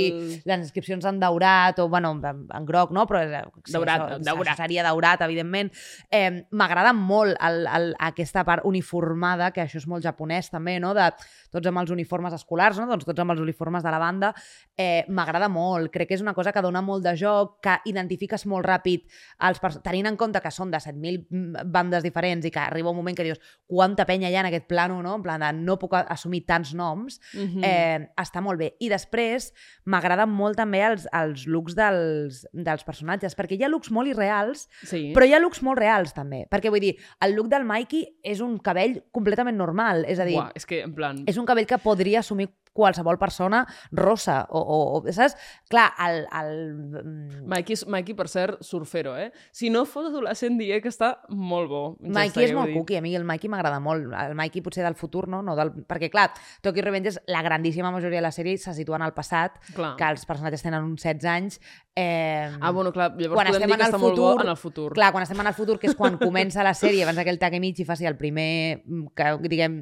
les 0.45 0.59
inscripcions 0.67 1.05
en 1.09 1.21
daurat 1.21 1.79
o, 1.81 1.89
bueno, 1.89 2.13
en, 2.23 2.45
en 2.55 2.67
groc, 2.69 2.91
no? 2.97 3.07
Però 3.11 3.23
és, 3.25 3.33
sí, 3.65 3.73
Daurat, 3.75 4.07
això, 4.19 4.21
daurat. 4.31 4.57
Seria 4.61 4.83
daurat, 4.87 5.21
evidentment. 5.27 5.71
Eh, 6.11 6.45
M'agrada 6.55 6.93
molt 6.95 7.37
el, 7.43 7.65
el, 7.67 7.91
aquesta 7.99 8.45
part 8.47 8.65
uniformada, 8.69 9.51
que 9.55 9.63
això 9.65 9.79
és 9.81 9.87
molt 9.91 10.05
japonès 10.05 10.51
també, 10.53 10.79
no? 10.83 10.93
De 10.97 11.09
tots 11.55 11.69
amb 11.71 11.79
els 11.83 11.91
uniformes 11.95 12.35
escolars, 12.35 12.79
no? 12.81 12.87
Doncs 12.91 13.07
tots 13.07 13.21
amb 13.23 13.35
els 13.35 13.41
uniformes 13.43 13.83
de 13.85 13.91
la 13.95 13.99
banda. 14.03 14.33
Eh, 14.77 15.05
M'agrada 15.09 15.49
molt. 15.49 15.91
Crec 15.95 16.09
que 16.11 16.19
és 16.19 16.23
una 16.25 16.35
cosa 16.35 16.53
que 16.53 16.63
dona 16.65 16.83
molt 16.83 17.05
de 17.05 17.15
joc, 17.19 17.59
que 17.65 17.77
identifiques 17.91 18.47
molt 18.51 18.67
ràpid 18.67 19.05
els 19.49 19.61
tenint 19.85 20.09
en 20.09 20.17
compte 20.17 20.41
que 20.41 20.51
són 20.55 20.71
de 20.73 20.79
7.000 20.81 21.65
bandes 21.71 22.03
diferents 22.03 22.47
i 22.49 22.51
que 22.55 22.63
arriba 22.63 22.91
un 22.91 22.97
moment 22.97 23.17
que 23.17 23.27
dius 23.27 23.41
quanta 23.69 24.07
penya 24.09 24.31
hi 24.33 24.37
ha 24.39 24.43
en 24.43 24.49
aquest 24.49 24.67
plano, 24.71 25.03
no? 25.05 25.15
En 25.19 25.23
plan 25.25 25.43
de 25.45 25.51
no 25.61 25.77
puc 25.79 25.95
assumir 26.01 26.45
tants 26.49 26.73
noms, 26.75 27.21
Mhm. 27.35 27.63
eh, 27.65 28.09
està 28.21 28.41
molt 28.41 28.59
bé. 28.59 28.73
I 28.81 28.89
després 28.89 29.53
m'agraden 29.85 30.31
molt 30.31 30.57
també 30.57 30.81
els, 30.87 31.07
els 31.13 31.47
looks 31.47 31.77
dels, 31.77 32.47
dels 32.53 32.85
personatges, 32.85 33.37
perquè 33.37 33.59
hi 33.59 33.65
ha 33.65 33.69
looks 33.69 33.91
molt 33.91 34.09
irreals, 34.09 34.69
sí. 34.83 35.13
però 35.15 35.27
hi 35.29 35.35
ha 35.35 35.41
looks 35.43 35.63
molt 35.63 35.79
reals 35.79 36.15
també. 36.15 36.47
Perquè 36.51 36.71
vull 36.71 36.81
dir, 36.81 36.97
el 37.21 37.35
look 37.37 37.49
del 37.53 37.65
Mikey 37.65 38.07
és 38.23 38.41
un 38.41 38.59
cabell 38.59 39.03
completament 39.13 39.57
normal, 39.57 40.05
és 40.09 40.19
a 40.19 40.25
dir, 40.25 40.37
Buah, 40.41 40.53
és 40.55 40.67
que, 40.67 40.83
en 40.83 40.95
plan... 40.95 41.23
és 41.27 41.37
un 41.37 41.47
cabell 41.47 41.67
que 41.67 41.79
podria 41.79 42.21
assumir 42.25 42.49
qualsevol 42.75 43.17
persona 43.23 43.63
rosa, 43.95 44.43
o, 44.51 44.59
o, 44.61 44.79
o 44.99 45.13
saps? 45.15 45.37
Clar, 45.71 45.87
el... 46.05 46.25
el 46.35 46.53
mm, 46.75 47.45
Mikey, 47.49 47.77
és- 47.79 47.87
Mikey, 47.89 48.17
per 48.19 48.27
cert, 48.29 48.61
surfero, 48.67 49.15
eh? 49.17 49.31
Si 49.55 49.71
no 49.71 49.85
fos 49.87 50.11
adolescent, 50.11 50.59
diria 50.59 50.81
que 50.83 50.91
està 50.91 51.13
molt 51.31 51.71
bo. 51.71 51.83
Ja 52.03 52.11
Mikey 52.19 52.33
està, 52.35 52.47
és 52.51 52.55
molt 52.59 52.75
cookie, 52.75 52.99
a 52.99 53.05
mi 53.05 53.15
el 53.17 53.25
Mikey 53.29 53.49
m'agrada 53.53 53.79
molt. 53.81 54.11
El 54.25 54.35
Mikey 54.39 54.61
potser 54.67 54.85
del 54.85 54.99
futur, 54.99 55.29
no? 55.31 55.41
no 55.47 55.55
del... 55.57 55.71
Perquè, 55.87 56.11
clar, 56.13 56.29
Tokyo 56.61 56.83
Revengers, 56.85 57.21
la 57.31 57.43
grandíssima 57.47 57.93
majoria 57.95 58.19
de 58.19 58.27
la 58.27 58.35
sèrie 58.35 58.59
se 58.59 58.75
situa 58.75 58.99
en 59.01 59.07
el 59.07 59.15
passat, 59.17 59.57
Clar. 59.75 59.95
que 59.97 60.11
els 60.11 60.27
personatges 60.27 60.67
tenen 60.67 60.83
uns 60.85 61.03
16 61.07 61.31
anys. 61.31 61.61
Eh... 61.95 62.51
Ah, 62.61 62.73
bueno, 62.75 62.91
clar, 62.93 63.13
llavors 63.15 63.39
Quan 63.39 63.47
podem 63.53 63.61
estem 63.63 63.71
dir 63.71 63.77
que 63.79 63.85
el 63.87 63.93
està 63.93 64.01
molt 64.03 64.19
bo 64.19 64.31
futur- 64.33 64.43
en 64.45 64.51
el 64.51 64.59
futur. 64.59 64.89
Clar, 64.99 65.13
quan 65.15 65.23
estem 65.23 65.41
en 65.45 65.47
el 65.53 65.55
futur, 65.55 65.79
que 65.79 65.87
és 65.93 65.95
quan 65.95 66.19
comença 66.19 66.65
la 66.67 66.75
sèrie, 66.75 67.05
abans 67.07 67.23
que 67.23 67.31
el 67.31 67.39
Takemichi 67.39 67.85
faci 67.87 68.09
el 68.11 68.17
primer, 68.19 68.83
mm, 68.85 69.13
que, 69.15 69.29
diguem, 69.47 69.77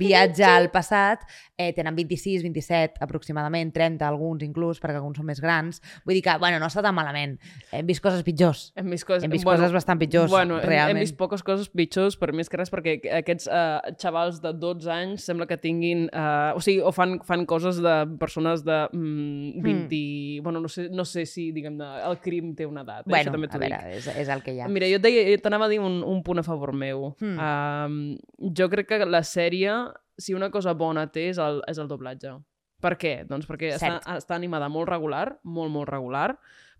viatge 0.00 0.46
al 0.48 0.70
passat, 0.72 1.26
eh, 1.58 1.74
tenen 1.76 1.94
26, 1.98 2.37
27 2.46 3.02
aproximadament, 3.04 3.72
30 3.74 4.06
alguns 4.06 4.42
inclús, 4.46 4.80
perquè 4.82 4.98
alguns 5.00 5.18
són 5.18 5.26
més 5.28 5.40
grans. 5.40 5.80
Vull 6.04 6.14
dir 6.18 6.22
que, 6.26 6.36
bueno, 6.38 6.58
no 6.62 6.66
està 6.70 6.82
tan 6.84 6.94
malament. 6.96 7.36
Hem 7.72 7.86
vist 7.88 8.02
coses 8.04 8.22
pitjors. 8.26 8.72
Hem 8.78 8.90
vist 8.90 9.06
coses, 9.08 9.24
Hem 9.24 9.32
vist 9.34 9.44
coses 9.48 9.72
bastant 9.74 9.98
pitjors, 10.00 10.30
bueno, 10.30 10.58
hem- 10.58 10.68
realment. 10.68 10.96
Hem 10.98 11.06
vist 11.06 11.16
poques 11.18 11.42
coses 11.42 11.68
pitjors, 11.68 12.16
per 12.20 12.32
més 12.32 12.48
que 12.48 12.60
res, 12.60 12.70
perquè 12.72 12.98
aquests 13.20 13.48
uh, 13.48 13.80
xavals 14.00 14.40
de 14.44 14.52
12 14.54 14.90
anys 14.92 15.24
sembla 15.28 15.46
que 15.50 15.58
tinguin... 15.60 16.06
Uh, 16.12 16.56
o 16.58 16.60
sigui, 16.64 16.80
o 16.84 16.92
fan, 16.94 17.18
fan 17.26 17.44
coses 17.46 17.80
de 17.82 17.96
persones 18.20 18.64
de 18.66 18.78
mm, 18.92 19.62
20... 19.62 20.40
Bueno, 20.42 20.60
no 20.60 20.68
sé, 20.68 20.88
no 20.90 21.04
sé 21.04 21.26
si, 21.26 21.50
diguem 21.52 21.78
el 21.80 22.18
crim 22.24 22.54
té 22.56 22.66
una 22.66 22.82
edat. 22.86 23.06
eh? 23.06 23.10
bueno, 23.10 23.22
Això 23.22 23.34
també 23.34 23.48
a 23.50 23.58
veure, 23.58 23.78
dic. 23.88 23.96
és, 24.00 24.10
és 24.24 24.28
el 24.32 24.42
que 24.44 24.54
hi 24.54 24.60
ha. 24.60 24.68
Mira, 24.68 24.88
jo 24.90 24.98
t'anava 25.42 25.66
a 25.66 25.72
dir 25.72 25.80
un, 25.80 26.00
un 26.06 26.22
punt 26.26 26.40
a 26.42 26.46
favor 26.46 26.72
meu. 26.76 27.12
Hmm. 27.20 27.38
Um, 27.38 28.52
jo 28.54 28.68
crec 28.72 28.88
que 28.90 29.06
la 29.08 29.22
sèrie, 29.26 29.72
si 30.18 30.34
una 30.34 30.50
cosa 30.50 30.74
bona 30.74 31.06
té, 31.14 31.28
és 31.32 31.40
el, 31.42 31.62
és 31.70 31.78
el 31.78 31.88
doblatge. 31.90 32.34
Per 32.82 32.94
què? 32.98 33.12
Doncs 33.26 33.46
perquè 33.48 33.72
està, 33.74 33.96
està 34.14 34.36
animada 34.36 34.68
molt 34.70 34.90
regular, 34.90 35.26
molt, 35.42 35.72
molt 35.74 35.90
regular, 35.90 36.32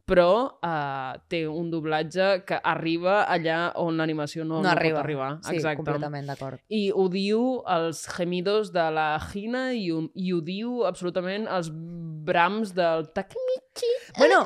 però 0.08 0.30
uh, 0.64 1.18
té 1.28 1.42
un 1.48 1.68
doblatge 1.72 2.30
que 2.48 2.58
arriba 2.64 3.20
allà 3.28 3.74
on 3.82 4.00
l'animació 4.00 4.46
no, 4.46 4.58
no, 4.58 4.64
no 4.64 4.72
arriba. 4.72 4.98
pot 4.98 5.04
arribar. 5.04 5.30
Sí, 5.44 5.58
Exacte. 5.58 5.82
completament 5.82 6.30
d'acord. 6.30 6.62
I 6.72 6.88
ho 6.94 7.08
diu 7.12 7.44
els 7.68 8.06
gemidos 8.16 8.72
de 8.72 8.88
la 8.94 9.10
Gina 9.28 9.68
i 9.76 9.90
ho, 9.92 10.06
i 10.16 10.32
ho 10.32 10.40
diu 10.44 10.84
absolutament 10.88 11.48
els 11.52 11.70
brams 12.28 12.74
del 12.76 13.08
Takemichi. 13.12 13.88
Bueno, 14.18 14.44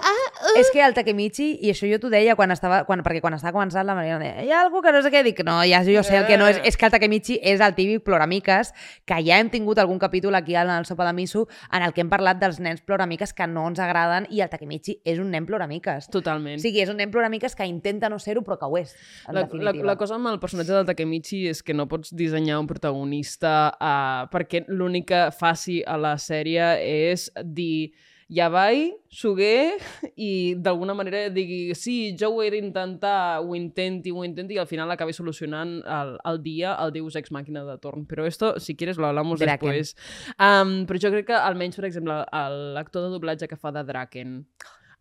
és 0.59 0.71
que 0.71 0.83
el 0.85 0.95
Takemichi, 0.95 1.49
i 1.65 1.71
això 1.73 1.89
jo 1.91 1.99
t'ho 2.03 2.11
deia 2.13 2.37
quan 2.39 2.53
estava, 2.55 2.83
quan, 2.87 3.03
perquè 3.03 3.23
quan 3.25 3.35
estava 3.35 3.55
començant 3.57 3.87
la 3.89 3.97
Mariana 3.99 4.23
deia, 4.23 4.45
hi 4.45 4.53
ha 4.53 4.61
algú 4.63 4.83
que 4.85 4.93
no 4.95 5.01
sé 5.03 5.11
què, 5.15 5.23
dic, 5.27 5.43
no, 5.47 5.57
ja 5.67 5.81
jo 5.87 6.05
sé 6.07 6.19
el 6.21 6.29
que 6.29 6.39
no 6.39 6.47
és, 6.51 6.61
és 6.69 6.79
que 6.79 6.87
el 6.87 6.95
Takemichi 6.95 7.39
és 7.43 7.63
el 7.65 7.75
típic 7.79 8.05
ploramiques, 8.07 8.73
que 9.09 9.19
ja 9.27 9.41
hem 9.41 9.51
tingut 9.51 9.81
algun 9.83 9.99
capítol 10.03 10.37
aquí 10.39 10.55
al 10.59 10.71
Sopa 10.87 11.07
de 11.09 11.15
Miso 11.17 11.47
en 11.73 11.83
el 11.83 11.95
que 11.95 12.05
hem 12.05 12.11
parlat 12.13 12.39
dels 12.43 12.61
nens 12.63 12.85
ploramiques 12.87 13.35
que 13.35 13.49
no 13.51 13.67
ens 13.71 13.83
agraden 13.83 14.29
i 14.31 14.45
el 14.45 14.53
Takemichi 14.53 15.01
és 15.05 15.19
un 15.23 15.33
nen 15.35 15.49
ploramiques. 15.53 16.09
Totalment. 16.13 16.57
O 16.57 16.65
sigui, 16.65 16.81
és 16.83 16.91
un 16.93 16.99
nen 17.01 17.13
ploramiques 17.13 17.55
que 17.59 17.69
intenta 17.69 18.09
no 18.13 18.19
ser-ho, 18.23 18.43
però 18.47 18.57
que 18.59 18.69
ho 18.73 18.79
és, 18.81 18.95
en 19.29 19.37
La, 19.37 19.43
la, 19.43 19.47
definitiva. 19.47 19.91
la 19.93 19.99
cosa 20.01 20.17
amb 20.17 20.33
el 20.33 20.41
personatge 20.43 20.73
del 20.73 20.89
Takemichi 20.89 21.45
és 21.53 21.61
que 21.63 21.77
no 21.77 21.87
pots 21.91 22.15
dissenyar 22.17 22.59
un 22.63 22.71
protagonista 22.71 23.75
uh, 23.77 24.25
perquè 24.33 24.65
l'únic 24.73 25.11
que 25.13 25.27
faci 25.37 25.83
a 25.85 25.99
la 26.01 26.17
sèrie 26.23 26.73
és 26.89 27.29
dir 27.45 27.93
ja 28.33 28.47
vai, 28.49 28.87
sugué 29.13 29.75
i 30.17 30.55
d'alguna 30.57 30.95
manera 30.97 31.27
digui 31.29 31.75
sí, 31.77 32.15
jo 32.17 32.31
ho 32.33 32.41
he 32.41 32.49
d'intentar, 32.55 33.43
ho 33.45 33.53
intenti, 33.59 34.09
ho 34.15 34.23
intenti 34.25 34.57
i 34.57 34.61
al 34.63 34.69
final 34.71 34.89
acabi 34.95 35.13
solucionant 35.13 35.75
el, 35.85 36.15
el 36.31 36.41
dia 36.41 36.73
el 36.81 36.95
Deus 36.95 37.19
Ex 37.21 37.35
Màquina 37.35 37.67
de 37.67 37.77
torn. 37.83 38.07
Però 38.09 38.25
esto, 38.25 38.55
si 38.59 38.73
quieres, 38.75 38.97
lo 38.97 39.11
hablamos 39.11 39.43
Draken. 39.43 39.75
después. 39.77 39.93
Um, 40.39 40.87
però 40.89 41.03
jo 41.03 41.13
crec 41.13 41.29
que 41.29 41.37
almenys, 41.37 41.77
per 41.77 41.91
exemple, 41.91 42.23
l'actor 42.79 43.05
de 43.05 43.13
doblatge 43.19 43.51
que 43.51 43.61
fa 43.61 43.75
de 43.75 43.85
Draken 43.85 44.39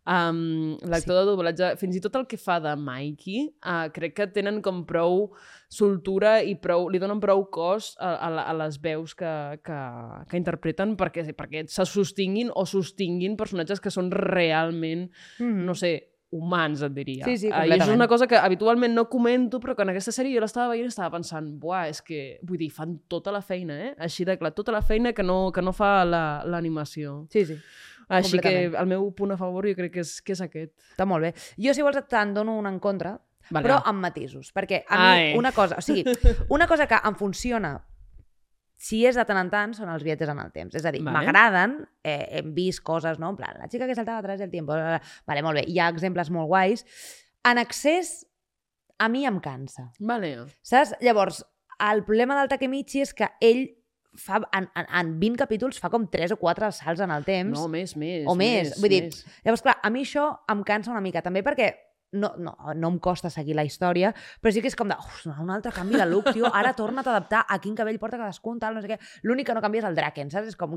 Um, 0.04 0.78
L'actor 0.90 1.14
de 1.20 1.26
doblatge, 1.30 1.76
fins 1.78 1.94
i 1.94 2.00
tot 2.02 2.16
el 2.18 2.24
que 2.26 2.36
fa 2.36 2.56
de 2.58 2.72
Mikey, 2.74 3.44
uh, 3.62 3.84
crec 3.94 4.16
que 4.16 4.26
tenen 4.34 4.58
com 4.60 4.80
prou 4.84 5.28
soltura 5.70 6.40
i 6.42 6.56
prou, 6.58 6.88
li 6.90 6.98
donen 6.98 7.20
prou 7.22 7.44
cos 7.54 7.92
a, 8.02 8.16
a, 8.26 8.30
la- 8.34 8.46
a 8.50 8.54
les 8.64 8.80
veus 8.82 9.14
que, 9.14 9.30
que, 9.64 9.80
que 10.28 10.40
interpreten 10.40 10.96
perquè, 10.98 11.24
perquè 11.38 11.64
se 11.70 11.86
sostinguin 11.86 12.50
o 12.54 12.66
sostinguin 12.66 13.36
personatges 13.38 13.80
que 13.80 13.90
són 13.94 14.10
realment, 14.10 15.08
Mhm. 15.38 15.62
no 15.66 15.74
sé, 15.78 15.92
humans, 16.32 16.80
et 16.80 16.94
diria. 16.96 17.24
Sí, 17.28 17.36
sí, 17.36 17.48
Ah, 17.52 17.66
I 17.66 17.70
això 17.76 17.90
és 17.90 17.94
una 17.94 18.06
cosa 18.08 18.26
que 18.26 18.38
habitualment 18.40 18.94
no 18.96 19.04
comento, 19.10 19.60
però 19.60 19.74
que 19.76 19.82
en 19.84 19.90
aquesta 19.90 20.10
sèrie 20.16 20.32
jo 20.34 20.40
l'estava 20.40 20.70
veient 20.72 20.86
i 20.86 20.88
estava 20.88 21.10
pensant, 21.12 21.50
buah, 21.60 21.88
és 21.90 22.00
que, 22.00 22.38
vull 22.42 22.56
dir, 22.56 22.70
fan 22.72 22.94
tota 23.06 23.30
la 23.30 23.42
feina, 23.42 23.76
eh? 23.90 23.94
Així 23.98 24.24
de 24.24 24.38
clar, 24.40 24.54
tota 24.56 24.72
la 24.72 24.80
feina 24.80 25.12
que 25.12 25.22
no, 25.22 25.52
que 25.52 25.60
no 25.60 25.72
fa 25.76 26.04
la- 26.06 26.42
l'animació. 26.46 27.26
Sí, 27.30 27.44
sí. 27.44 27.58
Així 28.08 28.38
que 28.42 28.54
el 28.66 28.86
meu 28.90 29.10
punt 29.14 29.32
a 29.32 29.36
favor 29.40 29.66
jo 29.68 29.74
crec 29.78 29.92
que 29.92 30.00
és, 30.00 30.16
que 30.22 30.32
és 30.32 30.40
aquest. 30.44 30.72
Està 30.94 31.06
molt 31.08 31.22
bé. 31.22 31.34
Jo, 31.58 31.74
si 31.74 31.82
vols, 31.82 32.00
te'n 32.08 32.34
dono 32.34 32.56
un 32.58 32.66
en 32.66 32.78
contra, 32.82 33.16
Vale. 33.50 33.64
però 33.66 33.80
amb 33.84 34.00
matisos. 34.00 34.52
Perquè 34.54 34.84
a 34.88 34.98
mi 34.98 35.08
Ai. 35.12 35.32
una 35.38 35.52
cosa, 35.52 35.76
o 35.78 35.84
sigui, 35.84 36.04
una 36.56 36.66
cosa 36.66 36.86
que 36.86 36.98
em 37.02 37.14
funciona 37.16 37.76
si 38.82 39.04
és 39.06 39.14
de 39.14 39.22
tant 39.22 39.38
en 39.38 39.50
tant, 39.50 39.74
són 39.78 39.92
els 39.92 40.02
viatges 40.02 40.30
en 40.32 40.40
el 40.42 40.50
temps. 40.50 40.74
És 40.74 40.84
a 40.84 40.90
dir, 40.90 41.04
Vale. 41.06 41.14
m'agraden, 41.20 41.76
eh, 42.02 42.40
hem 42.40 42.52
vist 42.54 42.82
coses, 42.82 43.20
no? 43.22 43.30
En 43.30 43.36
plan, 43.38 43.54
la 43.60 43.68
xica 43.70 43.86
que 43.86 43.94
saltava 43.94 44.18
atrás 44.18 44.40
del 44.40 44.50
tiempo. 44.50 44.72
bla. 44.74 45.00
Vale, 45.26 45.42
molt 45.42 45.60
bé. 45.60 45.64
Hi 45.68 45.78
ha 45.78 45.88
exemples 45.88 46.30
molt 46.30 46.48
guais. 46.48 46.82
En 47.44 47.58
excés, 47.58 48.26
a 48.98 49.08
mi 49.08 49.24
em 49.26 49.38
cansa. 49.40 49.92
Vale. 50.00 50.46
Saps? 50.62 50.96
Llavors, 51.00 51.44
el 51.92 52.02
problema 52.04 52.38
del 52.40 52.48
Takemichi 52.50 53.02
és 53.02 53.14
que 53.14 53.28
ell 53.40 53.68
fa, 54.18 54.40
en, 54.52 54.68
en, 54.74 54.88
en 55.00 55.14
20 55.20 55.40
capítols 55.44 55.80
fa 55.82 55.90
com 55.92 56.06
3 56.10 56.34
o 56.34 56.40
4 56.40 56.72
salts 56.76 57.04
en 57.04 57.14
el 57.14 57.24
temps. 57.28 57.54
No, 57.56 57.68
més, 57.72 57.96
més. 57.96 58.26
o 58.28 58.36
més. 58.38 58.74
Vull 58.80 58.92
dir, 58.92 59.02
més. 59.08 59.24
Llavors, 59.46 59.64
clar, 59.64 59.78
a 59.82 59.90
mi 59.92 60.04
això 60.06 60.28
em 60.52 60.62
cansa 60.66 60.92
una 60.92 61.02
mica, 61.04 61.24
també 61.24 61.44
perquè 61.46 61.72
no, 62.12 62.32
no, 62.38 62.56
no 62.76 62.88
em 62.92 62.98
costa 63.02 63.30
seguir 63.32 63.54
la 63.56 63.64
història, 63.64 64.12
però 64.40 64.52
sí 64.52 64.60
que 64.60 64.68
és 64.68 64.76
com 64.76 64.88
de, 64.90 64.96
un 65.40 65.50
altre 65.50 65.72
canvi 65.72 65.96
de 65.96 66.06
look, 66.06 66.30
tio, 66.32 66.46
ara 66.52 66.74
torna't 66.76 67.06
a 67.06 67.14
adaptar 67.16 67.44
a 67.48 67.58
quin 67.62 67.74
cabell 67.78 67.98
porta 67.98 68.18
cadascun, 68.20 68.58
tal, 68.60 68.74
no 68.76 68.82
sé 68.84 68.90
què. 68.92 68.98
L'únic 69.24 69.46
que 69.48 69.54
no 69.56 69.62
canvia 69.64 69.80
és 69.82 69.88
el 69.88 69.96
Draken, 69.96 70.30
saps? 70.32 70.48
És 70.52 70.56
com, 70.60 70.76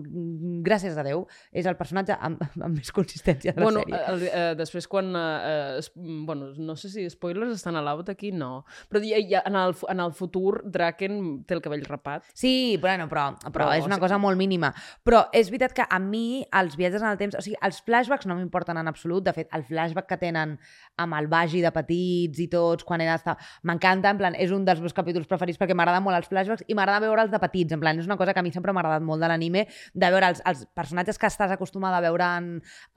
gràcies 0.66 0.96
a 0.98 1.04
Déu, 1.06 1.26
és 1.52 1.66
el 1.68 1.76
personatge 1.80 2.16
amb, 2.20 2.42
amb 2.62 2.78
més 2.80 2.92
consistència 2.96 3.54
de 3.54 3.60
la 3.60 3.66
Bueno, 3.68 3.84
sèrie. 3.84 4.02
el, 4.14 4.24
eh, 4.32 4.56
després 4.60 4.88
quan... 4.88 5.12
Eh, 5.16 5.78
es, 5.80 5.92
bueno, 5.96 6.54
no 6.58 6.76
sé 6.80 6.90
si 6.90 7.04
spoilers 7.10 7.52
estan 7.58 7.76
a 7.76 7.82
l'out 7.84 8.10
aquí, 8.14 8.32
no. 8.32 8.64
Però 8.90 9.02
ja, 9.04 9.20
ja, 9.30 9.44
en, 9.46 9.56
el, 9.60 9.76
en 9.92 10.00
el 10.06 10.14
futur 10.16 10.62
Draken 10.66 11.44
té 11.48 11.56
el 11.58 11.62
cabell 11.66 11.84
rapat. 11.86 12.24
Sí, 12.34 12.78
bueno, 12.82 13.10
però, 13.12 13.28
però, 13.44 13.52
Però, 13.66 13.70
és 13.76 13.84
una 13.86 13.96
sigui- 13.98 14.06
cosa 14.08 14.18
molt 14.22 14.38
mínima. 14.40 14.72
Però 15.04 15.26
és 15.36 15.50
veritat 15.52 15.74
que 15.76 15.86
a 15.90 16.00
mi 16.00 16.46
els 16.56 16.78
viatges 16.80 17.02
en 17.04 17.10
el 17.12 17.18
temps... 17.22 17.36
O 17.36 17.44
sigui, 17.44 17.58
els 17.66 17.82
flashbacks 17.86 18.26
no 18.30 18.38
m'importen 18.40 18.78
en 18.80 18.88
absolut. 18.88 19.24
De 19.26 19.34
fet, 19.36 19.50
el 19.56 19.64
flashback 19.68 20.08
que 20.14 20.18
tenen 20.22 20.56
amb 21.02 21.18
el 21.20 21.25
Vagi 21.32 21.62
de 21.64 21.72
petits 21.76 22.42
i 22.44 22.48
tots, 22.52 22.86
quan 22.88 23.04
era... 23.04 23.18
Estava... 23.20 23.38
M'encanta, 23.68 24.12
en 24.14 24.20
plan, 24.20 24.38
és 24.40 24.54
un 24.56 24.66
dels 24.68 24.82
meus 24.84 24.96
capítols 24.96 25.28
preferits 25.30 25.60
perquè 25.62 25.76
m'agraden 25.78 26.04
molt 26.06 26.20
els 26.20 26.30
flashbacks 26.32 26.66
i 26.68 26.78
m'agrada 26.78 27.04
veure'ls 27.06 27.34
de 27.34 27.42
petits. 27.42 27.76
En 27.76 27.82
plan, 27.82 28.00
és 28.00 28.10
una 28.10 28.18
cosa 28.20 28.34
que 28.34 28.42
a 28.42 28.46
mi 28.46 28.54
sempre 28.54 28.74
m'ha 28.76 28.84
agradat 28.84 29.06
molt 29.06 29.24
de 29.24 29.30
l'anime, 29.32 29.66
de 29.94 30.12
veure 30.14 30.32
els, 30.34 30.42
els 30.46 30.66
personatges 30.76 31.20
que 31.22 31.30
estàs 31.32 31.54
acostumada 31.56 32.00
a 32.00 32.06
veure 32.06 32.30
en, 32.40 32.50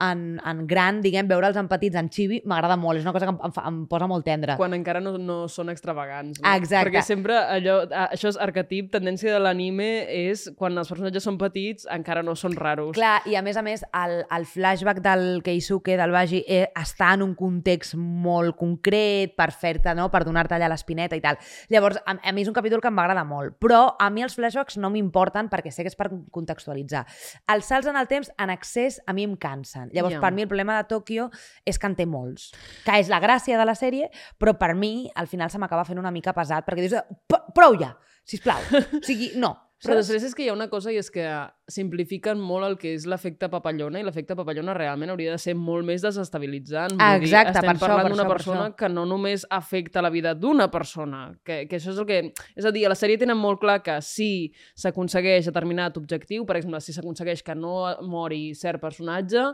en, 0.05 0.23
en 0.39 0.63
gran, 0.69 1.01
diguem, 1.05 1.29
veure'ls 1.29 1.59
en 1.59 1.69
petits, 1.71 1.97
en 1.99 2.09
chibi, 2.13 2.41
m'agrada 2.45 2.77
molt. 2.79 2.99
És 2.99 3.07
una 3.07 3.15
cosa 3.15 3.29
que 3.29 3.35
em, 3.35 3.41
em, 3.49 3.55
fa, 3.55 3.65
em 3.69 3.81
posa 3.89 4.09
molt 4.11 4.27
tendra. 4.27 4.57
Quan 4.59 4.75
encara 4.77 5.01
no, 5.03 5.15
no 5.17 5.39
són 5.51 5.71
extravagants. 5.73 6.41
No? 6.41 6.53
Exacte. 6.55 6.89
Perquè 6.89 7.05
sempre 7.05 7.37
allò, 7.57 7.81
això 8.09 8.31
és 8.31 8.39
arquetip, 8.41 8.91
tendència 8.93 9.33
de 9.33 9.41
l'anime 9.41 9.89
és 10.09 10.47
quan 10.59 10.77
els 10.77 10.89
personatges 10.91 11.25
són 11.25 11.39
petits 11.41 11.87
encara 11.89 12.23
no 12.25 12.35
són 12.39 12.55
raros. 12.59 12.93
Clar, 12.97 13.19
i 13.29 13.37
a 13.39 13.43
més 13.45 13.57
a 13.57 13.63
més, 13.65 13.83
el, 13.95 14.19
el 14.35 14.47
flashback 14.49 15.01
del 15.05 15.41
Keisuke, 15.45 15.97
del 15.99 16.13
Baji, 16.15 16.43
eh, 16.47 16.67
està 16.79 17.13
en 17.17 17.25
un 17.25 17.35
context 17.39 17.95
molt 17.97 18.18
concret 18.57 19.35
per 19.37 19.51
fer-te, 19.51 19.93
no?, 19.95 20.09
per 20.11 20.23
donar-te 20.27 20.55
allà 20.55 20.67
l'espineta 20.71 21.15
i 21.15 21.21
tal. 21.21 21.37
Llavors, 21.69 21.97
a, 22.05 22.17
a 22.21 22.31
mi 22.35 22.41
és 22.41 22.47
un 22.47 22.53
capítol 22.57 22.81
que 22.81 22.91
m'agrada 22.91 23.23
molt, 23.27 23.57
però 23.59 23.95
a 23.99 24.09
mi 24.09 24.23
els 24.25 24.35
flashbacks 24.35 24.77
no 24.77 24.89
m'importen 24.93 25.49
perquè 25.49 25.71
sé 25.71 25.83
que 25.83 25.89
és 25.93 25.95
per 25.99 26.09
contextualitzar. 26.31 27.05
Els 27.53 27.65
salts 27.65 27.87
en 27.87 27.95
el 27.99 28.07
temps, 28.07 28.31
en 28.37 28.49
excés, 28.53 29.01
a 29.05 29.13
mi 29.13 29.23
em 29.27 29.35
cansen. 29.37 29.89
Llavors, 29.93 30.15
Ja. 30.15 30.21
per 30.21 30.33
mi 30.33 30.41
el 30.43 30.47
problema 30.47 30.77
de 30.81 30.87
Tòquio 30.89 31.29
és 31.65 31.77
que 31.79 31.87
en 31.87 31.95
té 31.95 32.05
molts, 32.05 32.51
que 32.85 32.99
és 32.99 33.09
la 33.09 33.19
gràcia 33.21 33.57
de 33.57 33.65
la 33.65 33.75
sèrie, 33.75 34.09
però 34.37 34.57
per 34.57 34.73
mi, 34.75 35.09
al 35.15 35.27
final, 35.27 35.49
se 35.49 35.57
m'acaba 35.59 35.85
fent 35.85 35.99
una 35.99 36.11
mica 36.11 36.33
pesat, 36.33 36.65
perquè 36.65 36.81
dius, 36.87 37.01
"P- 37.27 37.53
prou 37.53 37.77
ja, 37.79 37.95
sisplau. 38.25 38.57
O 38.99 39.03
sigui, 39.03 39.31
no. 39.35 39.55
Però 39.79 39.95
després 39.95 40.23
és 40.23 40.35
que 40.35 40.43
hi 40.43 40.49
ha 40.49 40.53
una 40.53 40.67
cosa 40.69 40.91
i 40.91 40.97
és 40.97 41.09
que 41.09 41.23
simplifiquen 41.69 42.39
molt 42.41 42.65
el 42.67 42.77
que 42.81 42.93
és 42.97 43.05
l'efecte 43.09 43.47
papallona 43.49 43.99
i 44.01 44.03
l'efecte 44.03 44.35
papallona 44.35 44.73
realment 44.73 45.13
hauria 45.13 45.31
de 45.35 45.37
ser 45.41 45.55
molt 45.55 45.85
més 45.87 46.01
desestabilitzant. 46.01 46.91
Vull 46.97 47.01
Ah, 47.05 47.15
dir, 47.19 47.27
exacte, 47.29 47.53
estem 47.59 47.71
per 47.71 47.79
parlant 47.79 48.07
per 48.07 48.11
d'una 48.11 48.25
per 48.27 48.31
persona 48.35 48.65
això. 48.67 48.75
que 48.75 48.89
no 48.89 49.05
només 49.05 49.45
afecta 49.49 50.01
la 50.01 50.09
vida 50.09 50.33
d'una 50.35 50.69
persona, 50.71 51.23
que, 51.43 51.67
que 51.69 51.77
això 51.79 51.91
és 51.93 51.99
el 52.01 52.05
que... 52.09 52.19
És 52.55 52.65
a 52.65 52.71
dir, 52.71 52.85
a 52.85 52.89
la 52.89 52.95
sèrie 52.99 53.17
tenen 53.21 53.37
molt 53.37 53.59
clar 53.61 53.81
que 53.85 53.99
si 54.01 54.51
s'aconsegueix 54.75 55.45
determinat 55.45 55.97
objectiu, 55.97 56.45
per 56.45 56.57
exemple, 56.57 56.81
si 56.81 56.93
s'aconsegueix 56.95 57.43
que 57.43 57.55
no 57.55 57.95
mori 58.01 58.53
cert 58.55 58.81
personatge, 58.81 59.45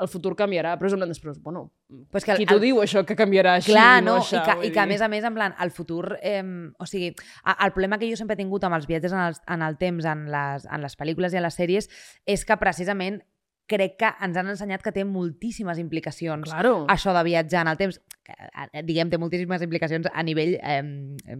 el 0.00 0.08
futur 0.08 0.34
canviarà, 0.36 0.76
però 0.78 0.86
és 0.90 0.96
un 0.98 1.06
després, 1.08 1.38
bueno, 1.42 1.70
Pues 2.12 2.24
que 2.24 2.30
el- 2.30 2.38
qui 2.38 2.46
t'ho 2.46 2.54
el- 2.54 2.60
diu 2.62 2.76
això 2.78 3.04
que 3.04 3.16
canviarà 3.16 3.56
així, 3.58 3.72
Clar, 3.72 4.00
no, 4.02 4.12
no, 4.14 4.20
això? 4.22 4.38
i, 4.38 4.44
que, 4.60 4.66
i 4.68 4.70
que 4.70 4.78
a 4.78 4.84
dir. 4.84 4.92
més 4.92 5.00
a 5.02 5.08
més, 5.08 5.24
en 5.24 5.34
plan, 5.34 5.54
el 5.60 5.72
futur... 5.72 6.18
Eh, 6.22 6.40
o 6.78 6.86
sigui, 6.86 7.08
el 7.64 7.72
problema 7.72 7.98
que 7.98 8.08
jo 8.08 8.14
sempre 8.16 8.34
he 8.34 8.36
tingut 8.38 8.62
amb 8.62 8.76
els 8.76 8.86
viatges 8.86 9.12
en 9.12 9.18
el, 9.18 9.34
en 9.48 9.62
el 9.66 9.76
temps, 9.76 10.04
en 10.06 10.30
les, 10.30 10.66
en 10.70 10.82
les 10.82 10.94
pel·lícules 10.96 11.34
i 11.34 11.38
en 11.40 11.42
les 11.42 11.56
sèries, 11.60 11.90
és 12.26 12.44
que 12.48 12.56
precisament 12.60 13.20
crec 13.70 13.98
que 14.00 14.08
ens 14.24 14.36
han 14.40 14.48
ensenyat 14.50 14.82
que 14.82 14.90
té 14.96 15.04
moltíssimes 15.06 15.78
implicacions 15.78 16.48
Claro. 16.50 16.86
això 16.90 17.12
de 17.14 17.22
viatjar 17.28 17.62
en 17.62 17.68
el 17.70 17.78
temps, 17.78 18.00
eh, 18.30 18.82
diguem, 18.86 19.10
té 19.10 19.18
moltíssimes 19.18 19.62
implicacions 19.62 20.08
a 20.12 20.22
nivell 20.26 20.56
eh, 20.60 20.80
eh, 21.26 21.36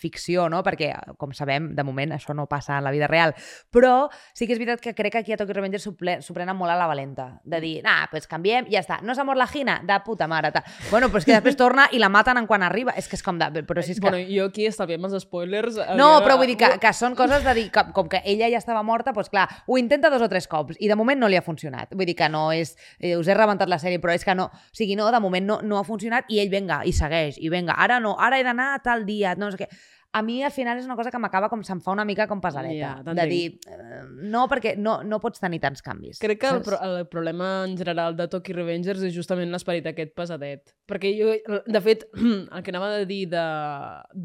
ficció, 0.00 0.48
no? 0.48 0.62
Perquè, 0.66 0.92
com 1.20 1.32
sabem, 1.36 1.70
de 1.76 1.84
moment 1.86 2.12
això 2.16 2.34
no 2.36 2.46
passa 2.50 2.78
en 2.78 2.84
la 2.84 2.92
vida 2.94 3.08
real. 3.10 3.34
Però 3.72 4.08
sí 4.34 4.46
que 4.46 4.54
és 4.54 4.60
veritat 4.60 4.80
que 4.84 4.94
crec 4.94 5.12
que 5.12 5.18
aquí 5.24 5.32
a 5.32 5.38
Tokyo 5.40 5.54
Revengers 5.56 5.84
s'ho 5.86 6.34
prenen 6.34 6.56
molt 6.56 6.72
a 6.72 6.76
la 6.78 6.86
valenta. 6.90 7.40
De 7.44 7.60
dir, 7.60 7.80
nah, 7.84 8.06
pues 8.10 8.26
canviem 8.30 8.68
ja 8.70 8.80
està. 8.84 9.00
No 9.02 9.14
s'ha 9.14 9.24
mort 9.24 9.38
la 9.40 9.48
Gina? 9.50 9.80
De 9.86 9.96
puta 10.04 10.28
mare. 10.30 10.52
Ta. 10.52 10.62
Bueno, 10.90 11.08
però 11.08 11.18
és 11.20 11.26
que 11.28 11.34
després 11.36 11.56
torna 11.58 11.88
i 11.92 11.98
la 12.02 12.08
maten 12.12 12.38
en 12.40 12.46
quan 12.50 12.62
arriba. 12.62 12.94
És 12.96 13.08
que 13.08 13.16
és 13.18 13.22
com 13.24 13.38
de... 13.40 13.50
Però 13.66 13.82
si 13.82 13.92
és 13.94 14.00
que... 14.00 14.08
Bueno, 14.08 14.20
jo 14.28 14.48
aquí 14.50 14.66
estalviem 14.66 15.04
els 15.08 15.16
spoilers. 15.24 15.76
No, 15.96 16.16
havia- 16.16 16.24
però 16.26 16.36
vull 16.40 16.50
dir 16.52 16.56
que, 16.60 16.70
que 16.82 16.92
són 16.96 17.14
coses 17.18 17.44
de 17.44 17.54
dir, 17.56 17.68
que, 17.72 17.84
com 17.96 18.08
que 18.10 18.22
ella 18.24 18.48
ja 18.52 18.58
estava 18.60 18.82
morta, 18.86 19.12
doncs 19.16 19.30
clar, 19.32 19.46
ho 19.66 19.78
intenta 19.80 20.10
dos 20.10 20.22
o 20.22 20.28
tres 20.28 20.46
cops 20.50 20.76
i 20.80 20.88
de 20.90 20.96
moment 20.98 21.20
no 21.20 21.28
li 21.28 21.36
ha 21.38 21.42
funcionat. 21.44 21.94
Vull 21.94 22.06
dir 22.08 22.16
que 22.18 22.28
no 22.32 22.50
és... 22.52 22.76
Eh, 22.98 23.16
us 23.18 23.28
he 23.28 23.34
rebentat 23.36 23.68
la 23.70 23.78
sèrie, 23.82 24.00
però 24.02 24.14
és 24.14 24.24
que 24.26 24.34
no... 24.34 24.48
O 24.50 24.76
sigui, 24.76 24.96
no, 24.98 25.06
de 25.10 25.20
moment 25.22 25.46
no, 25.46 25.60
no 25.62 25.78
ha 25.78 25.84
funcionat 25.86 26.09
i 26.28 26.42
ell, 26.42 26.50
venga, 26.52 26.82
i 26.84 26.92
segueix, 26.96 27.38
i 27.38 27.48
venga, 27.52 27.78
ara 27.78 28.00
no, 28.02 28.16
ara 28.18 28.40
he 28.40 28.46
d'anar 28.46 28.74
tal 28.84 29.06
dia, 29.08 29.36
no 29.38 29.50
sé 29.52 29.62
què. 29.62 29.70
A 30.12 30.22
mi, 30.26 30.40
al 30.42 30.50
final, 30.50 30.74
és 30.80 30.86
una 30.88 30.96
cosa 30.98 31.12
que 31.14 31.18
m'acaba 31.22 31.46
com 31.46 31.60
se'm 31.62 31.78
fa 31.84 31.92
una 31.94 32.02
mica 32.04 32.24
com 32.26 32.40
pesadeta. 32.42 32.96
Ja, 33.06 33.14
de 33.14 33.26
dir, 33.30 33.44
eh, 33.70 34.00
no, 34.32 34.48
perquè 34.50 34.72
no, 34.74 34.96
no 35.06 35.20
pots 35.22 35.38
tenir 35.38 35.60
tants 35.62 35.84
canvis. 35.86 36.18
Crec 36.18 36.40
que 36.42 36.50
el, 36.50 36.62
pro 36.66 36.80
el 36.82 37.06
problema 37.06 37.50
en 37.68 37.76
general 37.78 38.16
de 38.18 38.26
Tokyo 38.32 38.56
Revengers 38.56 39.04
és 39.06 39.14
justament 39.14 39.54
l'esperit 39.54 39.86
aquest 39.86 40.10
pesadet. 40.18 40.74
Perquè 40.90 41.14
jo, 41.14 41.30
de 41.62 41.82
fet, 41.84 42.08
el 42.56 42.66
que 42.66 42.74
anava 42.74 42.90
a 42.96 43.06
dir 43.06 43.22
de, 43.30 43.46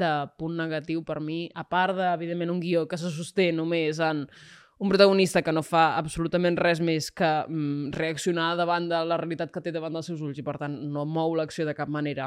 de 0.02 0.12
punt 0.42 0.58
negatiu 0.58 1.06
per 1.06 1.20
mi, 1.22 1.44
a 1.54 1.68
part 1.70 1.94
de, 1.94 2.10
evidentment, 2.18 2.56
un 2.56 2.62
guió 2.66 2.88
que 2.90 2.98
se 2.98 3.14
sosté 3.14 3.52
només 3.54 4.02
en 4.02 4.26
un 4.78 4.90
protagonista 4.90 5.40
que 5.40 5.52
no 5.56 5.62
fa 5.64 5.96
absolutament 5.96 6.58
res 6.60 6.82
més 6.84 7.06
que 7.10 7.24
mm, 7.48 7.94
reaccionar 7.96 8.50
davant 8.58 8.88
de 8.90 8.98
la 9.08 9.16
realitat 9.16 9.48
que 9.50 9.62
té 9.64 9.72
davant 9.72 9.94
dels 9.96 10.10
seus 10.10 10.20
ulls 10.20 10.36
i, 10.36 10.44
per 10.44 10.58
tant, 10.60 10.74
no 10.92 11.06
mou 11.08 11.32
l'acció 11.38 11.64
de 11.64 11.72
cap 11.74 11.88
manera 11.88 12.26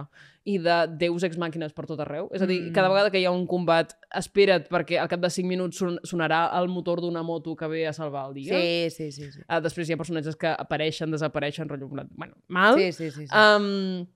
i 0.50 0.58
de 0.58 0.80
deus 0.98 1.24
ex 1.28 1.38
màquines 1.38 1.76
per 1.78 1.86
tot 1.86 2.02
arreu. 2.02 2.30
És 2.34 2.42
a 2.42 2.48
dir, 2.50 2.60
Mm. 2.64 2.74
cada 2.74 2.90
vegada 2.90 3.12
que 3.12 3.20
hi 3.22 3.26
ha 3.30 3.32
un 3.32 3.46
combat, 3.46 3.94
espera't 4.18 4.66
perquè 4.68 4.98
al 5.00 5.08
cap 5.08 5.20
de 5.22 5.30
5 5.30 5.48
minuts 5.48 5.78
son 5.78 6.00
sonarà 6.04 6.50
el 6.60 6.68
motor 6.70 7.02
d'una 7.02 7.22
moto 7.22 7.56
que 7.56 7.68
ve 7.68 7.86
a 7.88 7.94
salvar 7.94 8.30
el 8.30 8.34
dia. 8.34 8.54
Sí, 8.58 8.90
sí, 8.90 9.12
sí. 9.12 9.32
sí. 9.32 9.42
Uh, 9.48 9.62
després 9.62 9.88
hi 9.88 9.94
ha 9.94 9.98
personatges 9.98 10.36
que 10.36 10.48
apareixen, 10.48 11.12
desapareixen, 11.12 11.70
rotllo, 11.70 11.88
bueno, 11.88 12.34
mal. 12.48 12.76
Sí, 12.80 12.92
sí, 12.92 13.12
sí, 13.12 13.28
sí. 13.28 13.36
Um, 13.36 14.08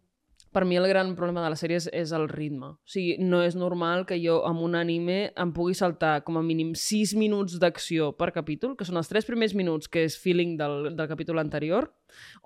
per 0.54 0.64
mi 0.70 0.78
el 0.78 0.88
gran 0.88 1.16
problema 1.18 1.44
de 1.44 1.50
la 1.52 1.58
sèrie 1.60 1.80
és, 1.82 1.90
és 1.92 2.14
el 2.16 2.28
ritme. 2.30 2.74
O 2.78 2.90
sigui, 2.94 3.18
no 3.20 3.42
és 3.44 3.58
normal 3.60 4.06
que 4.10 4.20
jo 4.22 4.40
amb 4.48 4.62
un 4.64 4.78
anime 4.80 5.18
em 5.40 5.54
pugui 5.56 5.76
saltar 5.78 6.22
com 6.28 6.38
a 6.40 6.44
mínim 6.46 6.74
6 6.78 7.16
minuts 7.20 7.58
d'acció 7.62 8.12
per 8.18 8.32
capítol, 8.36 8.78
que 8.78 8.88
són 8.88 9.02
els 9.02 9.10
3 9.12 9.28
primers 9.28 9.56
minuts, 9.58 9.90
que 9.92 10.06
és 10.08 10.18
feeling 10.20 10.56
del, 10.60 10.94
del 10.96 11.10
capítol 11.10 11.42
anterior, 11.42 11.90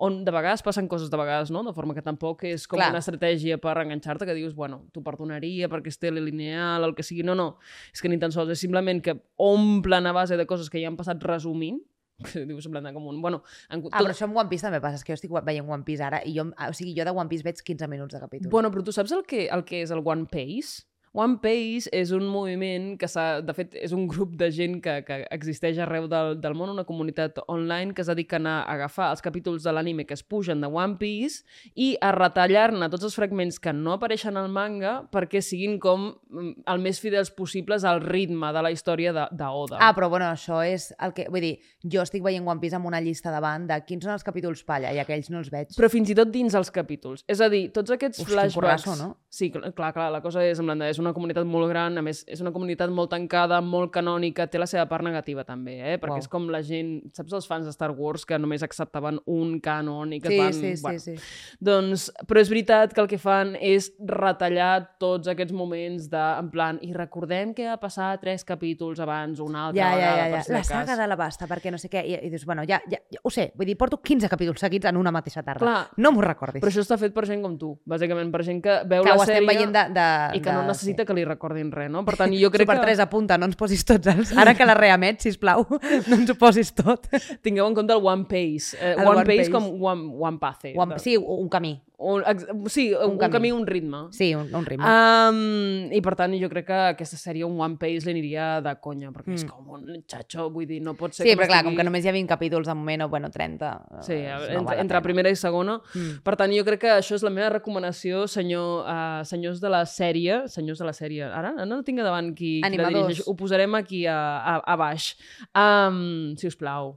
on 0.00 0.22
de 0.24 0.32
vegades 0.32 0.64
passen 0.64 0.88
coses 0.88 1.12
de 1.12 1.20
vegades, 1.20 1.52
no? 1.52 1.62
De 1.66 1.74
forma 1.76 1.94
que 1.94 2.04
tampoc 2.04 2.46
és 2.48 2.64
com 2.66 2.80
Clar. 2.80 2.90
una 2.94 3.02
estratègia 3.02 3.60
per 3.60 3.76
enganxar-te, 3.82 4.26
que 4.26 4.36
dius, 4.36 4.56
bueno, 4.56 4.86
t'ho 4.94 5.04
perdonaria 5.04 5.68
perquè 5.68 5.92
és 5.92 6.00
telelineal, 6.00 6.88
el 6.88 6.96
que 6.96 7.06
sigui. 7.06 7.26
No, 7.26 7.36
no. 7.38 7.50
És 7.92 8.02
que 8.02 8.10
ni 8.10 8.18
tan 8.18 8.32
sols 8.34 8.56
és 8.56 8.64
simplement 8.64 9.02
que 9.04 9.18
omplen 9.36 10.08
a 10.08 10.16
base 10.16 10.40
de 10.40 10.48
coses 10.48 10.72
que 10.72 10.80
ja 10.80 10.88
han 10.90 10.98
passat 10.98 11.22
resumint, 11.24 11.82
que 12.24 12.44
dius 12.46 12.66
en 12.66 12.74
plan 12.74 12.84
de 12.84 12.92
com 12.92 13.06
un... 13.06 13.20
Bueno, 13.22 13.42
en, 13.70 13.84
Ah, 13.92 14.02
però 14.02 14.12
això 14.14 14.26
amb 14.26 14.36
One 14.36 14.50
Piece 14.50 14.66
també 14.66 14.80
passa, 14.82 14.98
és 14.98 15.06
que 15.06 15.14
jo 15.14 15.18
estic 15.18 15.34
veient 15.46 15.68
One 15.70 15.86
Piece 15.86 16.04
ara 16.04 16.20
i 16.26 16.34
jo, 16.36 16.48
o 16.50 16.74
sigui, 16.74 16.94
jo 16.98 17.06
de 17.06 17.14
One 17.14 17.30
Piece 17.30 17.46
veig 17.46 17.62
15 17.62 17.88
minuts 17.90 18.16
de 18.16 18.22
capítol. 18.22 18.50
Bueno, 18.50 18.72
però 18.74 18.82
tu 18.84 18.94
saps 18.94 19.14
el 19.14 19.24
que, 19.28 19.46
el 19.54 19.64
que 19.68 19.82
és 19.84 19.94
el 19.94 20.02
One 20.04 20.26
Piece? 20.30 20.82
One 21.18 21.40
Piece 21.42 21.90
és 21.90 22.12
un 22.14 22.28
moviment 22.30 22.92
que 22.98 23.08
s'ha... 23.10 23.40
De 23.42 23.54
fet, 23.56 23.74
és 23.74 23.92
un 23.96 24.06
grup 24.10 24.36
de 24.38 24.50
gent 24.54 24.76
que, 24.84 25.00
que 25.06 25.16
existeix 25.34 25.80
arreu 25.82 26.06
del, 26.10 26.36
del 26.38 26.54
món, 26.54 26.70
una 26.70 26.84
comunitat 26.86 27.40
online 27.50 27.94
que 27.96 28.04
es 28.04 28.10
dediquen 28.10 28.46
a 28.46 28.60
agafar 28.70 29.08
els 29.14 29.24
capítols 29.24 29.66
de 29.66 29.74
l'anime 29.74 30.06
que 30.06 30.14
es 30.14 30.22
pugen 30.22 30.62
de 30.62 30.70
One 30.70 30.94
Piece 31.00 31.42
i 31.74 31.90
a 32.04 32.12
retallar-ne 32.14 32.90
tots 32.92 33.08
els 33.08 33.18
fragments 33.18 33.58
que 33.62 33.74
no 33.74 33.96
apareixen 33.96 34.38
al 34.38 34.46
manga 34.52 34.94
perquè 35.10 35.42
siguin 35.42 35.78
com 35.82 36.06
mm, 36.12 36.64
el 36.70 36.82
més 36.84 37.02
fidels 37.02 37.32
possibles 37.34 37.86
al 37.88 38.02
ritme 38.04 38.52
de 38.54 38.62
la 38.62 38.72
història 38.74 39.14
de, 39.16 39.26
de 39.34 39.50
Oda. 39.50 39.82
Ah, 39.82 39.90
però 39.96 40.10
bueno, 40.12 40.30
això 40.30 40.62
és 40.62 40.92
el 41.02 41.16
que... 41.16 41.26
Vull 41.32 41.42
dir, 41.42 41.54
jo 41.82 42.04
estic 42.06 42.22
veient 42.22 42.46
One 42.46 42.62
Piece 42.62 42.78
amb 42.78 42.86
una 42.86 43.02
llista 43.02 43.34
davant 43.34 43.66
de 43.66 43.80
quins 43.88 44.06
són 44.06 44.14
els 44.14 44.26
capítols 44.26 44.62
palla 44.68 44.94
i 44.94 45.02
aquells 45.02 45.32
no 45.34 45.42
els 45.42 45.50
veig. 45.50 45.74
Però 45.74 45.90
fins 45.90 46.14
i 46.14 46.18
tot 46.18 46.30
dins 46.30 46.54
els 46.54 46.70
capítols. 46.74 47.26
És 47.26 47.42
a 47.42 47.50
dir, 47.50 47.66
tots 47.74 47.96
aquests 47.98 48.22
Hosti, 48.22 48.30
flashbacks... 48.30 48.58
currasso, 48.60 48.96
no? 49.00 49.10
Sí, 49.38 49.52
cl- 49.54 49.70
clar, 49.76 49.92
clar, 49.94 50.08
la 50.10 50.20
cosa 50.24 50.42
és, 50.42 50.58
de- 50.58 50.88
és 50.88 50.98
una 50.98 51.12
comunitat 51.14 51.46
molt 51.46 51.68
gran, 51.70 51.96
a 51.98 52.02
més, 52.02 52.24
és 52.26 52.40
una 52.42 52.50
comunitat 52.50 52.90
molt 52.90 53.10
tancada, 53.12 53.60
molt 53.62 53.92
canònica, 53.94 54.48
té 54.50 54.58
la 54.58 54.66
seva 54.66 54.86
part 54.90 55.04
negativa 55.06 55.44
també, 55.46 55.76
eh? 55.78 55.98
Perquè 56.02 56.16
Uau. 56.16 56.24
és 56.24 56.28
com 56.32 56.48
la 56.50 56.62
gent... 56.66 56.96
Saps 57.14 57.36
els 57.38 57.46
fans 57.46 57.68
de 57.68 57.70
Star 57.74 57.92
Wars 57.94 58.24
que 58.26 58.38
només 58.38 58.64
acceptaven 58.66 59.20
un 59.30 59.60
canon 59.62 60.12
i 60.16 60.18
que 60.20 60.32
Sí, 60.32 60.38
van... 60.40 60.52
sí, 60.56 60.72
sí, 60.76 60.82
bueno, 60.82 60.98
sí. 61.04 61.14
Doncs, 61.60 62.08
però 62.26 62.40
és 62.42 62.50
veritat 62.50 62.92
que 62.96 63.00
el 63.04 63.08
que 63.10 63.18
fan 63.22 63.54
és 63.60 63.92
retallar 64.04 64.96
tots 65.00 65.28
aquests 65.30 65.54
moments 65.56 66.08
de, 66.10 66.24
en 66.38 66.50
plan, 66.52 66.78
i 66.82 66.90
recordem 66.96 67.54
que 67.56 67.68
va 67.68 67.76
passar 67.80 68.10
tres 68.22 68.44
capítols 68.48 69.00
abans, 69.04 69.40
una 69.44 69.68
altra 69.68 69.78
Ja, 69.82 69.90
ja, 69.92 69.96
vegada, 69.96 70.18
ja, 70.18 70.26
ja. 70.28 70.36
per 70.38 70.44
si 70.44 70.52
La 70.52 70.58
cas. 70.62 70.72
saga 70.72 70.96
de 71.00 71.06
la 71.08 71.16
basta, 71.16 71.46
perquè 71.50 71.70
no 71.72 71.78
sé 71.78 71.90
què. 71.92 72.02
I, 72.06 72.18
i 72.26 72.30
dius, 72.32 72.44
bueno, 72.48 72.64
ja, 72.68 72.80
ja, 72.90 72.98
ja, 73.10 73.20
ho 73.22 73.30
sé, 73.30 73.50
vull 73.54 73.68
dir, 73.70 73.76
porto 73.78 74.00
15 74.02 74.28
capítols 74.28 74.60
seguits 74.60 74.88
en 74.90 74.96
una 75.00 75.12
mateixa 75.14 75.42
tarda. 75.46 75.62
Clar. 75.64 75.78
No 75.96 76.12
m'ho 76.12 76.22
recordis. 76.24 76.62
Però 76.62 76.72
això 76.72 76.82
està 76.84 76.98
fet 77.00 77.14
per 77.14 77.26
gent 77.28 77.42
com 77.44 77.56
tu, 77.60 77.74
bàsicament, 77.88 78.32
per 78.34 78.42
gent 78.46 78.62
que 78.64 78.80
veu 78.88 79.04
que 79.06 79.14
la 79.14 79.18
ho 79.28 79.32
estem 79.32 79.44
sèrie 79.44 79.50
veient 79.52 79.74
de, 79.76 79.84
de, 79.94 80.06
i 80.38 80.40
que 80.42 80.50
de, 80.50 80.56
no 80.56 80.64
necessita 80.66 81.04
que 81.08 81.14
li 81.16 81.24
recordin 81.28 81.70
res, 81.74 81.90
no? 81.92 82.04
Per 82.08 82.16
tant, 82.18 82.32
jo 82.34 82.50
crec 82.54 82.66
Super 82.66 82.78
que 82.80 82.86
3 82.88 83.02
apunta, 83.04 83.38
no 83.38 83.46
ens 83.50 83.56
posis 83.60 83.84
tots 83.88 84.10
els... 84.14 84.32
Ara 84.36 84.54
que 84.58 84.66
la 84.68 84.74
reemet, 84.78 85.20
sisplau, 85.24 85.66
no 86.08 86.20
ens 86.20 86.32
ho 86.32 86.38
posis 86.40 86.72
tot. 86.74 87.06
tingueu 87.44 87.68
en 87.68 87.76
compte 87.76 87.92
el 87.94 88.02
One 88.04 88.24
Pace. 88.30 88.74
Eh, 88.80 88.94
El 88.96 89.04
one, 89.06 89.20
One 89.22 89.26
Pace 89.28 89.44
Pace. 89.46 89.52
com 89.54 89.68
One, 89.82 90.08
one 90.18 90.38
Pace. 90.42 90.74
One, 90.76 90.94
de- 90.96 91.00
sí, 91.04 91.16
un 91.16 91.48
camí. 91.52 91.76
Un, 92.00 92.22
ex, 92.30 92.46
sí, 92.70 92.94
un, 92.94 93.12
un, 93.12 93.18
camí. 93.18 93.32
camí. 93.32 93.50
un 93.52 93.66
ritme. 93.66 93.98
Sí, 94.12 94.32
un, 94.32 94.54
un 94.54 94.64
ritme. 94.64 94.86
Um, 94.86 95.90
I 95.90 95.98
per 96.04 96.14
tant, 96.14 96.34
jo 96.38 96.46
crec 96.52 96.68
que 96.68 96.76
aquesta 96.92 97.18
sèrie, 97.18 97.42
un 97.42 97.58
One 97.58 97.74
Pace, 97.80 98.06
li 98.06 98.12
aniria 98.12 98.60
de 98.62 98.76
conya, 98.78 99.10
perquè 99.10 99.32
mm. 99.32 99.40
és 99.40 99.46
com 99.48 99.72
un 99.74 100.04
xatxo, 100.06 100.46
vull 100.54 100.68
dir, 100.70 100.78
no 100.86 100.94
pot 100.94 101.16
ser 101.16 101.26
sí, 101.26 101.32
però 101.32 101.48
clar, 101.48 101.56
m'estigui- 101.56 101.72
com 101.72 101.80
que 101.80 101.86
només 101.88 102.06
hi 102.06 102.12
ha 102.12 102.14
20 102.14 102.30
capítols 102.30 102.70
de 102.70 102.76
moment, 102.78 103.02
o 103.02 103.08
bueno, 103.10 103.32
30... 103.34 103.72
Sí, 104.06 104.14
eh, 104.14 104.30
a- 104.30 104.38
no 104.52 104.60
entre, 104.60 104.78
entre 104.84 105.02
primera 105.08 105.32
i 105.34 105.40
segona. 105.40 105.80
Mm. 105.90 106.22
Per 106.22 106.36
tant, 106.38 106.54
jo 106.54 106.62
crec 106.70 106.84
que 106.86 106.94
això 107.00 107.18
és 107.18 107.26
la 107.26 107.34
meva 107.34 107.50
recomanació, 107.56 108.28
senyor, 108.30 108.86
uh, 108.86 109.26
senyors 109.26 109.58
de 109.58 109.74
la 109.74 109.82
sèrie, 109.90 110.44
senyors 110.54 110.78
de 110.78 110.86
la 110.86 110.94
sèrie, 110.94 111.26
ara 111.26 111.50
no 111.66 111.82
tinc 111.82 111.98
davant 112.06 112.30
qui, 112.30 112.60
qui 112.62 112.78
la 112.78 112.94
dirigeix, 112.94 113.24
ho 113.26 113.34
posarem 113.34 113.74
aquí 113.74 114.04
a, 114.06 114.20
a, 114.38 114.56
a 114.62 114.78
baix. 114.78 115.10
Um, 115.50 116.36
si 116.38 116.46
us 116.46 116.54
plau, 116.54 116.94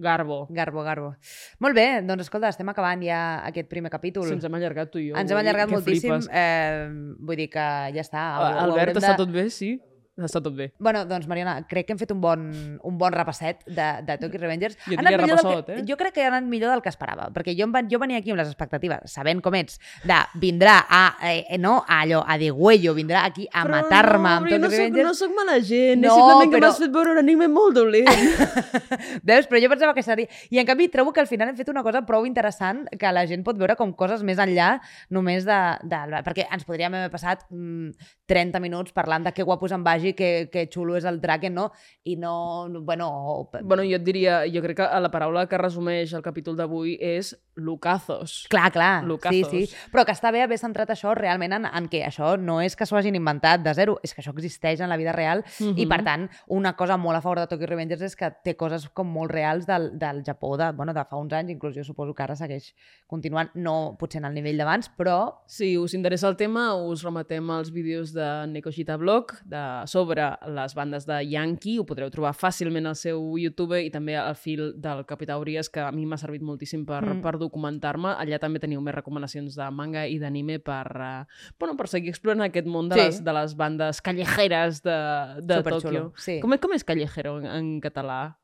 Garbo. 0.00 0.46
Garbo, 0.48 0.82
garbo. 0.82 1.10
Molt 1.60 1.74
bé, 1.76 1.84
doncs 2.06 2.22
escolta, 2.24 2.48
estem 2.48 2.68
acabant 2.72 3.02
ja 3.04 3.20
aquest 3.44 3.68
primer 3.68 3.90
capítol. 3.92 4.24
Si 4.26 4.32
ens 4.38 4.44
hem 4.48 4.54
allargat 4.56 4.90
tu 4.90 4.98
i 4.98 5.10
jo. 5.10 5.16
Ens 5.20 5.30
hem 5.30 5.38
allargat 5.38 5.68
que 5.68 5.74
moltíssim. 5.76 6.10
flipes. 6.16 6.28
Eh, 6.32 6.88
vull 7.20 7.36
dir 7.36 7.48
que 7.52 7.66
ja 7.94 8.00
està. 8.04 8.24
ho- 8.40 8.58
Albert, 8.64 8.96
està 8.96 9.12
de- 9.12 9.16
tot 9.20 9.30
bé? 9.34 9.50
Sí? 9.50 9.74
Està 10.26 10.40
tot 10.44 10.54
bé. 10.56 10.70
Bueno, 10.78 11.04
doncs, 11.08 11.26
Mariona, 11.30 11.56
crec 11.68 11.86
que 11.88 11.94
hem 11.94 11.98
fet 12.00 12.10
un 12.12 12.20
bon, 12.20 12.42
un 12.84 12.98
bon 13.00 13.12
repasset 13.14 13.62
de, 13.66 13.86
de 14.06 14.16
Tokyo 14.20 14.40
Revengers. 14.42 14.76
Jo 14.86 14.98
Ha 14.98 15.00
anat 15.04 15.16
repassot, 15.20 15.66
que, 15.66 15.78
eh? 15.80 15.84
Jo 15.88 15.96
crec 16.00 16.14
que 16.18 16.24
ha 16.24 16.28
anat 16.32 16.44
millor 16.48 16.70
del 16.74 16.82
que 16.84 16.90
esperava, 16.92 17.30
perquè 17.34 17.54
jo, 17.56 17.64
em 17.68 17.72
van, 17.72 17.88
jo 17.90 17.98
venia 18.02 18.18
aquí 18.20 18.34
amb 18.34 18.40
les 18.42 18.50
expectatives, 18.52 19.10
sabent 19.12 19.40
com 19.44 19.54
ets, 19.58 19.78
de 20.04 20.18
vindrà 20.42 20.78
a, 20.88 21.02
eh, 21.30 21.58
no 21.58 21.78
a 21.86 22.00
allò, 22.04 22.22
a 22.26 22.36
digüello, 22.40 22.94
vindrà 22.94 23.24
aquí 23.24 23.48
a 23.52 23.64
matar-me 23.68 24.28
amb 24.36 24.46
però 24.46 24.58
Tokyo 24.58 24.58
no 24.60 24.70
soc, 24.70 24.78
Revengers. 24.78 25.06
no 25.08 25.14
soc 25.14 25.34
mala 25.36 25.58
gent, 25.60 26.00
No, 26.04 26.08
és 26.08 26.14
simplement 26.20 26.50
que 26.50 26.56
però- 26.58 26.68
m'has 26.70 26.78
fet 26.84 26.92
veure 26.92 27.12
un 27.16 27.18
anime 27.24 27.48
molt 27.48 27.74
dolent. 27.76 28.08
Veus? 29.26 29.46
Però 29.50 29.60
jo 29.62 29.68
pensava 29.72 29.94
que 29.94 30.02
seria... 30.02 30.28
I 30.50 30.58
en 30.60 30.66
canvi 30.68 30.88
trobo 30.92 31.12
que 31.12 31.20
al 31.22 31.28
final 31.30 31.48
hem 31.50 31.56
fet 31.58 31.68
una 31.72 31.82
cosa 31.86 32.02
prou 32.06 32.26
interessant 32.28 32.84
que 32.98 33.12
la 33.12 33.24
gent 33.30 33.44
pot 33.46 33.58
veure 33.58 33.76
com 33.78 33.92
coses 33.96 34.22
més 34.26 34.38
enllà 34.42 34.72
només 35.10 35.46
de... 35.48 35.58
de 35.88 36.22
perquè 36.26 36.46
ens 36.52 36.64
podríem 36.68 36.94
haver 36.98 37.10
passat 37.12 37.44
mm, 37.50 37.90
30 38.30 38.60
minuts 38.62 38.94
parlant 38.96 39.24
de 39.26 39.32
que 39.34 39.42
guapo 39.46 39.66
és 39.68 39.74
en 39.76 39.84
Vagi, 40.10 40.14
que, 40.16 40.50
que 40.50 40.66
xulo 40.72 40.96
és 40.96 41.04
el 41.04 41.20
Draken, 41.20 41.54
no? 41.54 41.70
I 42.04 42.16
no... 42.16 42.68
Bueno... 42.82 43.08
o- 43.10 43.50
bueno, 43.62 43.82
jo 43.84 43.96
et 43.96 44.04
diria, 44.04 44.42
jo 44.50 44.62
crec 44.62 44.76
que 44.80 45.00
la 45.00 45.10
paraula 45.10 45.46
que 45.48 45.58
resumeix 45.58 46.12
el 46.14 46.22
capítol 46.22 46.56
d'avui 46.56 46.96
és 47.00 47.34
lucazos. 47.56 48.46
Clar, 48.48 48.70
clar, 48.72 49.04
Lucazos. 49.04 49.48
sí, 49.50 49.66
sí. 49.66 49.76
Però 49.92 50.04
que 50.06 50.12
està 50.14 50.30
bé 50.32 50.40
haver 50.42 50.58
centrat 50.58 50.90
això 50.90 51.12
realment 51.14 51.52
en, 51.58 51.66
en 51.66 51.88
què 51.92 52.02
això 52.06 52.34
no 52.40 52.60
és 52.64 52.74
que 52.76 52.86
s'ho 52.88 52.96
hagin 52.98 53.14
inventat 53.18 53.62
de 53.62 53.74
zero, 53.76 53.98
és 54.02 54.14
que 54.14 54.22
això 54.22 54.32
existeix 54.34 54.80
en 54.80 54.88
la 54.88 54.96
vida 54.96 55.12
real 55.12 55.44
Mhm. 55.60 55.76
i, 55.78 55.86
per 55.86 56.02
tant, 56.04 56.28
una 56.48 56.74
cosa 56.76 56.96
molt 56.96 57.18
a 57.18 57.20
favor 57.20 57.38
de 57.40 57.46
Tokyo 57.46 57.66
Revengers 57.68 58.02
és 58.02 58.16
que 58.16 58.30
té 58.44 58.56
coses 58.56 58.88
com 58.88 59.06
molt 59.12 59.30
reals 59.30 59.66
del, 59.66 59.90
del 59.98 60.22
Japó 60.24 60.56
de, 60.56 60.70
bueno, 60.72 60.94
de 60.94 61.04
fa 61.04 61.16
uns 61.16 61.32
anys, 61.32 61.50
inclús 61.50 61.74
jo 61.76 61.84
suposo 61.84 62.14
que 62.14 62.22
ara 62.22 62.36
segueix 62.36 62.72
continuant, 63.06 63.50
no 63.54 63.96
potser 63.98 64.20
en 64.22 64.26
el 64.30 64.34
nivell 64.34 64.56
d'abans, 64.58 64.90
però 64.96 65.20
Si 65.46 65.76
us 65.78 65.94
interessa 65.94 66.28
el 66.28 66.36
tema, 66.36 66.74
us 66.74 67.02
remetem 67.04 67.50
als 67.50 67.70
vídeos 67.72 68.12
de 68.14 68.46
Nekoshita 68.48 68.96
Blog 68.96 69.32
de, 69.44 69.60
sobre 70.00 70.24
les 70.56 70.74
bandes 70.74 71.04
de 71.06 71.18
Yankee. 71.28 71.78
Ho 71.80 71.84
podreu 71.88 72.08
trobar 72.12 72.32
fàcilment 72.36 72.86
al 72.88 72.96
seu 72.96 73.20
YouTube 73.38 73.76
i 73.84 73.90
també 73.92 74.16
al 74.16 74.34
fil 74.38 74.72
del 74.80 75.04
Capità 75.08 75.36
Urias, 75.40 75.68
que 75.68 75.80
a 75.84 75.90
mi 75.92 76.06
m'ha 76.08 76.16
servit 76.20 76.42
moltíssim 76.42 76.86
per, 76.88 77.02
Mm. 77.04 77.20
per 77.22 77.36
documentar-me. 77.38 78.14
Allà 78.16 78.38
també 78.40 78.58
teniu 78.62 78.80
més 78.80 78.94
recomanacions 78.94 79.54
de 79.56 79.70
manga 79.70 80.06
i 80.08 80.18
d'anime 80.18 80.58
per, 80.58 80.86
uh, 80.96 81.24
bueno, 81.58 81.76
per 81.76 81.88
seguir 81.88 82.10
explorant 82.14 82.42
aquest 82.48 82.66
món 82.66 82.88
de, 82.88 82.94
Sí. 82.96 83.00
les, 83.04 83.24
de 83.24 83.32
les 83.32 83.54
bandes 83.56 84.00
callejeres 84.00 84.82
de, 84.82 84.96
de 85.42 85.62
Tòquio. 85.62 86.12
sí. 86.16 86.40
Com, 86.40 86.56
com 86.58 86.72
és 86.72 86.84
callejero 86.84 87.38
en, 87.40 87.46
en 87.46 87.80
català? 87.80 88.36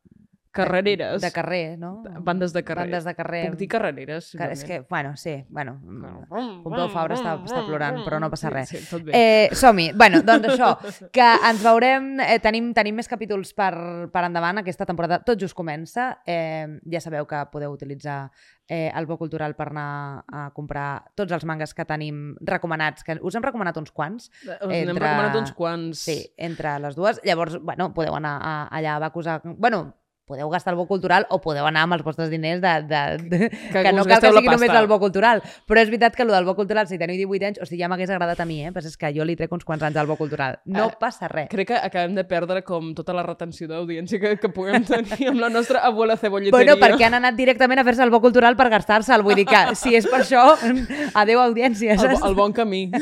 Carrereres. 0.56 1.20
de 1.22 1.30
carrer, 1.32 1.78
no? 1.78 2.02
Bandes 2.20 2.52
de 2.52 2.62
carrer. 2.64 2.84
Bandes 2.86 3.04
de 3.04 3.14
carrer. 3.14 3.42
Puc 3.50 3.58
dir 3.60 3.68
carrereres? 3.68 4.30
Que, 4.36 4.48
és 4.52 4.64
que, 4.64 4.80
bueno, 4.88 5.16
sí, 5.16 5.44
bueno, 5.48 5.78
Pompeu 5.82 6.62
Pompeu 6.64 6.88
Fabra 6.90 7.14
està, 7.18 7.36
està 7.44 7.62
plorant, 7.66 8.02
però 8.04 8.18
no 8.20 8.30
passa 8.32 8.50
res. 8.50 8.68
Sí, 8.68 8.78
sí. 8.78 9.02
Eh, 9.12 9.48
Som-hi. 9.52 9.92
Bueno, 9.94 10.22
doncs 10.26 10.48
això, 10.54 10.72
que 11.12 11.28
ens 11.50 11.62
veurem, 11.64 12.18
eh, 12.20 12.38
tenim, 12.42 12.72
tenim 12.76 12.96
més 12.96 13.08
capítols 13.08 13.52
per, 13.56 13.72
per 14.12 14.24
endavant, 14.28 14.58
aquesta 14.62 14.86
temporada 14.88 15.20
tot 15.24 15.38
just 15.40 15.54
comença, 15.56 16.16
eh, 16.26 16.66
ja 16.90 17.00
sabeu 17.00 17.26
que 17.26 17.44
podeu 17.52 17.72
utilitzar 17.72 18.30
eh, 18.68 18.90
el 18.94 19.06
Bo 19.06 19.16
Cultural 19.18 19.54
per 19.54 19.68
anar 19.70 20.24
a 20.32 20.48
comprar 20.54 21.04
tots 21.14 21.32
els 21.32 21.44
mangas 21.46 21.72
que 21.74 21.84
tenim 21.86 22.34
recomanats, 22.40 23.04
que 23.06 23.18
us 23.22 23.34
hem 23.38 23.42
recomanat 23.44 23.76
uns 23.78 23.92
quants, 23.94 24.30
Us 24.42 24.66
n'hem 24.66 24.90
entre- 24.90 25.04
recomanat 25.06 25.36
uns 25.38 25.52
quants. 25.52 25.98
sí, 26.00 26.18
entre 26.36 26.78
les 26.80 26.96
dues, 26.96 27.20
llavors, 27.24 27.58
bueno, 27.62 27.92
podeu 27.94 28.14
anar 28.16 28.38
a, 28.42 28.54
allà 28.74 28.96
a 28.96 28.98
Bacus 29.06 29.26
a... 29.26 29.40
Bueno, 29.44 29.94
podeu 30.26 30.48
gastar 30.50 30.72
el 30.74 30.76
bo 30.80 30.86
cultural 30.90 31.24
o 31.30 31.38
podeu 31.40 31.66
anar 31.68 31.84
amb 31.86 31.94
els 31.94 32.02
vostres 32.02 32.28
diners 32.32 32.58
de, 32.60 32.72
de, 32.90 33.02
de, 33.30 33.38
que, 33.48 33.82
Que 33.84 33.92
no 33.94 34.02
cal 34.04 34.18
que 34.20 34.32
sigui 34.34 34.50
només 34.50 34.72
el 34.74 34.88
bo 34.90 34.98
cultural. 34.98 35.42
Però 35.70 35.78
és 35.78 35.86
veritat 35.92 36.16
que 36.18 36.24
el 36.26 36.32
del 36.34 36.44
bo 36.48 36.56
cultural, 36.58 36.88
si 36.90 36.98
teniu 36.98 37.14
18 37.20 37.46
anys, 37.46 37.60
o 37.62 37.68
sigui, 37.68 37.78
ja 37.84 37.88
m'hagués 37.92 38.10
agradat 38.10 38.42
a 38.42 38.46
mi, 38.48 38.58
eh? 38.66 38.72
Però 38.74 38.82
és 38.90 38.96
que 38.98 39.12
jo 39.14 39.24
li 39.24 39.36
trec 39.38 39.54
uns 39.54 39.64
quants 39.64 39.84
anys 39.86 39.96
al 40.02 40.10
bo 40.10 40.16
cultural. 40.18 40.58
No 40.66 40.88
Eh, 40.90 40.96
passa 40.98 41.28
res. 41.30 41.46
Crec 41.52 41.68
que 41.70 41.78
acabem 41.78 42.16
de 42.18 42.24
perdre 42.26 42.64
com 42.66 42.90
tota 42.98 43.14
la 43.14 43.22
retenció 43.22 43.68
d'audiència 43.70 44.18
que, 44.18 44.34
que 44.42 44.50
puguem 44.50 44.82
tenir 44.84 45.30
amb 45.30 45.40
la 45.40 45.48
nostra 45.48 45.84
abuela 45.86 46.16
cebolleteria. 46.16 46.74
Bueno, 46.74 46.76
perquè 46.82 47.06
han 47.06 47.14
anat 47.20 47.38
directament 47.38 47.78
a 47.78 47.86
fer-se 47.86 48.02
el 48.02 48.10
bo 48.10 48.20
cultural 48.20 48.56
per 48.58 48.68
gastar-se'l. 48.74 49.22
Vull 49.22 49.38
dir 49.38 49.46
que, 49.46 49.62
si 49.78 49.94
és 49.94 50.10
per 50.10 50.24
això, 50.24 50.42
adeu 51.22 51.40
audiència, 51.40 51.94
El, 51.94 52.18
el 52.18 52.34
bon 52.34 52.52
camí. 52.52 52.88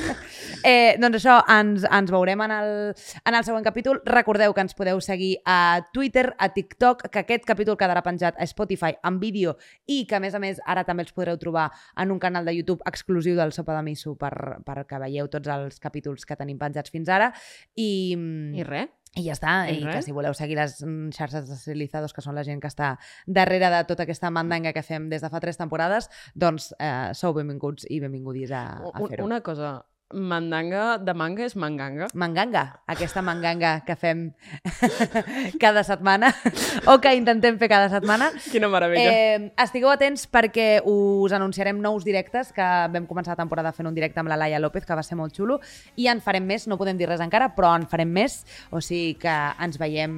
Eh, 0.64 0.96
doncs 0.96 1.18
això, 1.20 1.36
ens, 1.52 1.84
ens 1.84 2.10
veurem 2.12 2.40
en 2.46 2.54
el, 2.54 2.70
en 3.20 3.36
el 3.36 3.44
següent 3.44 3.66
capítol. 3.66 4.00
Recordeu 4.08 4.54
que 4.56 4.64
ens 4.64 4.72
podeu 4.76 5.00
seguir 5.04 5.34
a 5.44 5.84
Twitter, 5.92 6.30
a 6.38 6.48
TikTok, 6.54 7.10
que 7.12 7.20
aquest 7.20 7.44
capítol 7.44 7.76
quedarà 7.76 8.00
penjat 8.06 8.40
a 8.40 8.48
Spotify 8.48 8.96
en 9.04 9.20
vídeo 9.20 9.58
i 9.84 10.06
que, 10.08 10.16
a 10.16 10.22
més 10.24 10.34
a 10.34 10.40
més, 10.40 10.62
ara 10.64 10.86
també 10.88 11.04
els 11.04 11.12
podreu 11.12 11.36
trobar 11.38 11.68
en 12.00 12.16
un 12.16 12.18
canal 12.22 12.48
de 12.48 12.56
YouTube 12.56 12.84
exclusiu 12.88 13.36
del 13.36 13.52
Sopa 13.52 13.76
de 13.76 13.84
Miso 13.84 14.16
per, 14.16 14.32
per 14.64 14.86
que 14.88 15.04
veieu 15.04 15.28
tots 15.28 15.52
els 15.52 15.80
capítols 15.84 16.24
que 16.24 16.40
tenim 16.40 16.58
penjats 16.58 16.92
fins 16.94 17.12
ara. 17.12 17.30
I, 17.76 18.16
I 18.56 18.64
res. 18.64 18.88
i 19.20 19.28
ja 19.28 19.36
està, 19.36 19.52
I 19.68 19.82
i 19.82 19.86
que 19.86 20.00
si 20.02 20.16
voleu 20.16 20.32
seguir 20.34 20.56
les 20.58 20.80
xarxes 21.14 21.44
de 21.46 21.60
Civilizados, 21.60 22.16
que 22.16 22.24
són 22.24 22.34
la 22.34 22.42
gent 22.46 22.64
que 22.64 22.72
està 22.72 22.94
darrere 23.26 23.68
de 23.70 23.84
tota 23.86 24.08
aquesta 24.08 24.32
mandanga 24.32 24.72
que 24.72 24.82
fem 24.82 25.10
des 25.12 25.22
de 25.22 25.30
fa 25.30 25.44
tres 25.44 25.60
temporades, 25.60 26.08
doncs 26.34 26.72
eh, 26.80 27.12
sou 27.12 27.36
benvinguts 27.36 27.84
i 27.90 28.00
benvingudis 28.00 28.50
a, 28.56 28.64
a 28.90 29.04
fer-ho. 29.04 29.28
Una 29.28 29.44
cosa, 29.44 29.76
Mandanga 30.12 30.98
de 30.98 31.14
manga 31.16 31.46
és 31.46 31.56
manganga. 31.56 32.06
Manganga, 32.14 32.80
aquesta 32.86 33.22
manganga 33.24 33.80
que 33.86 33.96
fem 33.96 34.26
cada 35.62 35.82
setmana 35.82 36.28
o 36.86 36.98
que 37.00 37.14
intentem 37.16 37.56
fer 37.58 37.68
cada 37.72 37.88
setmana. 37.88 38.28
Quina 38.52 38.68
meravella. 38.68 39.10
Eh, 39.10 39.48
estigueu 39.64 39.90
atents 39.90 40.26
perquè 40.30 40.84
us 40.84 41.32
anunciarem 41.32 41.80
nous 41.80 42.04
directes 42.04 42.52
que 42.54 42.68
vam 42.92 43.08
començar 43.08 43.32
la 43.34 43.42
temporada 43.42 43.72
fent 43.72 43.88
un 43.88 43.96
directe 43.96 44.20
amb 44.20 44.30
la 44.30 44.38
Laia 44.38 44.60
López, 44.60 44.84
que 44.84 44.94
va 44.94 45.02
ser 45.02 45.18
molt 45.18 45.34
xulo, 45.34 45.58
i 45.96 46.06
en 46.12 46.20
farem 46.20 46.44
més, 46.46 46.68
no 46.68 46.78
podem 46.78 47.00
dir 47.00 47.08
res 47.10 47.24
encara, 47.24 47.54
però 47.56 47.72
en 47.74 47.88
farem 47.90 48.12
més, 48.12 48.42
o 48.70 48.84
sigui 48.84 49.16
que 49.24 49.34
ens 49.64 49.80
veiem 49.80 50.14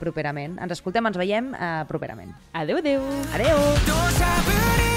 properament. 0.00 0.58
Ens 0.64 0.78
escoltem, 0.80 1.06
ens 1.06 1.20
veiem 1.20 1.52
eh, 1.54 1.72
properament. 1.86 2.34
Adeu, 2.56 2.80
adeu. 2.80 3.04
Adeu. 3.36 3.56
Adeu. 3.60 4.95